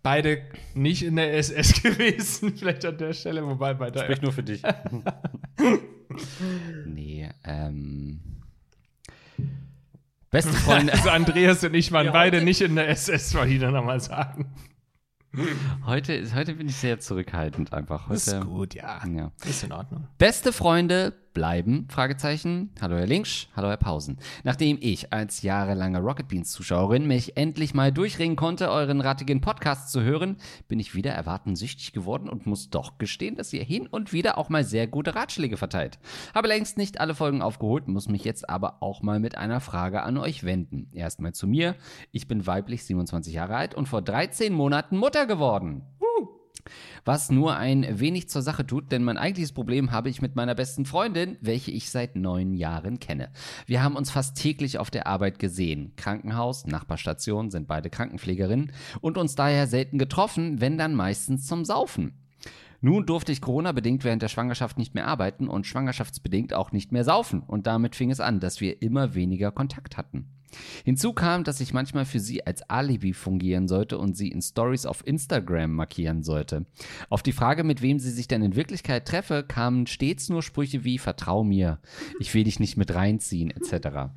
Beide 0.03 0.43
nicht 0.75 1.03
in 1.03 1.17
der 1.17 1.35
SS 1.35 1.83
gewesen, 1.83 2.55
vielleicht 2.59 2.85
an 2.85 2.99
der 2.99 3.15
Stelle, 3.15 3.43
wobei 3.47 3.73
bei 3.73 3.91
der. 3.91 4.03
Sprich 4.03 4.21
nur 4.21 4.33
für 4.33 4.43
dich. 4.43 4.61
nee, 6.85 7.31
ähm. 7.43 8.21
Beste 10.31 10.53
Freunde. 10.53 10.93
Also 10.93 11.09
Andreas 11.09 11.65
und 11.65 11.73
ich 11.73 11.91
waren 11.91 12.07
ja, 12.07 12.13
beide 12.13 12.43
nicht 12.43 12.61
in 12.61 12.75
der 12.75 12.91
SS, 12.91 13.35
wollte 13.35 13.55
ich 13.55 13.61
dann 13.61 13.73
nochmal 13.73 14.01
sagen. 14.01 14.53
Heute, 15.87 16.23
heute 16.35 16.55
bin 16.55 16.69
ich 16.69 16.77
sehr 16.77 17.01
zurückhaltend 17.01 17.73
einfach. 17.73 18.09
Heute, 18.09 18.15
ist 18.15 18.41
gut, 18.43 18.75
ja. 18.75 19.03
ja. 19.07 19.33
Ist 19.45 19.65
in 19.65 19.73
Ordnung. 19.73 20.07
Beste 20.19 20.53
Freunde 20.53 21.13
bleiben? 21.35 21.87
Fragezeichen. 21.91 22.71
Hallo 22.81 22.97
Herr 22.97 23.07
Linksch, 23.07 23.49
hallo 23.55 23.69
Herr 23.69 23.77
Pausen. 23.77 24.17
Nachdem 24.45 24.79
ich 24.81 25.13
als 25.13 25.43
jahrelange 25.43 25.99
Rocket 25.99 26.29
Beans 26.29 26.53
Zuschauerin 26.53 27.07
mich 27.07 27.37
endlich 27.37 27.75
mal 27.75 27.93
durchringen 27.93 28.37
konnte, 28.37 28.71
euren 28.71 29.01
rattigen 29.01 29.41
Podcast 29.41 29.91
zu 29.91 30.01
hören, 30.01 30.37
bin 30.69 30.79
ich 30.79 30.95
wieder 30.95 31.11
erwarten 31.13 31.57
süchtig 31.57 31.93
geworden 31.93 32.29
und 32.29 32.47
muss 32.47 32.71
doch 32.71 32.97
gestehen, 32.99 33.37
dass 33.37 33.53
ihr 33.53 33.65
hin 33.65 33.87
und 33.87 34.13
wieder 34.13 34.39
auch 34.39 34.49
mal 34.49 34.65
sehr 34.65 34.87
gute 34.87 35.15
Ratschläge 35.15 35.57
verteilt. 35.57 35.99
Habe 36.35 36.49
längst 36.49 36.79
nicht 36.79 37.01
alle 37.01 37.15
Folgen 37.15 37.43
aufgeholt, 37.43 37.89
muss 37.89 38.09
mich 38.09 38.25
jetzt 38.25 38.49
aber 38.49 38.83
auch 38.83 39.03
mal 39.03 39.19
mit 39.19 39.37
einer 39.37 39.61
Frage 39.61 40.03
an 40.03 40.17
euch 40.17 40.45
wenden. 40.45 40.89
Erstmal 40.95 41.33
zu 41.33 41.47
mir. 41.47 41.75
Ich 42.13 42.29
bin 42.29 42.47
weiblich 42.47 42.85
27 42.85 43.35
Jahre 43.35 43.57
alt 43.57 43.75
und 43.75 43.89
vor 43.89 44.01
13 44.01 44.53
Monaten 44.53 44.97
Mutter 44.97 45.27
geworden. 45.27 45.83
Was 47.05 47.31
nur 47.31 47.57
ein 47.57 48.01
wenig 48.01 48.29
zur 48.29 48.43
Sache 48.43 48.67
tut, 48.67 48.91
denn 48.91 49.05
mein 49.05 49.19
eigentliches 49.19 49.53
Problem 49.53 49.91
habe 49.91 50.09
ich 50.09 50.23
mit 50.23 50.37
meiner 50.37 50.55
besten 50.55 50.87
Freundin, 50.87 51.37
welche 51.41 51.71
ich 51.71 51.91
seit 51.91 52.17
neun 52.17 52.55
Jahren 52.55 52.99
kenne. 52.99 53.31
Wir 53.67 53.83
haben 53.83 53.97
uns 53.97 54.11
fast 54.11 54.37
täglich 54.37 54.79
auf 54.79 54.91
der 54.91 55.07
Arbeit 55.07 55.39
gesehen. 55.39 55.93
Krankenhaus, 55.97 56.67
Nachbarstation 56.67 57.51
sind 57.51 57.69
beide 57.69 57.91
Krankenpflegerinnen 57.91 58.73
und 59.01 59.19
uns 59.19 59.35
daher 59.35 59.67
selten 59.67 59.99
getroffen, 59.99 60.61
wenn 60.61 60.79
dann 60.79 60.95
meistens 60.95 61.47
zum 61.47 61.65
Saufen. 61.65 62.15
Nun 62.81 63.07
durfte 63.07 63.33
ich 63.33 63.41
Corona-bedingt 63.41 64.05
während 64.05 64.23
der 64.23 64.29
Schwangerschaft 64.29 64.77
nicht 64.77 64.95
mehr 64.95 65.07
arbeiten 65.07 65.49
und 65.49 65.67
schwangerschaftsbedingt 65.67 66.53
auch 66.53 66.71
nicht 66.71 66.93
mehr 66.93 67.05
saufen. 67.05 67.41
Und 67.41 67.67
damit 67.67 67.97
fing 67.97 68.11
es 68.11 68.21
an, 68.21 68.41
dass 68.41 68.61
wir 68.61 68.83
immer 68.83 69.15
weniger 69.15 69.53
Kontakt 69.53 69.97
hatten. 69.97 70.29
Hinzu 70.85 71.13
kam, 71.13 71.45
dass 71.45 71.61
ich 71.61 71.73
manchmal 71.73 72.05
für 72.05 72.21
sie 72.21 72.47
als 72.47 72.69
Alibi 72.69 73.13
fungieren 73.13 73.69
sollte 73.69 73.99
und 73.99 74.17
sie 74.17 74.29
in 74.29 74.43
Stories 74.43 74.87
auf 74.87 75.07
Instagram 75.07 75.73
markieren 75.73 76.23
sollte. 76.23 76.67
Auf 77.09 77.23
die 77.23 77.33
Frage, 77.33 77.65
mit 77.65 77.83
wem 77.83 77.99
sie 77.99 78.11
sich 78.11 78.29
denn 78.29 78.43
in 78.43 78.57
Wirklichkeit 78.57 79.07
treffe, 79.07 79.45
kamen 79.47 79.87
stets 79.87 80.29
nur 80.29 80.43
Sprüche 80.43 80.85
wie 80.85 80.99
Vertrau 80.99 81.45
mir, 81.45 81.79
ich 82.21 82.33
will 82.35 82.45
dich 82.45 82.61
nicht 82.61 82.77
mit 82.77 82.95
reinziehen, 82.95 83.51
etc. 83.51 84.13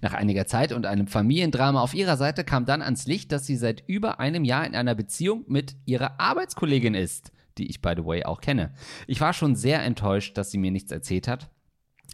Nach 0.00 0.14
einiger 0.14 0.46
Zeit 0.46 0.72
und 0.72 0.86
einem 0.86 1.06
Familiendrama 1.06 1.80
auf 1.80 1.94
ihrer 1.94 2.16
Seite 2.16 2.44
kam 2.44 2.64
dann 2.64 2.82
ans 2.82 3.06
Licht, 3.06 3.32
dass 3.32 3.46
sie 3.46 3.56
seit 3.56 3.84
über 3.86 4.20
einem 4.20 4.44
Jahr 4.44 4.66
in 4.66 4.74
einer 4.74 4.94
Beziehung 4.94 5.44
mit 5.46 5.76
ihrer 5.86 6.18
Arbeitskollegin 6.20 6.94
ist, 6.94 7.32
die 7.58 7.68
ich 7.68 7.80
by 7.80 7.94
the 7.96 8.04
way 8.04 8.24
auch 8.24 8.40
kenne. 8.40 8.72
Ich 9.06 9.20
war 9.20 9.32
schon 9.32 9.54
sehr 9.54 9.82
enttäuscht, 9.82 10.36
dass 10.36 10.50
sie 10.50 10.58
mir 10.58 10.70
nichts 10.70 10.90
erzählt 10.90 11.28
hat 11.28 11.50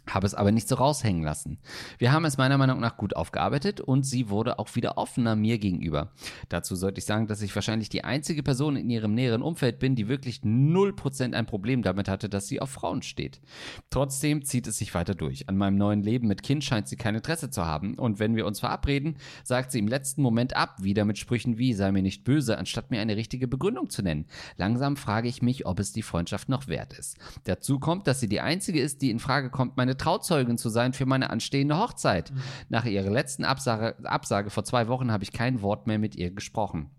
habe 0.09 0.25
es 0.25 0.33
aber 0.33 0.51
nicht 0.51 0.67
so 0.67 0.75
raushängen 0.75 1.23
lassen. 1.23 1.59
Wir 1.97 2.11
haben 2.11 2.25
es 2.25 2.37
meiner 2.37 2.57
Meinung 2.57 2.79
nach 2.79 2.97
gut 2.97 3.15
aufgearbeitet 3.15 3.81
und 3.81 4.05
sie 4.05 4.29
wurde 4.29 4.59
auch 4.59 4.75
wieder 4.75 4.97
offener 4.97 5.35
mir 5.35 5.57
gegenüber. 5.57 6.11
Dazu 6.49 6.75
sollte 6.75 6.99
ich 6.99 7.05
sagen, 7.05 7.27
dass 7.27 7.41
ich 7.41 7.53
wahrscheinlich 7.55 7.89
die 7.89 8.03
einzige 8.03 8.43
Person 8.43 8.75
in 8.75 8.89
ihrem 8.89 9.13
näheren 9.13 9.41
Umfeld 9.41 9.79
bin, 9.79 9.95
die 9.95 10.07
wirklich 10.07 10.41
0% 10.41 11.33
ein 11.33 11.45
Problem 11.45 11.81
damit 11.81 12.07
hatte, 12.07 12.29
dass 12.29 12.47
sie 12.47 12.61
auf 12.61 12.69
Frauen 12.69 13.01
steht. 13.01 13.41
Trotzdem 13.89 14.43
zieht 14.43 14.67
es 14.67 14.77
sich 14.77 14.93
weiter 14.93 15.15
durch. 15.15 15.49
An 15.49 15.57
meinem 15.57 15.77
neuen 15.77 16.03
Leben 16.03 16.27
mit 16.27 16.43
Kind 16.43 16.63
scheint 16.63 16.87
sie 16.87 16.95
kein 16.95 17.15
Interesse 17.15 17.49
zu 17.49 17.65
haben 17.65 17.95
und 17.95 18.19
wenn 18.19 18.35
wir 18.35 18.45
uns 18.45 18.59
verabreden, 18.59 19.17
sagt 19.43 19.71
sie 19.71 19.79
im 19.79 19.87
letzten 19.87 20.21
Moment 20.21 20.55
ab, 20.55 20.77
wieder 20.81 21.05
mit 21.05 21.17
Sprüchen 21.17 21.57
wie 21.57 21.73
sei 21.73 21.91
mir 21.91 22.01
nicht 22.01 22.23
böse, 22.23 22.57
anstatt 22.57 22.91
mir 22.91 23.01
eine 23.01 23.15
richtige 23.15 23.47
Begründung 23.47 23.89
zu 23.89 24.01
nennen. 24.01 24.25
Langsam 24.57 24.97
frage 24.97 25.27
ich 25.27 25.41
mich, 25.41 25.65
ob 25.65 25.79
es 25.79 25.91
die 25.91 26.01
Freundschaft 26.01 26.49
noch 26.49 26.67
wert 26.67 26.93
ist. 26.93 27.17
Dazu 27.45 27.79
kommt, 27.79 28.07
dass 28.07 28.19
sie 28.19 28.29
die 28.29 28.41
einzige 28.41 28.79
ist, 28.79 29.01
die 29.01 29.11
in 29.11 29.19
Frage 29.19 29.49
kommt, 29.49 29.77
meine 29.77 29.96
Trauzeugin 29.97 30.57
zu 30.57 30.69
sein 30.69 30.93
für 30.93 31.05
meine 31.05 31.29
anstehende 31.29 31.77
Hochzeit. 31.77 32.31
Mhm. 32.31 32.41
Nach 32.69 32.85
ihrer 32.85 33.09
letzten 33.09 33.45
Absage, 33.45 33.95
Absage 34.03 34.49
vor 34.49 34.63
zwei 34.63 34.87
Wochen 34.87 35.11
habe 35.11 35.23
ich 35.23 35.31
kein 35.31 35.61
Wort 35.61 35.87
mehr 35.87 35.99
mit 35.99 36.15
ihr 36.15 36.31
gesprochen. 36.31 36.89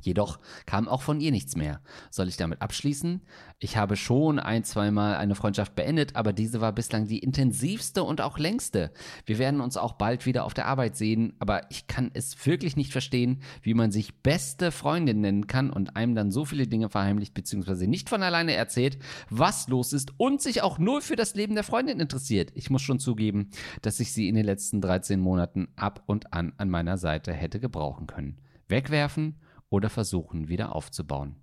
Jedoch 0.00 0.38
kam 0.66 0.88
auch 0.88 1.02
von 1.02 1.20
ihr 1.20 1.30
nichts 1.30 1.56
mehr. 1.56 1.80
Soll 2.10 2.28
ich 2.28 2.36
damit 2.36 2.60
abschließen? 2.60 3.22
Ich 3.58 3.76
habe 3.76 3.96
schon 3.96 4.38
ein, 4.38 4.64
zweimal 4.64 5.16
eine 5.16 5.34
Freundschaft 5.34 5.74
beendet, 5.74 6.16
aber 6.16 6.32
diese 6.32 6.60
war 6.60 6.72
bislang 6.72 7.06
die 7.06 7.20
intensivste 7.20 8.02
und 8.02 8.20
auch 8.20 8.38
längste. 8.38 8.92
Wir 9.24 9.38
werden 9.38 9.60
uns 9.60 9.76
auch 9.76 9.92
bald 9.94 10.26
wieder 10.26 10.44
auf 10.44 10.54
der 10.54 10.66
Arbeit 10.66 10.96
sehen, 10.96 11.34
aber 11.38 11.70
ich 11.70 11.86
kann 11.86 12.10
es 12.14 12.46
wirklich 12.46 12.76
nicht 12.76 12.92
verstehen, 12.92 13.42
wie 13.62 13.74
man 13.74 13.92
sich 13.92 14.22
beste 14.22 14.72
Freundin 14.72 15.20
nennen 15.20 15.46
kann 15.46 15.70
und 15.70 15.96
einem 15.96 16.14
dann 16.14 16.30
so 16.30 16.44
viele 16.44 16.66
Dinge 16.66 16.90
verheimlicht 16.90 17.34
bzw. 17.34 17.86
nicht 17.86 18.08
von 18.08 18.22
alleine 18.22 18.54
erzählt, 18.54 18.98
was 19.30 19.68
los 19.68 19.92
ist 19.92 20.12
und 20.18 20.42
sich 20.42 20.62
auch 20.62 20.78
nur 20.78 21.00
für 21.00 21.16
das 21.16 21.34
Leben 21.34 21.54
der 21.54 21.64
Freundin 21.64 22.00
interessiert. 22.00 22.52
Ich 22.54 22.70
muss 22.70 22.82
schon 22.82 22.98
zugeben, 22.98 23.50
dass 23.82 24.00
ich 24.00 24.12
sie 24.12 24.28
in 24.28 24.34
den 24.34 24.44
letzten 24.44 24.80
13 24.80 25.20
Monaten 25.20 25.68
ab 25.76 26.02
und 26.06 26.32
an 26.32 26.52
an 26.58 26.70
meiner 26.70 26.98
Seite 26.98 27.32
hätte 27.32 27.60
gebrauchen 27.60 28.06
können. 28.06 28.38
Wegwerfen 28.68 29.36
oder 29.70 29.90
versuchen, 29.90 30.48
wieder 30.48 30.74
aufzubauen. 30.74 31.36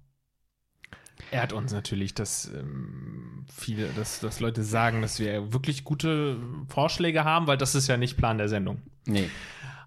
Ehrt 1.31 1.53
uns 1.53 1.71
natürlich, 1.71 2.13
dass 2.13 2.51
ähm, 2.53 3.45
viele, 3.51 3.88
dass, 3.89 4.19
dass 4.19 4.39
Leute 4.39 4.63
sagen, 4.63 5.01
dass 5.01 5.19
wir 5.19 5.53
wirklich 5.53 5.83
gute 5.83 6.38
Vorschläge 6.67 7.23
haben, 7.23 7.47
weil 7.47 7.57
das 7.57 7.75
ist 7.75 7.88
ja 7.88 7.97
nicht 7.97 8.17
Plan 8.17 8.38
der 8.38 8.49
Sendung. 8.49 8.81
Nee. 9.05 9.29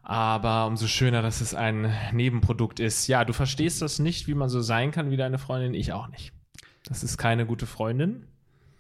Aber 0.03 0.67
umso 0.67 0.87
schöner, 0.87 1.21
dass 1.21 1.41
es 1.41 1.53
ein 1.55 1.93
Nebenprodukt 2.13 2.79
ist. 2.79 3.09
Ja, 3.09 3.25
du 3.25 3.33
verstehst 3.33 3.83
das 3.83 3.99
nicht, 3.99 4.29
wie 4.29 4.35
man 4.35 4.49
so 4.49 4.61
sein 4.61 4.93
kann 4.93 5.11
wie 5.11 5.17
deine 5.17 5.39
Freundin, 5.39 5.75
ich 5.75 5.93
auch 5.93 6.09
nicht. 6.09 6.33
Das 6.85 7.03
ist 7.03 7.19
keine 7.19 7.45
gute 7.45 7.67
Freundin. 7.67 8.29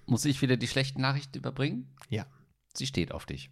Muss 0.06 0.24
ich 0.24 0.40
wieder 0.40 0.56
die 0.56 0.68
schlechten 0.68 1.00
Nachrichten 1.00 1.36
überbringen? 1.36 1.92
Ja. 2.08 2.26
Sie 2.74 2.86
steht 2.86 3.10
auf 3.10 3.26
dich. 3.26 3.50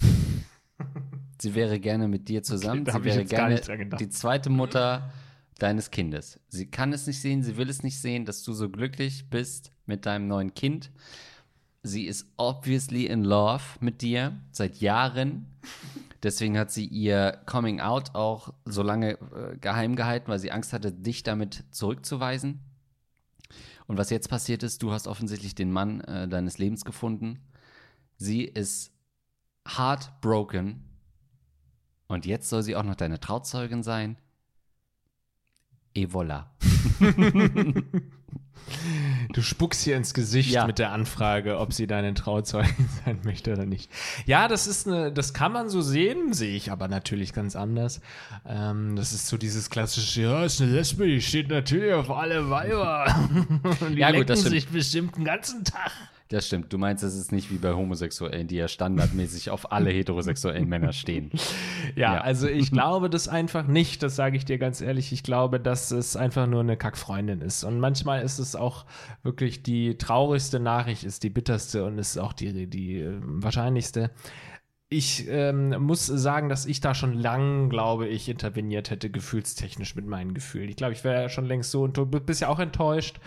Sie 1.40 1.54
wäre 1.54 1.78
gerne 1.78 2.08
mit 2.08 2.28
dir 2.28 2.42
zusammen. 2.42 2.82
Okay, 2.82 2.98
Sie 2.98 3.04
wäre 3.04 3.24
gerne 3.24 3.60
die 4.00 4.08
zweite 4.08 4.50
Mutter 4.50 5.12
deines 5.58 5.90
Kindes. 5.90 6.40
Sie 6.48 6.66
kann 6.66 6.92
es 6.92 7.06
nicht 7.06 7.20
sehen, 7.20 7.42
sie 7.42 7.56
will 7.56 7.68
es 7.68 7.82
nicht 7.82 8.00
sehen, 8.00 8.24
dass 8.24 8.42
du 8.42 8.52
so 8.52 8.68
glücklich 8.68 9.30
bist 9.30 9.72
mit 9.86 10.06
deinem 10.06 10.26
neuen 10.26 10.54
Kind. 10.54 10.90
Sie 11.82 12.06
ist 12.06 12.26
obviously 12.36 13.06
in 13.06 13.24
love 13.24 13.62
mit 13.80 14.02
dir 14.02 14.40
seit 14.50 14.76
Jahren. 14.80 15.46
Deswegen 16.22 16.58
hat 16.58 16.70
sie 16.70 16.86
ihr 16.86 17.42
Coming 17.44 17.80
Out 17.80 18.14
auch 18.14 18.54
so 18.64 18.82
lange 18.82 19.12
äh, 19.12 19.58
geheim 19.58 19.94
gehalten, 19.94 20.28
weil 20.28 20.38
sie 20.38 20.50
Angst 20.50 20.72
hatte, 20.72 20.90
dich 20.90 21.22
damit 21.22 21.64
zurückzuweisen. 21.70 22.60
Und 23.86 23.98
was 23.98 24.08
jetzt 24.08 24.30
passiert 24.30 24.62
ist, 24.62 24.82
du 24.82 24.92
hast 24.92 25.06
offensichtlich 25.06 25.54
den 25.54 25.70
Mann 25.70 26.00
äh, 26.00 26.26
deines 26.26 26.56
Lebens 26.56 26.86
gefunden. 26.86 27.40
Sie 28.16 28.44
ist 28.44 28.92
heartbroken. 29.68 30.84
Und 32.06 32.24
jetzt 32.24 32.48
soll 32.48 32.62
sie 32.62 32.76
auch 32.76 32.82
noch 32.82 32.94
deine 32.94 33.20
Trauzeugin 33.20 33.82
sein. 33.82 34.16
Et 35.94 36.06
voilà. 36.06 36.46
Du 39.32 39.42
spuckst 39.42 39.82
hier 39.82 39.96
ins 39.96 40.14
Gesicht 40.14 40.50
ja. 40.50 40.66
mit 40.66 40.78
der 40.78 40.92
Anfrage, 40.92 41.58
ob 41.58 41.72
sie 41.72 41.86
deine 41.86 42.14
Trauzeugin 42.14 42.88
sein 43.04 43.20
möchte 43.24 43.52
oder 43.52 43.66
nicht. 43.66 43.90
Ja, 44.26 44.48
das 44.48 44.66
ist 44.66 44.86
eine, 44.86 45.12
das 45.12 45.34
kann 45.34 45.52
man 45.52 45.68
so 45.68 45.80
sehen, 45.82 46.32
sehe 46.32 46.56
ich 46.56 46.70
aber 46.70 46.88
natürlich 46.88 47.32
ganz 47.32 47.56
anders. 47.56 48.00
Ähm, 48.46 48.96
das 48.96 49.12
ist 49.12 49.26
so 49.26 49.36
dieses 49.36 49.70
klassische, 49.70 50.22
ja, 50.22 50.44
ist 50.44 50.60
eine 50.60 50.72
Lesbe, 50.72 51.06
die 51.06 51.20
steht 51.20 51.48
natürlich 51.48 51.92
auf 51.92 52.10
alle 52.10 52.48
Weiber. 52.50 53.06
Und 53.80 53.94
die 53.94 54.00
ja, 54.00 54.12
gut, 54.12 54.30
das 54.30 54.42
sich 54.42 54.68
bestimmt 54.68 55.16
den 55.16 55.24
ganzen 55.24 55.64
Tag. 55.64 55.92
Das 56.28 56.46
stimmt. 56.46 56.72
Du 56.72 56.78
meinst, 56.78 57.04
es 57.04 57.14
ist 57.14 57.32
nicht 57.32 57.50
wie 57.50 57.58
bei 57.58 57.74
Homosexuellen, 57.74 58.48
die 58.48 58.56
ja 58.56 58.66
standardmäßig 58.66 59.50
auf 59.50 59.72
alle 59.72 59.90
heterosexuellen 59.90 60.68
Männer 60.68 60.92
stehen. 60.92 61.30
Ja, 61.96 62.14
ja, 62.14 62.20
also 62.22 62.48
ich 62.48 62.70
glaube 62.72 63.08
das 63.08 63.28
einfach 63.28 63.68
nicht. 63.68 64.02
Das 64.02 64.16
sage 64.16 64.36
ich 64.36 64.44
dir 64.44 64.58
ganz 64.58 64.80
ehrlich. 64.80 65.12
Ich 65.12 65.22
glaube, 65.22 65.60
dass 65.60 65.90
es 65.92 66.16
einfach 66.16 66.46
nur 66.46 66.60
eine 66.60 66.76
Kackfreundin 66.76 67.40
ist. 67.40 67.62
Und 67.62 67.78
manchmal 67.78 68.22
ist 68.22 68.38
es 68.38 68.56
auch 68.56 68.84
wirklich 69.22 69.62
die 69.62 69.96
traurigste 69.96 70.58
Nachricht, 70.58 71.04
ist 71.04 71.22
die 71.22 71.30
bitterste 71.30 71.84
und 71.84 71.98
ist 71.98 72.18
auch 72.18 72.32
die, 72.32 72.66
die 72.66 73.00
äh, 73.00 73.20
wahrscheinlichste. 73.20 74.10
Ich 74.88 75.28
ähm, 75.28 75.70
muss 75.82 76.06
sagen, 76.06 76.48
dass 76.48 76.66
ich 76.66 76.80
da 76.80 76.94
schon 76.94 77.12
lang, 77.12 77.68
glaube 77.68 78.08
ich, 78.08 78.28
interveniert 78.28 78.90
hätte, 78.90 79.10
gefühlstechnisch 79.10 79.94
mit 79.94 80.06
meinen 80.06 80.34
Gefühlen. 80.34 80.68
Ich 80.68 80.76
glaube, 80.76 80.94
ich 80.94 81.04
wäre 81.04 81.22
ja 81.22 81.28
schon 81.28 81.44
längst 81.44 81.70
so 81.70 81.82
und 81.82 81.96
du 81.96 82.06
bist 82.06 82.40
ja 82.40 82.48
auch 82.48 82.58
enttäuscht. 82.58 83.20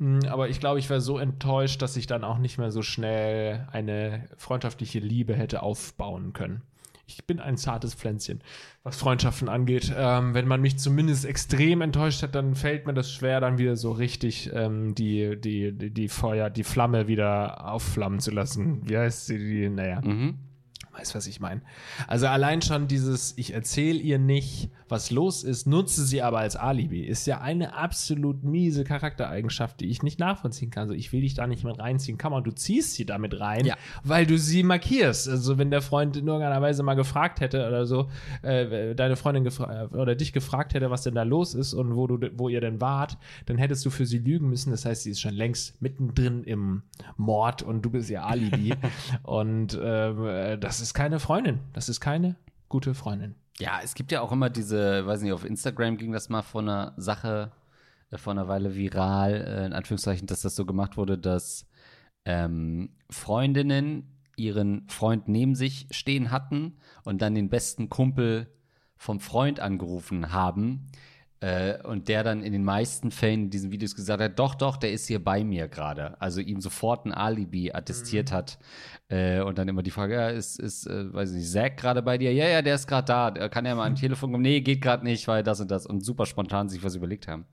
Hm, 0.00 0.20
aber 0.28 0.48
ich 0.48 0.58
glaube, 0.58 0.78
ich 0.78 0.90
wäre 0.90 1.00
so 1.00 1.18
enttäuscht, 1.18 1.82
dass 1.82 1.96
ich 1.96 2.06
dann 2.06 2.24
auch 2.24 2.38
nicht 2.38 2.58
mehr 2.58 2.70
so 2.72 2.82
schnell 2.82 3.68
eine 3.70 4.28
freundschaftliche 4.36 4.98
Liebe 4.98 5.34
hätte 5.34 5.62
aufbauen 5.62 6.32
können. 6.32 6.62
Ich 7.06 7.26
bin 7.26 7.40
ein 7.40 7.56
zartes 7.56 7.94
Pflänzchen, 7.94 8.40
was 8.84 8.96
Freundschaften 8.96 9.48
angeht. 9.48 9.92
Ähm, 9.94 10.32
wenn 10.32 10.46
man 10.46 10.60
mich 10.60 10.78
zumindest 10.78 11.24
extrem 11.24 11.80
enttäuscht 11.80 12.22
hat, 12.22 12.36
dann 12.36 12.54
fällt 12.54 12.86
mir 12.86 12.94
das 12.94 13.12
schwer, 13.12 13.40
dann 13.40 13.58
wieder 13.58 13.76
so 13.76 13.90
richtig 13.90 14.48
ähm, 14.54 14.94
die, 14.94 15.38
die, 15.38 15.72
die, 15.72 15.90
die 15.90 16.08
Feuer, 16.08 16.50
die 16.50 16.64
Flamme 16.64 17.08
wieder 17.08 17.68
aufflammen 17.68 18.20
zu 18.20 18.30
lassen. 18.30 18.88
Wie 18.88 18.96
heißt 18.96 19.26
sie? 19.26 19.38
Die, 19.38 19.68
naja. 19.68 20.00
Mhm. 20.02 20.38
Weißt, 20.92 21.14
was 21.14 21.26
ich 21.26 21.40
meine? 21.40 21.62
Also 22.08 22.26
allein 22.26 22.62
schon 22.62 22.88
dieses, 22.88 23.34
ich 23.36 23.54
erzähle 23.54 23.98
ihr 23.98 24.18
nicht, 24.18 24.70
was 24.88 25.10
los 25.10 25.44
ist, 25.44 25.66
nutze 25.66 26.04
sie 26.04 26.20
aber 26.20 26.40
als 26.40 26.56
Alibi, 26.56 27.02
ist 27.02 27.26
ja 27.26 27.40
eine 27.40 27.74
absolut 27.74 28.42
miese 28.42 28.82
Charaktereigenschaft, 28.82 29.80
die 29.80 29.88
ich 29.88 30.02
nicht 30.02 30.18
nachvollziehen 30.18 30.70
kann. 30.70 30.82
Also 30.82 30.94
ich 30.94 31.12
will 31.12 31.20
dich 31.20 31.34
da 31.34 31.46
nicht 31.46 31.62
mit 31.64 31.78
reinziehen. 31.78 32.18
Kann 32.18 32.32
man, 32.32 32.42
du 32.42 32.50
ziehst 32.50 32.94
sie 32.94 33.06
damit 33.06 33.38
rein, 33.38 33.64
ja. 33.64 33.76
weil 34.02 34.26
du 34.26 34.36
sie 34.36 34.64
markierst. 34.64 35.28
Also 35.28 35.58
wenn 35.58 35.70
der 35.70 35.80
Freund 35.80 36.16
in 36.16 36.26
irgendeiner 36.26 36.60
Weise 36.60 36.82
mal 36.82 36.94
gefragt 36.94 37.40
hätte 37.40 37.68
oder 37.68 37.86
so, 37.86 38.10
äh, 38.42 38.94
deine 38.96 39.14
Freundin 39.16 39.46
oder 39.92 40.16
dich 40.16 40.32
gefragt 40.32 40.74
hätte, 40.74 40.90
was 40.90 41.02
denn 41.02 41.14
da 41.14 41.22
los 41.22 41.54
ist 41.54 41.72
und 41.72 41.94
wo, 41.94 42.08
du, 42.08 42.30
wo 42.36 42.48
ihr 42.48 42.60
denn 42.60 42.80
wart, 42.80 43.16
dann 43.46 43.58
hättest 43.58 43.86
du 43.86 43.90
für 43.90 44.06
sie 44.06 44.18
lügen 44.18 44.48
müssen. 44.48 44.70
Das 44.70 44.84
heißt, 44.84 45.04
sie 45.04 45.10
ist 45.10 45.20
schon 45.20 45.34
längst 45.34 45.80
mittendrin 45.80 46.42
im 46.42 46.82
Mord 47.16 47.62
und 47.62 47.82
du 47.82 47.90
bist 47.90 48.10
ihr 48.10 48.24
Alibi. 48.24 48.74
und 49.22 49.74
äh, 49.74 50.58
das 50.58 50.79
ist 50.80 50.94
keine 50.94 51.20
Freundin. 51.20 51.60
Das 51.72 51.88
ist 51.88 52.00
keine 52.00 52.36
gute 52.68 52.94
Freundin. 52.94 53.34
Ja, 53.58 53.80
es 53.82 53.94
gibt 53.94 54.12
ja 54.12 54.20
auch 54.20 54.32
immer 54.32 54.48
diese, 54.48 55.06
weiß 55.06 55.20
nicht, 55.22 55.32
auf 55.32 55.44
Instagram 55.44 55.96
ging 55.96 56.12
das 56.12 56.28
mal 56.28 56.42
von 56.42 56.68
einer 56.68 56.94
Sache 56.96 57.52
äh, 58.10 58.18
vor 58.18 58.32
einer 58.32 58.48
Weile 58.48 58.74
viral, 58.74 59.34
äh, 59.34 59.66
in 59.66 59.72
Anführungszeichen, 59.72 60.26
dass 60.26 60.42
das 60.42 60.56
so 60.56 60.66
gemacht 60.66 60.96
wurde, 60.96 61.18
dass 61.18 61.66
ähm, 62.24 62.90
Freundinnen 63.10 64.16
ihren 64.36 64.88
Freund 64.88 65.28
neben 65.28 65.54
sich 65.54 65.86
stehen 65.90 66.30
hatten 66.30 66.78
und 67.04 67.20
dann 67.20 67.34
den 67.34 67.50
besten 67.50 67.88
Kumpel 67.90 68.48
vom 68.96 69.20
Freund 69.20 69.60
angerufen 69.60 70.32
haben. 70.32 70.86
Äh, 71.40 71.82
und 71.84 72.08
der 72.08 72.22
dann 72.22 72.42
in 72.42 72.52
den 72.52 72.64
meisten 72.64 73.10
Fällen 73.10 73.44
in 73.44 73.50
diesen 73.50 73.72
Videos 73.72 73.94
gesagt 73.94 74.22
hat, 74.22 74.38
doch, 74.38 74.54
doch, 74.54 74.76
der 74.76 74.92
ist 74.92 75.06
hier 75.06 75.24
bei 75.24 75.42
mir 75.42 75.68
gerade. 75.68 76.20
Also 76.20 76.40
ihm 76.40 76.60
sofort 76.60 77.06
ein 77.06 77.12
Alibi 77.12 77.72
attestiert 77.72 78.30
mhm. 78.30 78.34
hat, 78.34 78.58
äh, 79.10 79.40
und 79.40 79.58
dann 79.58 79.66
immer 79.66 79.82
die 79.82 79.90
Frage, 79.90 80.14
ja, 80.14 80.28
ist, 80.28 80.60
ist 80.60 80.86
äh, 80.86 81.12
weiß 81.12 81.32
ich 81.32 81.38
nicht, 81.38 81.50
Zack 81.50 81.76
gerade 81.76 82.00
bei 82.00 82.16
dir? 82.16 82.32
Ja, 82.32 82.46
ja, 82.46 82.62
der 82.62 82.76
ist 82.76 82.86
gerade 82.86 83.06
da. 83.06 83.48
Kann 83.48 83.66
er 83.66 83.74
mal 83.74 83.86
am 83.86 83.96
Telefon 83.96 84.30
kommen? 84.30 84.42
Nee, 84.42 84.60
geht 84.60 84.80
gerade 84.80 85.04
nicht, 85.04 85.26
weil 85.26 85.42
das 85.42 85.60
und 85.60 85.68
das. 85.68 85.84
Und 85.84 86.04
super 86.04 86.26
spontan 86.26 86.68
sich 86.68 86.84
was 86.84 86.94
überlegt 86.94 87.26
haben. 87.26 87.44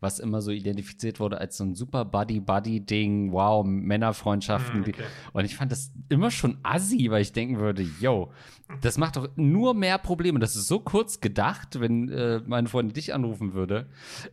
Was 0.00 0.18
immer 0.18 0.40
so 0.40 0.50
identifiziert 0.50 1.20
wurde 1.20 1.38
als 1.38 1.58
so 1.58 1.64
ein 1.64 1.74
super 1.74 2.06
Buddy-Buddy-Ding. 2.06 3.30
Wow, 3.30 3.62
Männerfreundschaften. 3.66 4.80
Mhm, 4.80 4.86
okay. 4.88 5.02
Und 5.34 5.44
ich 5.44 5.54
fand 5.54 5.70
das 5.70 5.92
immer 6.08 6.30
schon 6.30 6.56
assi, 6.62 7.10
weil 7.10 7.20
ich 7.20 7.32
denken 7.32 7.58
würde, 7.58 7.82
yo, 8.00 8.32
das 8.80 8.96
macht 8.96 9.16
doch 9.16 9.28
nur 9.36 9.74
mehr 9.74 9.98
Probleme. 9.98 10.38
Das 10.38 10.56
ist 10.56 10.66
so 10.66 10.80
kurz 10.80 11.20
gedacht, 11.20 11.78
wenn 11.78 12.08
äh, 12.08 12.40
meine 12.46 12.68
Freundin 12.68 12.94
dich 12.94 13.12
anrufen 13.12 13.52
würde 13.52 13.86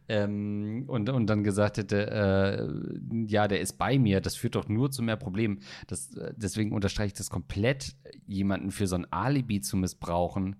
ähm, 0.08 0.86
und, 0.88 1.10
und 1.10 1.28
dann 1.28 1.44
gesagt 1.44 1.78
hätte, 1.78 2.10
äh, 2.10 3.26
ja, 3.28 3.48
der 3.48 3.60
ist 3.60 3.74
bei 3.78 4.00
mir. 4.00 4.22
Das 4.22 4.36
führt 4.36 4.56
doch 4.56 4.70
nur 4.70 4.92
zu 4.92 5.02
mehr 5.02 5.18
Problemen. 5.18 5.60
Das, 5.88 6.16
äh, 6.16 6.34
deswegen 6.38 6.69
deswegen 6.70 6.76
unterstreiche 6.76 7.08
ich 7.08 7.14
das 7.14 7.30
komplett, 7.30 7.96
jemanden 8.28 8.72
für 8.72 8.88
so 8.88 8.96
ein 8.96 9.12
Alibi 9.12 9.62
zu 9.62 9.78
missbrauchen, 9.78 10.56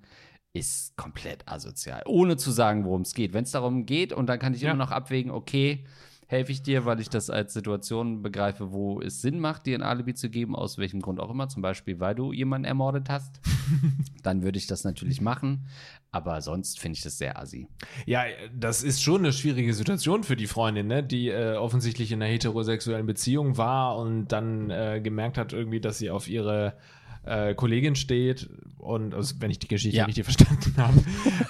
ist 0.54 0.98
komplett 0.98 1.48
asozial. 1.48 2.02
Ohne 2.08 2.36
zu 2.38 2.52
sagen, 2.52 2.84
worum 2.84 3.02
es 3.02 3.14
geht. 3.14 3.34
Wenn 3.34 3.44
es 3.44 3.52
darum 3.52 3.86
geht, 3.86 4.14
und 4.14 4.28
dann 4.28 4.40
kann 4.40 4.54
ich 4.54 4.62
ja. 4.62 4.72
immer 4.72 4.84
noch 4.84 4.92
abwägen, 4.92 5.32
okay, 5.32 5.86
helfe 6.30 6.52
ich 6.52 6.62
dir, 6.62 6.86
weil 6.86 7.00
ich 7.00 7.10
das 7.10 7.32
als 7.32 7.54
Situation 7.54 8.22
begreife, 8.22 8.72
wo 8.72 9.02
es 9.02 9.20
Sinn 9.20 9.40
macht, 9.40 9.66
dir 9.66 9.76
ein 9.76 9.82
Alibi 9.82 10.14
zu 10.14 10.30
geben, 10.30 10.56
aus 10.56 10.78
welchem 10.78 11.02
Grund 11.02 11.20
auch 11.20 11.32
immer, 11.32 11.50
zum 11.50 11.64
Beispiel, 11.64 12.00
weil 12.00 12.14
du 12.14 12.32
jemanden 12.32 12.66
ermordet 12.66 13.10
hast, 13.10 13.42
dann 14.24 14.44
würde 14.44 14.60
ich 14.60 14.68
das 14.68 14.84
natürlich 14.84 15.22
machen. 15.22 15.66
Aber 16.12 16.42
sonst 16.42 16.80
finde 16.80 16.98
ich 16.98 17.02
das 17.02 17.18
sehr 17.18 17.40
assi. 17.40 17.68
Ja, 18.06 18.26
das 18.56 18.84
ist 18.84 19.02
schon 19.02 19.22
eine 19.22 19.34
schwierige 19.34 19.74
Situation 19.74 20.24
für 20.24 20.36
die 20.36 20.46
Freundin, 20.46 20.86
ne? 20.86 21.04
die 21.04 21.30
äh, 21.30 21.56
offensichtlich 21.56 22.12
in 22.12 22.22
einer 22.22 22.32
heterosexuellen 22.32 23.08
Beziehung 23.08 23.58
war 23.58 23.98
und 23.98 24.28
dann 24.28 24.70
äh, 24.70 25.02
gemerkt 25.04 25.40
hat, 25.40 25.52
irgendwie, 25.52 25.82
dass 25.82 25.98
sie 25.98 26.12
auf 26.12 26.28
ihre 26.28 26.76
äh, 27.24 27.54
Kollegin 27.54 27.96
steht 27.96 28.50
und 28.78 29.14
also, 29.14 29.36
wenn 29.40 29.52
ich 29.52 29.60
die 29.60 29.68
Geschichte 29.68 29.98
ja. 29.98 30.06
richtig 30.06 30.24
verstanden 30.24 30.74
habe. 30.78 31.00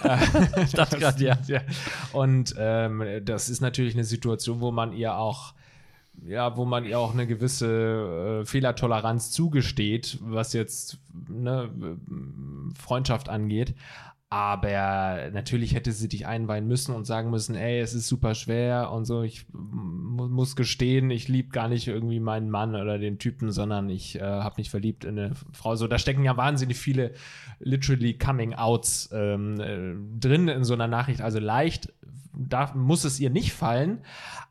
äh, 0.62 0.65
dachte 0.73 0.97
gerade, 0.97 1.23
ja. 1.23 1.38
ja. 1.47 1.62
Und 2.12 2.55
ähm, 2.58 3.03
das 3.23 3.49
ist 3.49 3.62
natürlich 3.62 3.93
eine 3.93 4.03
Situation, 4.03 4.62
wo 4.62 4.71
man 4.71 4.93
ihr 4.93 5.15
auch 5.15 5.53
ja, 6.25 6.58
wo 6.58 6.65
man 6.65 6.86
ihr 6.86 6.99
auch 6.99 7.13
eine 7.13 7.27
gewisse 7.27 8.41
äh, 8.41 8.45
Fehlertoleranz 8.45 9.32
zugesteht, 9.32 10.17
was 10.21 10.53
jetzt 10.53 10.97
ne, 11.29 11.69
Freundschaft 12.77 13.29
angeht. 13.29 13.73
Aber 14.32 15.32
natürlich 15.34 15.74
hätte 15.74 15.92
sie 15.92 16.08
dich 16.08 16.28
einweihen 16.28 16.68
müssen 16.68 16.94
und 16.94 17.06
sagen 17.06 17.32
müssen, 17.32 17.56
ey, 17.56 17.80
es 17.80 17.96
ist 17.96 18.08
super 18.08 18.36
schwer 18.36 18.92
und 18.92 19.06
so. 19.06 19.24
Ich 19.24 19.48
muss 19.52 20.56
gestehen, 20.56 21.10
ich 21.10 21.28
liebe 21.28 21.50
gar 21.50 21.68
nicht 21.68 21.88
irgendwie 21.88 22.20
meinen 22.20 22.52
Mann 22.52 22.76
oder 22.76 23.00
den 23.00 23.18
Typen, 23.18 23.52
sondern 23.52 23.89
ich 23.89 24.18
äh, 24.18 24.22
habe 24.22 24.56
mich 24.58 24.70
verliebt 24.70 25.04
in 25.04 25.18
eine 25.18 25.32
Frau. 25.52 25.76
So, 25.76 25.88
da 25.88 25.98
stecken 25.98 26.24
ja 26.24 26.38
wahnsinnig 26.38 26.78
viele 26.78 27.13
literally 27.58 28.20
Coming 28.20 28.54
Outs 28.54 29.10
ähm, 29.12 29.60
äh, 29.60 30.20
drin 30.20 30.48
in 30.48 30.63
so 30.63 30.76
einer 30.76 30.88
Nachricht. 30.88 31.22
Also 31.22 31.39
leicht 31.39 31.92
darf, 32.47 32.73
muss 32.75 33.04
es 33.04 33.19
ihr 33.19 33.30
nicht 33.30 33.54
fallen, 33.54 34.02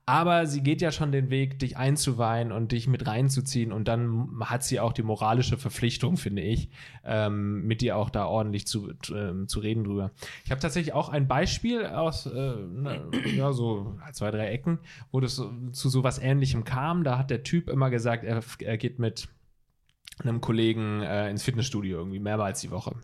aber 0.07 0.47
sie 0.47 0.63
geht 0.63 0.81
ja 0.81 0.91
schon 0.91 1.13
den 1.13 1.29
Weg, 1.29 1.59
dich 1.59 1.77
einzuweihen 1.77 2.51
und 2.51 2.73
dich 2.73 2.89
mit 2.89 3.07
reinzuziehen 3.07 3.73
und 3.73 3.89
dann 3.89 4.41
hat 4.41 4.65
sie 4.65 4.81
auch 4.81 4.93
die 4.93 5.03
moralische 5.03 5.59
Verpflichtung, 5.59 6.17
finde 6.17 6.43
ich, 6.43 6.71
ähm, 7.05 7.67
mit 7.67 7.81
dir 7.81 7.97
auch 7.97 8.09
da 8.09 8.25
ordentlich 8.27 8.67
zu, 8.67 8.91
äh, 8.91 9.47
zu 9.47 9.61
reden 9.61 9.85
drüber. 9.85 10.11
Ich 10.45 10.51
habe 10.51 10.61
tatsächlich 10.61 10.95
auch 10.95 11.09
ein 11.09 11.29
Beispiel 11.29 11.87
aus 11.87 12.27
äh, 12.27 12.57
ne, 12.57 13.11
ja, 13.37 13.53
so 13.53 13.99
zwei, 14.13 14.31
drei 14.31 14.49
Ecken, 14.49 14.79
wo 15.11 15.21
das 15.21 15.37
so, 15.37 15.53
zu 15.73 15.89
sowas 15.89 16.19
ähnlichem 16.19 16.65
kam. 16.65 17.05
Da 17.05 17.19
hat 17.19 17.31
der 17.31 17.43
Typ 17.43 17.69
immer 17.69 17.91
gesagt, 17.91 18.25
er, 18.25 18.43
er 18.61 18.79
geht 18.79 18.99
mit 18.99 19.29
einem 20.21 20.41
Kollegen 20.41 21.03
äh, 21.03 21.31
ins 21.31 21.43
Fitnessstudio 21.43 21.99
irgendwie 21.99 22.19
mehrmals 22.19 22.61
die 22.61 22.71
Woche. 22.71 22.97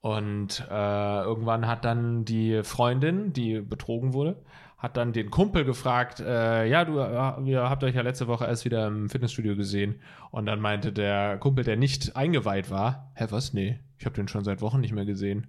Und 0.00 0.64
äh, 0.70 1.22
irgendwann 1.22 1.66
hat 1.66 1.84
dann 1.84 2.24
die 2.24 2.62
Freundin, 2.62 3.32
die 3.32 3.60
betrogen 3.60 4.12
wurde, 4.12 4.36
hat 4.76 4.96
dann 4.96 5.12
den 5.12 5.30
Kumpel 5.30 5.64
gefragt, 5.64 6.20
äh, 6.20 6.66
ja, 6.66 6.84
du, 6.84 6.98
äh, 6.98 7.50
ihr 7.50 7.68
habt 7.68 7.82
euch 7.82 7.96
ja 7.96 8.02
letzte 8.02 8.28
Woche 8.28 8.46
erst 8.46 8.64
wieder 8.64 8.86
im 8.86 9.08
Fitnessstudio 9.08 9.56
gesehen. 9.56 10.00
Und 10.30 10.46
dann 10.46 10.60
meinte 10.60 10.92
der 10.92 11.38
Kumpel, 11.38 11.64
der 11.64 11.76
nicht 11.76 12.14
eingeweiht 12.16 12.70
war, 12.70 13.10
hä, 13.14 13.26
was? 13.30 13.52
Nee, 13.52 13.80
ich 13.98 14.06
habe 14.06 14.14
den 14.14 14.28
schon 14.28 14.44
seit 14.44 14.60
Wochen 14.60 14.80
nicht 14.80 14.92
mehr 14.92 15.04
gesehen. 15.04 15.48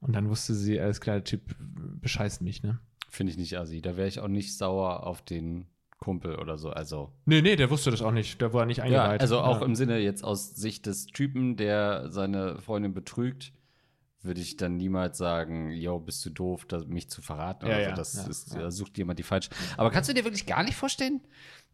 Und 0.00 0.14
dann 0.14 0.28
wusste 0.28 0.54
sie, 0.54 0.78
alles 0.78 1.00
klar, 1.00 1.16
der 1.16 1.24
Typ 1.24 1.56
bescheißt 2.00 2.40
mich, 2.40 2.62
ne? 2.62 2.78
Finde 3.10 3.32
ich 3.32 3.38
nicht 3.38 3.58
assi. 3.58 3.82
Da 3.82 3.96
wäre 3.96 4.06
ich 4.06 4.20
auch 4.20 4.28
nicht 4.28 4.56
sauer 4.56 5.04
auf 5.04 5.22
den 5.22 5.66
Kumpel 5.98 6.36
oder 6.36 6.56
so. 6.56 6.70
Also. 6.70 7.10
Nee, 7.24 7.42
nee, 7.42 7.56
der 7.56 7.70
wusste 7.70 7.90
das 7.90 8.02
auch 8.02 8.12
nicht. 8.12 8.40
Der 8.40 8.52
war 8.52 8.64
nicht 8.64 8.80
eingeweiht. 8.80 9.20
Ja, 9.20 9.20
also 9.20 9.40
auch 9.40 9.60
ja. 9.60 9.66
im 9.66 9.74
Sinne 9.74 9.98
jetzt 9.98 10.22
aus 10.22 10.54
Sicht 10.54 10.86
des 10.86 11.06
Typen, 11.06 11.56
der 11.56 12.10
seine 12.10 12.60
Freundin 12.60 12.94
betrügt 12.94 13.52
würde 14.28 14.40
ich 14.40 14.56
dann 14.56 14.76
niemals 14.76 15.18
sagen, 15.18 15.72
yo, 15.72 15.98
bist 15.98 16.24
du 16.24 16.30
doof, 16.30 16.64
das, 16.66 16.86
mich 16.86 17.10
zu 17.10 17.20
verraten. 17.22 17.66
Ja, 17.66 17.78
also, 17.78 17.96
das 17.96 18.14
ja, 18.14 18.28
ist, 18.28 18.54
ja. 18.54 18.70
sucht 18.70 18.96
jemand 18.96 19.18
die 19.18 19.24
falsche. 19.24 19.50
Aber 19.76 19.90
kannst 19.90 20.08
du 20.08 20.14
dir 20.14 20.24
wirklich 20.24 20.46
gar 20.46 20.62
nicht 20.62 20.76
vorstellen, 20.76 21.20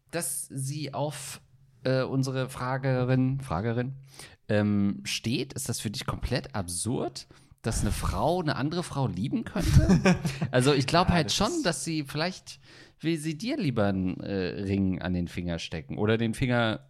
dass 0.09 0.47
sie 0.49 0.93
auf 0.93 1.41
äh, 1.83 2.01
unsere 2.01 2.49
Fragerin, 2.49 3.39
Fragerin 3.41 3.93
ähm, 4.49 5.01
steht? 5.03 5.53
Ist 5.53 5.69
das 5.69 5.79
für 5.79 5.91
dich 5.91 6.07
komplett 6.07 6.55
absurd? 6.55 7.27
Dass 7.61 7.81
eine 7.81 7.91
Frau 7.91 8.41
eine 8.41 8.55
andere 8.55 8.83
Frau 8.83 9.07
lieben 9.07 9.43
könnte? 9.43 10.15
also 10.51 10.73
ich 10.73 10.87
glaube 10.87 11.11
halt 11.11 11.31
schon, 11.31 11.51
dass 11.63 11.83
sie 11.83 12.03
vielleicht 12.03 12.59
will 12.99 13.17
sie 13.17 13.37
dir 13.37 13.57
lieber 13.57 13.85
einen 13.85 14.19
äh, 14.21 14.63
Ring 14.63 15.01
an 15.01 15.13
den 15.13 15.27
Finger 15.27 15.59
stecken 15.59 15.97
oder 15.97 16.17
den 16.17 16.33
Finger 16.33 16.87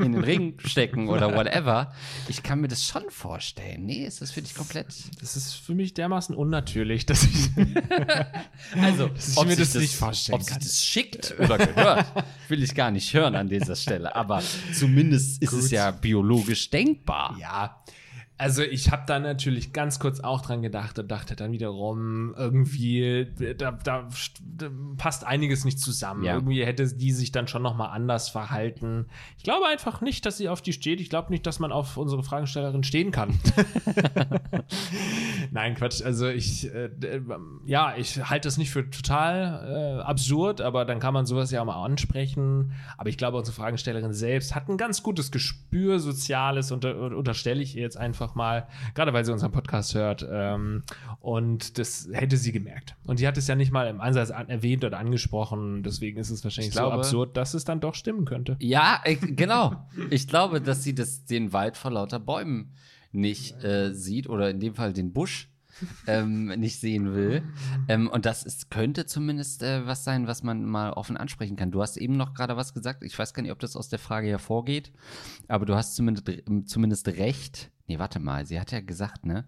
in 0.00 0.12
den 0.12 0.22
Ring 0.22 0.58
stecken 0.64 1.08
oder 1.08 1.32
whatever. 1.36 1.92
Ich 2.28 2.42
kann 2.42 2.60
mir 2.60 2.68
das 2.68 2.84
schon 2.84 3.08
vorstellen. 3.10 3.86
Nee, 3.86 4.04
ist 4.04 4.20
das 4.20 4.30
für 4.30 4.42
dich 4.42 4.54
komplett. 4.54 4.86
Das 5.20 5.36
ist 5.36 5.54
für 5.54 5.74
mich 5.74 5.94
dermaßen 5.94 6.34
unnatürlich, 6.34 7.06
dass 7.06 7.24
ich. 7.24 7.50
also, 8.80 9.08
dass 9.14 9.28
ich 9.28 9.44
mir 9.44 9.56
das, 9.56 9.72
das, 9.72 9.82
nicht 9.82 9.94
vorstellen 9.94 10.40
ob 10.40 10.46
kann. 10.46 10.56
Ob 10.56 10.62
sich 10.62 10.72
das 10.72 10.84
schickt 10.84 11.34
oder 11.38 11.58
gehört, 11.58 12.06
will 12.48 12.62
ich 12.62 12.74
gar 12.74 12.90
nicht 12.90 13.14
hören 13.14 13.36
an 13.36 13.48
dieser 13.48 13.76
Stelle. 13.76 14.14
Aber 14.16 14.42
zumindest 14.72 15.42
ist 15.42 15.50
Gut. 15.50 15.60
es 15.60 15.70
ja 15.70 15.90
biologisch 15.90 16.70
denkbar. 16.70 17.36
Ja. 17.40 17.82
Also 18.38 18.62
ich 18.62 18.92
habe 18.92 19.02
da 19.06 19.18
natürlich 19.18 19.72
ganz 19.72 19.98
kurz 19.98 20.20
auch 20.20 20.40
dran 20.40 20.62
gedacht 20.62 20.96
und 21.00 21.10
dachte 21.10 21.34
dann 21.34 21.50
wiederum, 21.50 22.34
irgendwie, 22.36 23.26
da, 23.58 23.72
da, 23.72 24.08
da 24.56 24.70
passt 24.96 25.26
einiges 25.26 25.64
nicht 25.64 25.80
zusammen. 25.80 26.22
Ja. 26.22 26.34
Irgendwie 26.34 26.64
hätte 26.64 26.86
die 26.94 27.10
sich 27.10 27.32
dann 27.32 27.48
schon 27.48 27.62
nochmal 27.62 27.90
anders 27.90 28.28
verhalten. 28.28 29.06
Ich 29.38 29.42
glaube 29.42 29.66
einfach 29.66 30.00
nicht, 30.00 30.24
dass 30.24 30.36
sie 30.36 30.48
auf 30.48 30.62
die 30.62 30.72
steht. 30.72 31.00
Ich 31.00 31.10
glaube 31.10 31.30
nicht, 31.30 31.46
dass 31.48 31.58
man 31.58 31.72
auf 31.72 31.96
unsere 31.96 32.22
Fragestellerin 32.22 32.84
stehen 32.84 33.10
kann. 33.10 33.40
Nein, 35.50 35.74
Quatsch. 35.74 36.02
Also 36.04 36.28
ich, 36.28 36.72
äh, 36.72 36.90
ja, 37.66 37.94
ich 37.96 38.30
halte 38.30 38.46
das 38.46 38.56
nicht 38.56 38.70
für 38.70 38.88
total 38.88 39.98
äh, 39.98 40.02
absurd, 40.02 40.60
aber 40.60 40.84
dann 40.84 41.00
kann 41.00 41.12
man 41.12 41.26
sowas 41.26 41.50
ja 41.50 41.60
auch 41.60 41.66
mal 41.66 41.84
ansprechen. 41.84 42.72
Aber 42.96 43.08
ich 43.08 43.18
glaube, 43.18 43.36
unsere 43.36 43.56
Fragestellerin 43.56 44.12
selbst 44.12 44.54
hat 44.54 44.68
ein 44.68 44.76
ganz 44.76 45.02
gutes 45.02 45.32
Gespür, 45.32 45.98
soziales, 45.98 46.70
unter, 46.70 46.96
unterstelle 46.96 47.62
ich 47.62 47.74
ihr 47.74 47.82
jetzt 47.82 47.96
einfach 47.96 48.27
einfach 48.28 48.34
mal, 48.34 48.66
gerade 48.94 49.12
weil 49.12 49.24
sie 49.24 49.32
unseren 49.32 49.52
Podcast 49.52 49.94
hört. 49.94 50.26
Ähm, 50.30 50.82
und 51.20 51.78
das 51.78 52.08
hätte 52.12 52.36
sie 52.36 52.52
gemerkt. 52.52 52.96
Und 53.04 53.18
sie 53.18 53.26
hat 53.26 53.36
es 53.38 53.46
ja 53.46 53.54
nicht 53.54 53.72
mal 53.72 53.88
im 53.88 54.00
Einsatz 54.00 54.30
an, 54.30 54.48
erwähnt 54.48 54.84
oder 54.84 54.98
angesprochen. 54.98 55.82
Deswegen 55.82 56.18
ist 56.18 56.30
es 56.30 56.44
wahrscheinlich 56.44 56.72
glaube, 56.72 56.96
so 56.96 57.00
absurd, 57.00 57.36
dass 57.36 57.54
es 57.54 57.64
dann 57.64 57.80
doch 57.80 57.94
stimmen 57.94 58.24
könnte. 58.24 58.56
Ja, 58.60 59.00
ich, 59.04 59.18
genau. 59.36 59.86
ich 60.10 60.28
glaube, 60.28 60.60
dass 60.60 60.82
sie 60.82 60.94
das, 60.94 61.24
den 61.24 61.52
Wald 61.52 61.76
vor 61.76 61.90
lauter 61.90 62.20
Bäumen 62.20 62.74
nicht 63.12 63.62
äh, 63.64 63.94
sieht 63.94 64.28
oder 64.28 64.50
in 64.50 64.60
dem 64.60 64.74
Fall 64.74 64.92
den 64.92 65.12
Busch 65.12 65.48
ähm, 66.06 66.46
nicht 66.46 66.80
sehen 66.80 67.14
will. 67.14 67.42
Ähm, 67.88 68.08
und 68.08 68.26
das 68.26 68.42
ist, 68.42 68.70
könnte 68.70 69.06
zumindest 69.06 69.62
äh, 69.62 69.86
was 69.86 70.04
sein, 70.04 70.26
was 70.26 70.42
man 70.42 70.64
mal 70.64 70.92
offen 70.92 71.16
ansprechen 71.16 71.56
kann. 71.56 71.70
Du 71.70 71.80
hast 71.80 71.96
eben 71.96 72.16
noch 72.16 72.34
gerade 72.34 72.56
was 72.56 72.74
gesagt. 72.74 73.02
Ich 73.02 73.18
weiß 73.18 73.34
gar 73.34 73.42
nicht, 73.42 73.52
ob 73.52 73.58
das 73.58 73.76
aus 73.76 73.88
der 73.88 73.98
Frage 73.98 74.28
hervorgeht, 74.28 74.92
aber 75.46 75.66
du 75.66 75.74
hast 75.74 75.96
zumindest, 75.96 76.28
zumindest 76.66 77.08
recht. 77.08 77.70
Nee, 77.88 77.98
warte 77.98 78.20
mal, 78.20 78.44
sie 78.46 78.60
hat 78.60 78.70
ja 78.70 78.80
gesagt, 78.80 79.24
ne? 79.24 79.46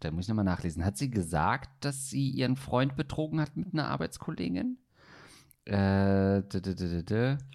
Da 0.00 0.10
muss 0.10 0.24
ich 0.24 0.28
nochmal 0.28 0.46
nachlesen. 0.46 0.84
Hat 0.84 0.96
sie 0.96 1.10
gesagt, 1.10 1.84
dass 1.84 2.08
sie 2.08 2.30
ihren 2.30 2.56
Freund 2.56 2.96
betrogen 2.96 3.40
hat 3.40 3.56
mit 3.56 3.74
einer 3.74 3.88
Arbeitskollegin? 3.88 4.78
Äh, 5.64 6.42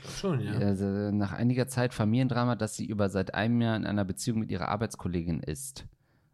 Schon, 0.08 0.40
ja. 0.40 0.54
Also 0.54 0.86
nach 0.86 1.34
einiger 1.34 1.68
Zeit 1.68 1.94
Familiendrama, 1.94 2.56
dass 2.56 2.78
sie 2.78 2.86
über 2.86 3.10
seit 3.10 3.34
einem 3.34 3.60
Jahr 3.60 3.76
in 3.76 3.86
einer 3.86 4.06
Beziehung 4.06 4.40
mit 4.40 4.52
ihrer 4.52 4.70
Arbeitskollegin 4.70 5.42
ist. 5.42 5.86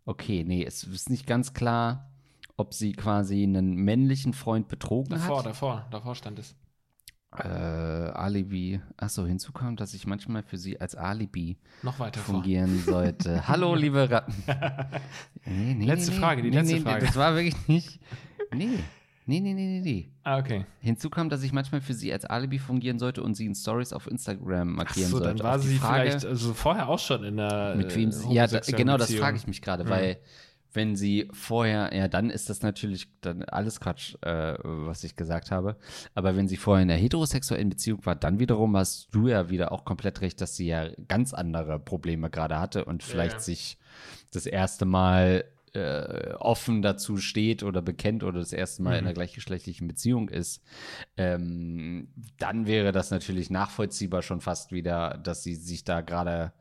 Okay, 0.05 0.43
nee, 0.45 0.63
es 0.63 0.83
ist 0.83 1.09
nicht 1.09 1.25
ganz 1.25 1.53
klar, 1.53 2.11
ob 2.57 2.73
sie 2.73 2.91
quasi 2.91 3.41
einen 3.43 3.73
männlichen 3.73 4.33
Freund 4.33 4.67
betrogen 4.67 5.11
davor, 5.11 5.39
hat. 5.39 5.45
Davor, 5.45 5.75
davor, 5.77 5.87
davor 5.89 6.15
stand 6.15 6.39
es. 6.39 6.55
Äh, 7.39 8.11
Alibi. 8.13 8.81
Achso, 8.97 9.25
hinzu 9.25 9.51
kommt, 9.51 9.79
dass 9.79 9.93
ich 9.93 10.05
manchmal 10.07 10.43
für 10.43 10.57
sie 10.57 10.79
als 10.79 10.95
Alibi 10.95 11.57
Noch 11.81 11.99
weiter 11.99 12.19
fungieren 12.19 12.79
vor. 12.79 12.93
sollte. 12.93 13.47
Hallo, 13.47 13.75
liebe 13.75 14.09
Ratten. 14.09 14.33
Nee, 15.45 15.73
nee, 15.73 15.85
letzte 15.85 16.11
nee, 16.11 16.17
Frage, 16.17 16.41
die 16.41 16.49
letzte 16.49 16.79
Frage. 16.79 17.05
Das 17.05 17.15
war 17.15 17.35
wirklich 17.35 17.67
nicht. 17.67 17.99
Nee. 18.53 18.79
Nee, 19.25 19.39
nee, 19.39 19.53
nee, 19.53 19.65
nee, 19.65 19.81
nee. 19.81 20.09
Ah, 20.23 20.37
okay. 20.37 20.65
Hinzu 20.79 21.09
kam, 21.09 21.29
dass 21.29 21.43
ich 21.43 21.53
manchmal 21.53 21.79
für 21.79 21.93
sie 21.93 22.11
als 22.11 22.25
Alibi 22.25 22.59
fungieren 22.59 22.99
sollte 22.99 23.23
und 23.23 23.35
sie 23.35 23.45
in 23.45 23.55
Stories 23.55 23.93
auf 23.93 24.07
Instagram 24.07 24.73
markieren 24.73 25.07
Ach 25.07 25.11
so, 25.11 25.17
sollte. 25.19 25.35
dann 25.35 25.47
war 25.47 25.59
sie 25.59 25.77
Frage, 25.77 26.09
vielleicht 26.09 26.25
also 26.25 26.53
vorher 26.53 26.89
auch 26.89 26.99
schon 26.99 27.23
in 27.23 27.37
der 27.37 27.75
Mit 27.75 27.95
wem 27.95 28.11
sie, 28.11 28.33
Ja, 28.33 28.47
da, 28.47 28.59
genau, 28.59 28.97
das 28.97 29.13
frage 29.13 29.37
ich 29.37 29.47
mich 29.47 29.61
gerade, 29.61 29.85
mhm. 29.85 29.89
weil 29.89 30.17
wenn 30.73 30.95
sie 30.95 31.29
vorher, 31.31 31.95
ja, 31.95 32.07
dann 32.07 32.29
ist 32.29 32.49
das 32.49 32.61
natürlich 32.61 33.07
dann 33.21 33.43
alles 33.43 33.79
Quatsch, 33.79 34.15
äh, 34.21 34.55
was 34.61 35.03
ich 35.03 35.15
gesagt 35.15 35.51
habe. 35.51 35.77
Aber 36.15 36.35
wenn 36.35 36.47
sie 36.47 36.57
vorher 36.57 36.83
in 36.83 36.89
einer 36.89 36.99
heterosexuellen 36.99 37.69
Beziehung 37.69 38.05
war, 38.05 38.15
dann 38.15 38.39
wiederum 38.39 38.75
hast 38.75 39.09
du 39.11 39.27
ja 39.27 39.49
wieder 39.49 39.71
auch 39.71 39.85
komplett 39.85 40.21
recht, 40.21 40.41
dass 40.41 40.55
sie 40.55 40.67
ja 40.67 40.89
ganz 41.07 41.33
andere 41.33 41.79
Probleme 41.79 42.29
gerade 42.29 42.59
hatte 42.59 42.85
und 42.85 43.03
vielleicht 43.03 43.35
ja. 43.35 43.39
sich 43.39 43.77
das 44.31 44.45
erste 44.45 44.85
Mal 44.85 45.45
äh, 45.73 46.33
offen 46.33 46.81
dazu 46.81 47.17
steht 47.17 47.63
oder 47.63 47.81
bekennt 47.81 48.23
oder 48.23 48.39
das 48.39 48.53
erste 48.53 48.83
Mal 48.83 48.91
mhm. 48.91 48.99
in 48.99 49.05
einer 49.05 49.13
gleichgeschlechtlichen 49.13 49.87
Beziehung 49.87 50.29
ist, 50.29 50.63
ähm, 51.17 52.09
dann 52.37 52.67
wäre 52.67 52.91
das 52.91 53.11
natürlich 53.11 53.49
nachvollziehbar 53.49 54.21
schon 54.21 54.41
fast 54.41 54.71
wieder, 54.71 55.19
dass 55.23 55.43
sie 55.43 55.55
sich 55.55 55.83
da 55.83 56.01
gerade 56.01 56.53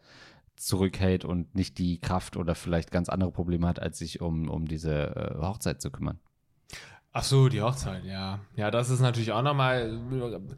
zurückhält 0.56 1.24
und 1.24 1.54
nicht 1.54 1.78
die 1.78 2.00
Kraft 2.00 2.36
oder 2.36 2.54
vielleicht 2.54 2.90
ganz 2.90 3.08
andere 3.08 3.32
Probleme 3.32 3.66
hat, 3.66 3.80
als 3.80 3.98
sich 3.98 4.20
um, 4.20 4.48
um 4.48 4.66
diese 4.66 5.16
äh, 5.16 5.40
Hochzeit 5.40 5.80
zu 5.80 5.90
kümmern. 5.90 6.18
Ach 7.12 7.24
so, 7.24 7.48
die 7.48 7.60
Hochzeit, 7.60 8.04
ja. 8.04 8.40
Ja, 8.56 8.70
das 8.70 8.88
ist 8.88 9.00
natürlich 9.00 9.32
auch 9.32 9.42
nochmal 9.42 10.00
äh, 10.12 10.54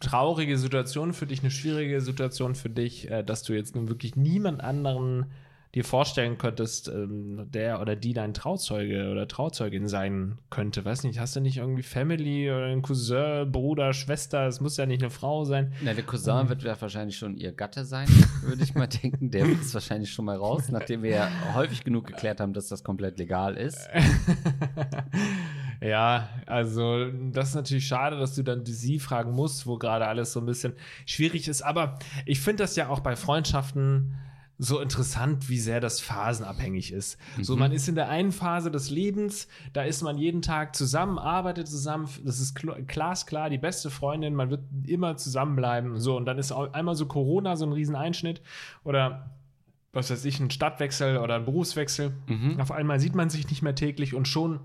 traurige 0.00 0.58
Situation 0.58 1.12
für 1.12 1.26
dich, 1.26 1.40
eine 1.40 1.50
schwierige 1.50 2.00
Situation 2.00 2.54
für 2.54 2.70
dich, 2.70 3.10
äh, 3.10 3.22
dass 3.22 3.42
du 3.42 3.52
jetzt 3.52 3.76
nun 3.76 3.88
wirklich 3.88 4.16
niemand 4.16 4.62
anderen 4.62 5.26
dir 5.74 5.84
vorstellen 5.84 6.36
könntest, 6.36 6.88
ähm, 6.88 7.46
der 7.50 7.80
oder 7.80 7.96
die 7.96 8.12
dein 8.12 8.34
Trauzeuge 8.34 9.10
oder 9.10 9.26
Trauzeugin 9.26 9.88
sein 9.88 10.38
könnte. 10.50 10.84
Weiß 10.84 11.02
nicht, 11.04 11.18
hast 11.18 11.34
du 11.34 11.40
nicht 11.40 11.56
irgendwie 11.56 11.82
Family 11.82 12.50
oder 12.50 12.66
einen 12.66 12.82
Cousin, 12.82 13.50
Bruder, 13.50 13.94
Schwester? 13.94 14.46
Es 14.46 14.60
muss 14.60 14.76
ja 14.76 14.84
nicht 14.84 15.02
eine 15.02 15.10
Frau 15.10 15.44
sein. 15.44 15.72
Na, 15.82 15.94
der 15.94 16.04
Cousin 16.04 16.42
um, 16.42 16.48
wird 16.50 16.62
ja 16.62 16.78
wahrscheinlich 16.78 17.16
schon 17.16 17.38
ihr 17.38 17.52
Gatte 17.52 17.86
sein, 17.86 18.06
würde 18.42 18.62
ich 18.62 18.74
mal 18.74 18.86
denken. 19.02 19.30
Der 19.30 19.46
ist 19.46 19.72
wahrscheinlich 19.72 20.12
schon 20.12 20.26
mal 20.26 20.36
raus, 20.36 20.68
nachdem 20.68 21.02
wir 21.02 21.10
ja 21.10 21.30
häufig 21.54 21.84
genug 21.84 22.06
geklärt 22.06 22.40
haben, 22.40 22.52
dass 22.52 22.68
das 22.68 22.84
komplett 22.84 23.18
legal 23.18 23.56
ist. 23.56 23.88
Ja, 25.82 26.28
also 26.46 27.10
das 27.32 27.48
ist 27.48 27.54
natürlich 27.56 27.88
schade, 27.88 28.16
dass 28.16 28.36
du 28.36 28.44
dann 28.44 28.62
die 28.62 28.72
sie 28.72 29.00
fragen 29.00 29.32
musst, 29.32 29.66
wo 29.66 29.78
gerade 29.78 30.06
alles 30.06 30.32
so 30.32 30.38
ein 30.38 30.46
bisschen 30.46 30.74
schwierig 31.06 31.48
ist. 31.48 31.62
Aber 31.62 31.98
ich 32.24 32.40
finde 32.40 32.62
das 32.62 32.76
ja 32.76 32.88
auch 32.88 33.00
bei 33.00 33.16
Freundschaften 33.16 34.14
so 34.62 34.80
interessant, 34.80 35.48
wie 35.48 35.58
sehr 35.58 35.80
das 35.80 36.00
phasenabhängig 36.00 36.92
ist. 36.92 37.18
Mhm. 37.36 37.44
So, 37.44 37.56
man 37.56 37.72
ist 37.72 37.88
in 37.88 37.96
der 37.96 38.08
einen 38.08 38.30
Phase 38.30 38.70
des 38.70 38.90
Lebens, 38.90 39.48
da 39.72 39.82
ist 39.82 40.02
man 40.02 40.18
jeden 40.18 40.40
Tag 40.40 40.76
zusammen, 40.76 41.18
arbeitet 41.18 41.68
zusammen, 41.68 42.08
das 42.24 42.38
ist 42.38 42.54
glasklar, 42.86 43.50
die 43.50 43.58
beste 43.58 43.90
Freundin, 43.90 44.34
man 44.34 44.50
wird 44.50 44.62
immer 44.86 45.16
zusammenbleiben. 45.16 45.98
So, 45.98 46.16
und 46.16 46.26
dann 46.26 46.38
ist 46.38 46.52
einmal 46.52 46.94
so 46.94 47.06
Corona 47.06 47.56
so 47.56 47.66
ein 47.66 47.72
Rieseneinschnitt 47.72 48.40
oder 48.84 49.30
was 49.92 50.10
weiß 50.10 50.24
ich, 50.24 50.40
ein 50.40 50.50
Stadtwechsel 50.50 51.18
oder 51.18 51.34
ein 51.34 51.44
Berufswechsel. 51.44 52.12
Mhm. 52.26 52.60
Auf 52.60 52.70
einmal 52.72 53.00
sieht 53.00 53.14
man 53.14 53.30
sich 53.30 53.50
nicht 53.50 53.62
mehr 53.62 53.74
täglich 53.74 54.14
und 54.14 54.26
schon 54.28 54.60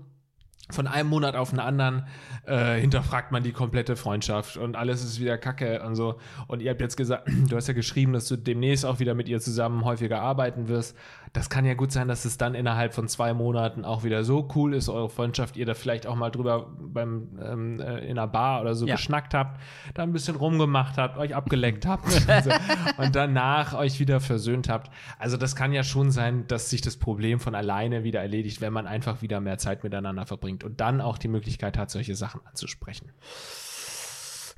von 0.70 0.86
einem 0.86 1.08
Monat 1.08 1.34
auf 1.34 1.50
den 1.50 1.60
anderen 1.60 2.06
äh, 2.46 2.78
hinterfragt 2.78 3.32
man 3.32 3.42
die 3.42 3.52
komplette 3.52 3.96
Freundschaft 3.96 4.56
und 4.56 4.76
alles 4.76 5.02
ist 5.02 5.20
wieder 5.20 5.38
Kacke 5.38 5.82
und 5.82 5.94
so. 5.94 6.18
Und 6.46 6.60
ihr 6.60 6.70
habt 6.70 6.80
jetzt 6.80 6.96
gesagt, 6.96 7.28
du 7.48 7.56
hast 7.56 7.68
ja 7.68 7.74
geschrieben, 7.74 8.12
dass 8.12 8.28
du 8.28 8.36
demnächst 8.36 8.84
auch 8.84 8.98
wieder 8.98 9.14
mit 9.14 9.28
ihr 9.28 9.40
zusammen 9.40 9.84
häufiger 9.84 10.20
arbeiten 10.20 10.68
wirst 10.68 10.96
das 11.32 11.50
kann 11.50 11.64
ja 11.64 11.74
gut 11.74 11.92
sein, 11.92 12.08
dass 12.08 12.24
es 12.24 12.38
dann 12.38 12.54
innerhalb 12.54 12.94
von 12.94 13.08
zwei 13.08 13.34
Monaten 13.34 13.84
auch 13.84 14.04
wieder 14.04 14.24
so 14.24 14.48
cool 14.54 14.74
ist, 14.74 14.88
eure 14.88 15.08
Freundschaft, 15.08 15.56
ihr 15.56 15.66
da 15.66 15.74
vielleicht 15.74 16.06
auch 16.06 16.14
mal 16.14 16.30
drüber 16.30 16.70
beim 16.78 17.38
ähm, 17.42 17.80
äh, 17.80 17.98
in 18.06 18.18
einer 18.18 18.28
Bar 18.28 18.60
oder 18.60 18.74
so 18.74 18.86
ja. 18.86 18.94
geschnackt 18.96 19.34
habt, 19.34 19.60
da 19.94 20.02
ein 20.02 20.12
bisschen 20.12 20.36
rumgemacht 20.36 20.96
habt, 20.98 21.18
euch 21.18 21.34
abgeleckt 21.34 21.86
habt 21.86 22.06
also, 22.28 22.50
und 22.96 23.14
danach 23.14 23.74
euch 23.74 24.00
wieder 24.00 24.20
versöhnt 24.20 24.68
habt. 24.68 24.90
Also 25.18 25.36
das 25.36 25.56
kann 25.56 25.72
ja 25.72 25.82
schon 25.82 26.10
sein, 26.10 26.46
dass 26.48 26.70
sich 26.70 26.80
das 26.80 26.96
Problem 26.96 27.40
von 27.40 27.54
alleine 27.54 28.04
wieder 28.04 28.20
erledigt, 28.20 28.60
wenn 28.60 28.72
man 28.72 28.86
einfach 28.86 29.22
wieder 29.22 29.40
mehr 29.40 29.58
Zeit 29.58 29.84
miteinander 29.84 30.26
verbringt 30.26 30.64
und 30.64 30.80
dann 30.80 31.00
auch 31.00 31.18
die 31.18 31.28
Möglichkeit 31.28 31.78
hat, 31.78 31.90
solche 31.90 32.14
Sachen 32.14 32.40
anzusprechen. 32.46 33.10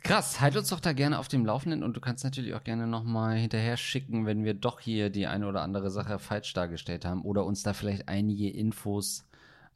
Krass, 0.03 0.41
halt 0.41 0.57
uns 0.57 0.69
doch 0.69 0.81
da 0.81 0.93
gerne 0.93 1.19
auf 1.19 1.29
dem 1.29 1.45
Laufenden 1.45 1.83
und 1.83 1.97
du 1.97 2.01
kannst 2.01 2.25
natürlich 2.25 2.55
auch 2.55 2.65
gerne 2.65 2.87
nochmal 2.87 3.37
hinterher 3.37 3.77
schicken, 3.77 4.27
wenn 4.27 4.45
wir 4.45 4.55
doch 4.55 4.81
hier 4.81 5.11
die 5.11 5.27
eine 5.27 5.47
oder 5.47 5.63
andere 5.63 5.91
Sache 5.91 6.19
falsch 6.19 6.53
dargestellt 6.53 7.05
haben 7.05 7.23
oder 7.23 7.45
uns 7.45 7.63
da 7.63 7.73
vielleicht 7.73 8.09
einige 8.09 8.49
Infos 8.51 9.27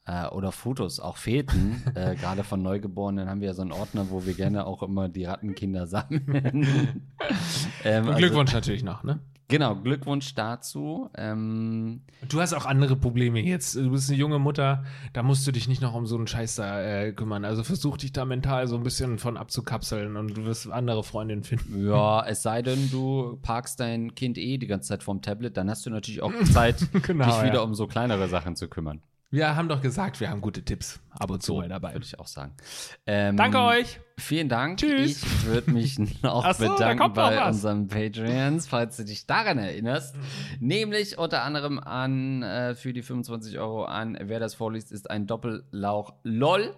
äh, 0.06 0.26
oder 0.26 0.52
Fotos 0.52 1.00
auch 1.00 1.16
fehlten. 1.16 1.82
äh, 1.94 2.14
Gerade 2.16 2.44
von 2.44 2.62
Neugeborenen 2.62 3.28
haben 3.28 3.40
wir 3.40 3.48
ja 3.48 3.54
so 3.54 3.62
einen 3.62 3.72
Ordner, 3.72 4.10
wo 4.10 4.24
wir 4.24 4.34
gerne 4.34 4.66
auch 4.66 4.82
immer 4.82 5.08
die 5.08 5.24
Rattenkinder 5.24 5.86
sammeln. 5.86 6.24
ähm, 7.84 8.14
Glückwunsch 8.16 8.50
also, 8.50 8.56
natürlich 8.56 8.84
noch, 8.84 9.02
ne? 9.02 9.20
Genau, 9.48 9.76
Glückwunsch 9.76 10.34
dazu. 10.34 11.10
Ähm, 11.16 12.00
du 12.28 12.40
hast 12.40 12.54
auch 12.54 12.64
andere 12.64 12.96
Probleme 12.96 13.40
jetzt. 13.40 13.76
Du 13.76 13.90
bist 13.90 14.08
eine 14.08 14.18
junge 14.18 14.38
Mutter, 14.38 14.84
da 15.12 15.22
musst 15.22 15.46
du 15.46 15.52
dich 15.52 15.68
nicht 15.68 15.82
noch 15.82 15.94
um 15.94 16.06
so 16.06 16.16
einen 16.16 16.26
Scheiß 16.26 16.56
da 16.56 16.80
äh, 16.80 17.12
kümmern. 17.12 17.44
Also 17.44 17.62
versuch 17.62 17.98
dich 17.98 18.12
da 18.12 18.24
mental 18.24 18.66
so 18.68 18.76
ein 18.76 18.82
bisschen 18.82 19.18
von 19.18 19.36
abzukapseln 19.36 20.16
und 20.16 20.36
du 20.36 20.44
wirst 20.46 20.70
andere 20.70 21.04
Freundinnen 21.04 21.44
finden. 21.44 21.86
Ja, 21.86 22.24
es 22.26 22.42
sei 22.42 22.62
denn, 22.62 22.90
du 22.90 23.38
parkst 23.42 23.78
dein 23.78 24.14
Kind 24.14 24.38
eh 24.38 24.56
die 24.56 24.66
ganze 24.66 24.88
Zeit 24.88 25.02
vorm 25.02 25.20
Tablet, 25.20 25.56
dann 25.56 25.68
hast 25.68 25.84
du 25.84 25.90
natürlich 25.90 26.22
auch 26.22 26.32
Zeit, 26.52 26.86
genau, 27.02 27.26
dich 27.26 27.42
wieder 27.42 27.54
ja. 27.54 27.60
um 27.60 27.74
so 27.74 27.86
kleinere 27.86 28.28
Sachen 28.28 28.56
zu 28.56 28.68
kümmern. 28.68 29.02
Wir 29.30 29.56
haben 29.56 29.68
doch 29.68 29.82
gesagt, 29.82 30.20
wir 30.20 30.30
haben 30.30 30.40
gute 30.40 30.64
Tipps 30.64 31.00
ab 31.10 31.28
und 31.28 31.42
zu 31.42 31.54
so, 31.54 31.58
mal 31.58 31.68
dabei. 31.68 31.92
Würde 31.92 32.06
ich 32.06 32.20
auch 32.20 32.28
sagen. 32.28 32.52
Ähm, 33.04 33.36
Danke 33.36 33.58
euch. 33.58 33.98
Vielen 34.16 34.48
Dank. 34.48 34.78
Tschüss. 34.78 35.22
Ich 35.22 35.46
würde 35.46 35.72
mich 35.72 35.98
noch 36.22 36.50
so, 36.54 36.68
bedanken 36.68 37.12
bei 37.14 37.46
unseren 37.46 37.88
Patreons, 37.88 38.66
falls 38.68 38.96
du 38.96 39.04
dich 39.04 39.26
daran 39.26 39.58
erinnerst. 39.58 40.14
Nämlich 40.60 41.18
unter 41.18 41.42
anderem 41.42 41.80
an, 41.80 42.42
äh, 42.42 42.74
für 42.76 42.92
die 42.92 43.02
25 43.02 43.58
Euro 43.58 43.84
an, 43.84 44.16
wer 44.20 44.38
das 44.38 44.54
vorliest, 44.54 44.92
ist 44.92 45.10
ein 45.10 45.26
Doppellauch 45.26 46.14
LOL. 46.22 46.76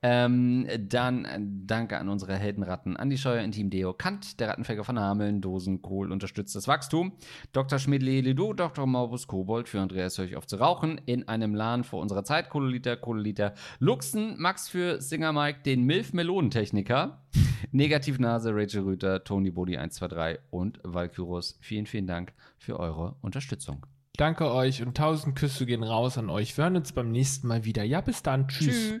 Ähm, 0.00 0.68
dann 0.88 1.24
äh, 1.24 1.40
danke 1.40 1.98
an 1.98 2.08
unsere 2.08 2.36
Heldenratten, 2.36 2.96
an 2.96 3.10
die 3.10 3.18
Scheuer 3.18 3.42
in 3.42 3.50
Team 3.50 3.68
Deo 3.68 3.92
Kant, 3.92 4.38
der 4.38 4.48
Rattenfänger 4.48 4.84
von 4.84 4.98
Hameln, 4.98 5.40
Dosenkohl 5.40 6.12
unterstützt 6.12 6.54
das 6.54 6.68
Wachstum, 6.68 7.12
Dr. 7.52 7.80
Schmidli 7.80 8.20
Lidu, 8.20 8.52
Dr. 8.52 8.86
Morbus 8.86 9.26
Kobold, 9.26 9.68
für 9.68 9.80
Andreas 9.80 10.16
höre 10.16 10.26
ich 10.26 10.36
auf 10.36 10.46
zu 10.46 10.56
rauchen, 10.56 11.00
in 11.06 11.26
einem 11.26 11.52
Laden 11.52 11.82
vor 11.82 12.00
unserer 12.00 12.22
Zeit, 12.22 12.48
Kololiter, 12.48 12.96
Kololiter, 12.96 13.54
Luxen, 13.80 14.40
Max 14.40 14.68
für 14.68 15.00
Singer 15.00 15.32
Mike, 15.32 15.62
den 15.66 15.82
Milf 15.82 16.12
Melonentechniker, 16.78 17.18
Negativnase, 17.72 18.54
Rachel 18.54 18.82
Rüter, 18.82 19.24
Tony 19.24 19.50
Body 19.50 19.76
123 19.76 20.38
und 20.50 20.78
Valkyros. 20.82 21.58
Vielen, 21.60 21.86
vielen 21.86 22.06
Dank 22.06 22.32
für 22.58 22.78
eure 22.78 23.16
Unterstützung. 23.20 23.86
Danke 24.16 24.50
euch 24.50 24.82
und 24.82 24.96
tausend 24.96 25.36
Küsse 25.36 25.66
gehen 25.66 25.82
raus 25.82 26.18
an 26.18 26.28
euch. 26.30 26.56
Wir 26.56 26.64
hören 26.64 26.76
uns 26.76 26.92
beim 26.92 27.10
nächsten 27.10 27.46
Mal 27.46 27.64
wieder. 27.64 27.84
Ja, 27.84 28.00
bis 28.00 28.22
dann. 28.22 28.48
Tschüss. 28.48 28.74
Tschüss. 28.74 29.00